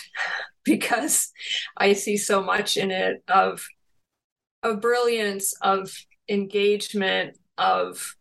because 0.77 1.33
I 1.77 1.95
see 1.95 2.17
so 2.17 2.43
much 2.43 2.77
in 2.77 2.91
it 2.91 3.23
of 3.29 3.67
of 4.63 4.81
brilliance, 4.81 5.55
of 5.63 5.95
engagement, 6.29 7.39
of 7.57 8.15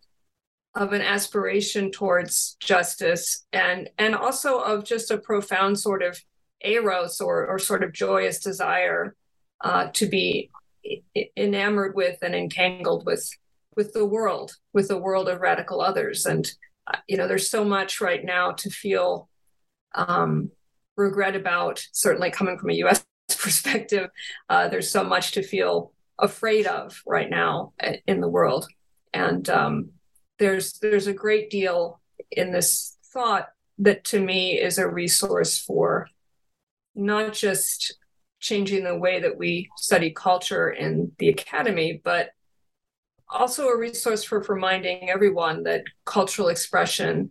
of 0.76 0.94
an 0.94 1.02
aspiration 1.02 1.92
towards 1.92 2.56
justice, 2.60 3.46
and 3.52 3.90
and 3.98 4.16
also 4.16 4.60
of 4.60 4.86
just 4.86 5.12
a 5.12 5.18
profound 5.18 5.80
sort 5.80 6.04
of 6.04 6.20
eros 6.62 7.20
or 7.22 7.48
or 7.48 7.60
sort 7.60 7.84
of 7.84 7.94
joyous 7.94 8.40
desire 8.40 9.16
uh, 9.62 9.88
to 9.94 10.08
be 10.08 10.50
enamored 11.36 11.96
with 11.96 12.18
and 12.22 12.34
entangled 12.34 13.06
with 13.06 13.30
with 13.76 13.94
the 13.94 14.06
world, 14.06 14.56
with 14.74 14.88
the 14.88 14.98
world 14.98 15.28
of 15.28 15.42
radical 15.42 15.82
others, 15.82 16.26
and 16.26 16.52
you 17.08 17.18
know, 17.18 17.28
there's 17.28 17.50
so 17.50 17.64
much 17.64 18.02
right 18.02 18.24
now 18.24 18.52
to 18.52 18.70
feel 18.70 19.30
um, 19.96 20.52
regret 20.98 21.36
about. 21.36 21.86
Certainly, 21.94 22.32
coming 22.32 22.58
from 22.58 22.72
a 22.72 22.76
U.S. 22.76 23.06
perspective, 23.30 24.10
uh, 24.50 24.68
there's 24.68 24.92
so 24.92 25.04
much 25.04 25.32
to 25.34 25.44
feel 25.44 25.94
afraid 26.20 26.66
of 26.66 27.02
right 27.06 27.30
now 27.30 27.74
uh, 27.82 27.94
in 28.08 28.22
the 28.22 28.28
world, 28.28 28.68
and 29.14 29.50
um, 29.50 29.90
there's 30.40 30.74
there's 30.80 31.08
a 31.08 31.14
great 31.14 31.50
deal 31.50 32.02
in 32.32 32.52
this 32.52 32.98
thought 33.14 33.50
that 33.80 34.04
to 34.04 34.20
me 34.20 34.60
is 34.60 34.78
a 34.78 34.90
resource 34.90 35.60
for 35.60 36.10
not 36.96 37.34
just 37.34 37.96
changing 38.40 38.84
the 38.84 38.98
way 38.98 39.20
that 39.20 39.38
we 39.38 39.70
study 39.78 40.12
culture 40.12 40.70
in 40.70 41.12
the 41.20 41.30
academy, 41.30 42.02
but 42.04 42.30
also 43.30 43.68
a 43.68 43.78
resource 43.78 44.24
for 44.24 44.40
reminding 44.48 45.10
everyone 45.10 45.64
that 45.64 45.84
cultural 46.06 46.48
expression 46.48 47.30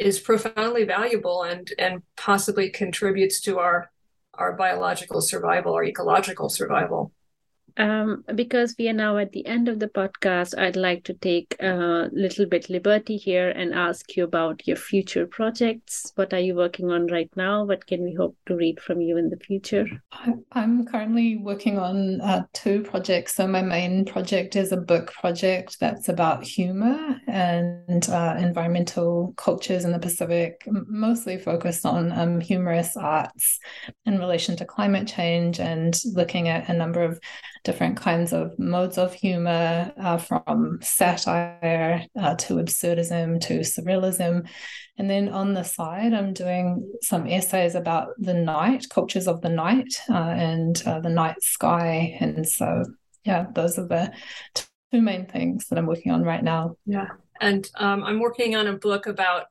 is 0.00 0.18
profoundly 0.18 0.84
valuable 0.84 1.42
and 1.42 1.72
and 1.78 2.02
possibly 2.16 2.70
contributes 2.70 3.40
to 3.42 3.58
our 3.58 3.90
our 4.34 4.54
biological 4.54 5.20
survival, 5.20 5.74
our 5.74 5.84
ecological 5.84 6.48
survival. 6.48 7.12
Um, 7.80 8.24
because 8.34 8.74
we 8.78 8.90
are 8.90 8.92
now 8.92 9.16
at 9.16 9.32
the 9.32 9.46
end 9.46 9.66
of 9.66 9.78
the 9.78 9.88
podcast, 9.88 10.56
I'd 10.58 10.76
like 10.76 11.02
to 11.04 11.14
take 11.14 11.56
a 11.60 12.10
little 12.12 12.44
bit 12.44 12.68
liberty 12.68 13.16
here 13.16 13.48
and 13.48 13.72
ask 13.72 14.18
you 14.18 14.24
about 14.24 14.66
your 14.66 14.76
future 14.76 15.26
projects. 15.26 16.12
What 16.14 16.34
are 16.34 16.40
you 16.40 16.54
working 16.54 16.90
on 16.90 17.06
right 17.06 17.30
now? 17.36 17.64
What 17.64 17.86
can 17.86 18.04
we 18.04 18.12
hope 18.12 18.36
to 18.46 18.54
read 18.54 18.80
from 18.80 19.00
you 19.00 19.16
in 19.16 19.30
the 19.30 19.38
future? 19.38 19.86
I'm 20.52 20.84
currently 20.84 21.38
working 21.38 21.78
on 21.78 22.20
uh, 22.20 22.44
two 22.52 22.82
projects. 22.82 23.36
So, 23.36 23.46
my 23.46 23.62
main 23.62 24.04
project 24.04 24.56
is 24.56 24.72
a 24.72 24.76
book 24.76 25.14
project 25.14 25.80
that's 25.80 26.10
about 26.10 26.44
humor 26.44 27.18
and 27.28 28.06
uh, 28.10 28.36
environmental 28.38 29.32
cultures 29.38 29.86
in 29.86 29.92
the 29.92 29.98
Pacific, 29.98 30.64
mostly 30.66 31.38
focused 31.38 31.86
on 31.86 32.12
um, 32.12 32.40
humorous 32.42 32.94
arts 32.94 33.58
in 34.04 34.18
relation 34.18 34.54
to 34.56 34.66
climate 34.66 35.08
change 35.08 35.58
and 35.60 35.98
looking 36.12 36.48
at 36.48 36.68
a 36.68 36.74
number 36.74 37.02
of 37.02 37.18
different 37.70 37.96
kinds 37.96 38.32
of 38.32 38.58
modes 38.58 38.98
of 38.98 39.14
humor, 39.14 39.92
uh, 39.96 40.18
from 40.18 40.80
satire 40.82 42.04
uh, 42.18 42.34
to 42.34 42.54
absurdism 42.54 43.40
to 43.40 43.60
surrealism. 43.60 44.48
And 44.98 45.08
then 45.08 45.28
on 45.28 45.54
the 45.54 45.62
side, 45.62 46.12
I'm 46.12 46.32
doing 46.32 46.92
some 47.00 47.28
essays 47.28 47.76
about 47.76 48.08
the 48.18 48.34
night, 48.34 48.86
cultures 48.90 49.28
of 49.28 49.40
the 49.40 49.48
night, 49.48 49.92
uh, 50.08 50.34
and 50.50 50.82
uh, 50.84 50.98
the 50.98 51.10
night 51.10 51.40
sky. 51.42 52.16
And 52.18 52.46
so, 52.48 52.84
yeah, 53.24 53.46
those 53.54 53.78
are 53.78 53.86
the 53.86 54.12
two 54.54 55.00
main 55.00 55.26
things 55.26 55.68
that 55.68 55.78
I'm 55.78 55.86
working 55.86 56.10
on 56.10 56.24
right 56.24 56.42
now. 56.42 56.76
Yeah. 56.86 57.06
And 57.40 57.70
um, 57.76 58.02
I'm 58.02 58.18
working 58.18 58.56
on 58.56 58.66
a 58.66 58.76
book 58.76 59.06
about 59.06 59.44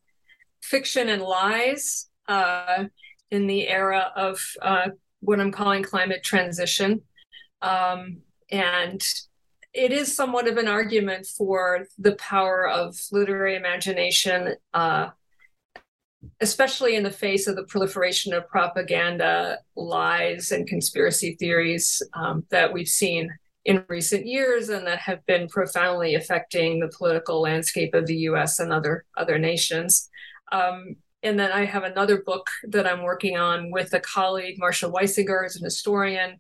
fiction 0.61 1.07
and 1.07 1.21
lies 1.21 2.09
uh, 2.27 2.83
in 3.31 3.47
the 3.47 3.65
era 3.69 4.11
of 4.13 4.45
uh, 4.61 4.89
what 5.21 5.39
I'm 5.39 5.53
calling 5.53 5.83
climate 5.83 6.21
transition. 6.21 7.01
Um, 7.61 8.21
and 8.51 9.03
it 9.73 9.91
is 9.91 10.15
somewhat 10.15 10.47
of 10.47 10.57
an 10.57 10.67
argument 10.67 11.27
for 11.27 11.85
the 11.97 12.15
power 12.15 12.67
of 12.67 12.97
literary 13.11 13.55
imagination, 13.55 14.55
uh, 14.73 15.09
especially 16.41 16.95
in 16.95 17.03
the 17.03 17.11
face 17.11 17.47
of 17.47 17.55
the 17.55 17.63
proliferation 17.63 18.33
of 18.33 18.47
propaganda, 18.47 19.59
lies, 19.75 20.51
and 20.51 20.67
conspiracy 20.67 21.35
theories 21.39 22.01
um, 22.13 22.43
that 22.49 22.73
we've 22.73 22.87
seen 22.87 23.29
in 23.65 23.85
recent 23.87 24.25
years 24.25 24.69
and 24.69 24.87
that 24.87 24.99
have 24.99 25.23
been 25.27 25.47
profoundly 25.47 26.15
affecting 26.15 26.79
the 26.79 26.91
political 26.97 27.41
landscape 27.41 27.93
of 27.93 28.07
the 28.07 28.17
US 28.17 28.59
and 28.59 28.73
other, 28.73 29.05
other 29.17 29.37
nations. 29.37 30.09
Um, 30.51 30.95
and 31.21 31.39
then 31.39 31.51
I 31.51 31.65
have 31.65 31.83
another 31.83 32.23
book 32.23 32.49
that 32.63 32.87
I'm 32.87 33.03
working 33.03 33.37
on 33.37 33.71
with 33.71 33.93
a 33.93 33.99
colleague, 33.99 34.59
Marsha 34.59 34.91
Weisiger, 34.91 35.43
who's 35.43 35.57
an 35.57 35.65
historian, 35.65 36.39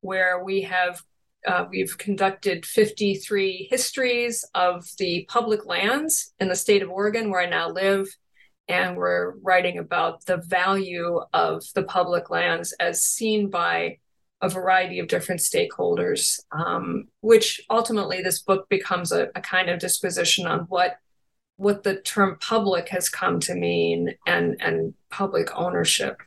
where 0.00 0.42
we 0.42 0.62
have 0.62 1.02
uh, 1.46 1.64
we've 1.70 1.96
conducted 1.98 2.66
53 2.66 3.68
histories 3.70 4.44
of 4.54 4.86
the 4.98 5.24
public 5.28 5.66
lands 5.66 6.34
in 6.40 6.48
the 6.48 6.56
state 6.56 6.82
of 6.82 6.90
Oregon, 6.90 7.30
where 7.30 7.40
I 7.40 7.48
now 7.48 7.70
live. 7.70 8.08
And 8.66 8.96
we're 8.96 9.34
writing 9.42 9.78
about 9.78 10.26
the 10.26 10.38
value 10.38 11.20
of 11.32 11.62
the 11.74 11.84
public 11.84 12.28
lands 12.28 12.74
as 12.80 13.02
seen 13.02 13.48
by 13.48 13.98
a 14.40 14.48
variety 14.48 14.98
of 14.98 15.08
different 15.08 15.40
stakeholders, 15.40 16.40
um, 16.52 17.08
which 17.20 17.60
ultimately 17.70 18.22
this 18.22 18.40
book 18.40 18.68
becomes 18.68 19.10
a, 19.10 19.28
a 19.34 19.40
kind 19.40 19.68
of 19.68 19.78
disquisition 19.78 20.46
on 20.46 20.60
what 20.68 20.98
what 21.56 21.82
the 21.82 21.96
term 22.02 22.36
public 22.40 22.88
has 22.88 23.08
come 23.08 23.40
to 23.40 23.54
mean 23.54 24.14
and 24.26 24.56
and 24.60 24.94
public 25.10 25.48
ownership. 25.56 26.22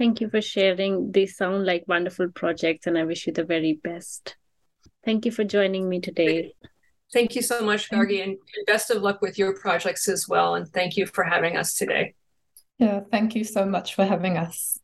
Thank 0.00 0.22
you 0.22 0.30
for 0.30 0.40
sharing. 0.40 1.12
They 1.12 1.26
sound 1.26 1.66
like 1.66 1.84
wonderful 1.86 2.30
projects, 2.30 2.86
and 2.86 2.96
I 2.96 3.04
wish 3.04 3.26
you 3.26 3.34
the 3.34 3.44
very 3.44 3.78
best. 3.84 4.34
Thank 5.04 5.26
you 5.26 5.30
for 5.30 5.44
joining 5.44 5.90
me 5.90 6.00
today. 6.00 6.54
Thank 7.12 7.36
you 7.36 7.42
so 7.42 7.62
much, 7.62 7.90
Gargi, 7.90 8.22
and 8.22 8.38
best 8.66 8.90
of 8.90 9.02
luck 9.02 9.20
with 9.20 9.36
your 9.38 9.54
projects 9.58 10.08
as 10.08 10.26
well. 10.26 10.54
And 10.54 10.66
thank 10.66 10.96
you 10.96 11.04
for 11.04 11.22
having 11.22 11.58
us 11.58 11.74
today. 11.74 12.14
Yeah, 12.78 13.00
thank 13.10 13.34
you 13.34 13.44
so 13.44 13.66
much 13.66 13.94
for 13.94 14.06
having 14.06 14.38
us. 14.38 14.78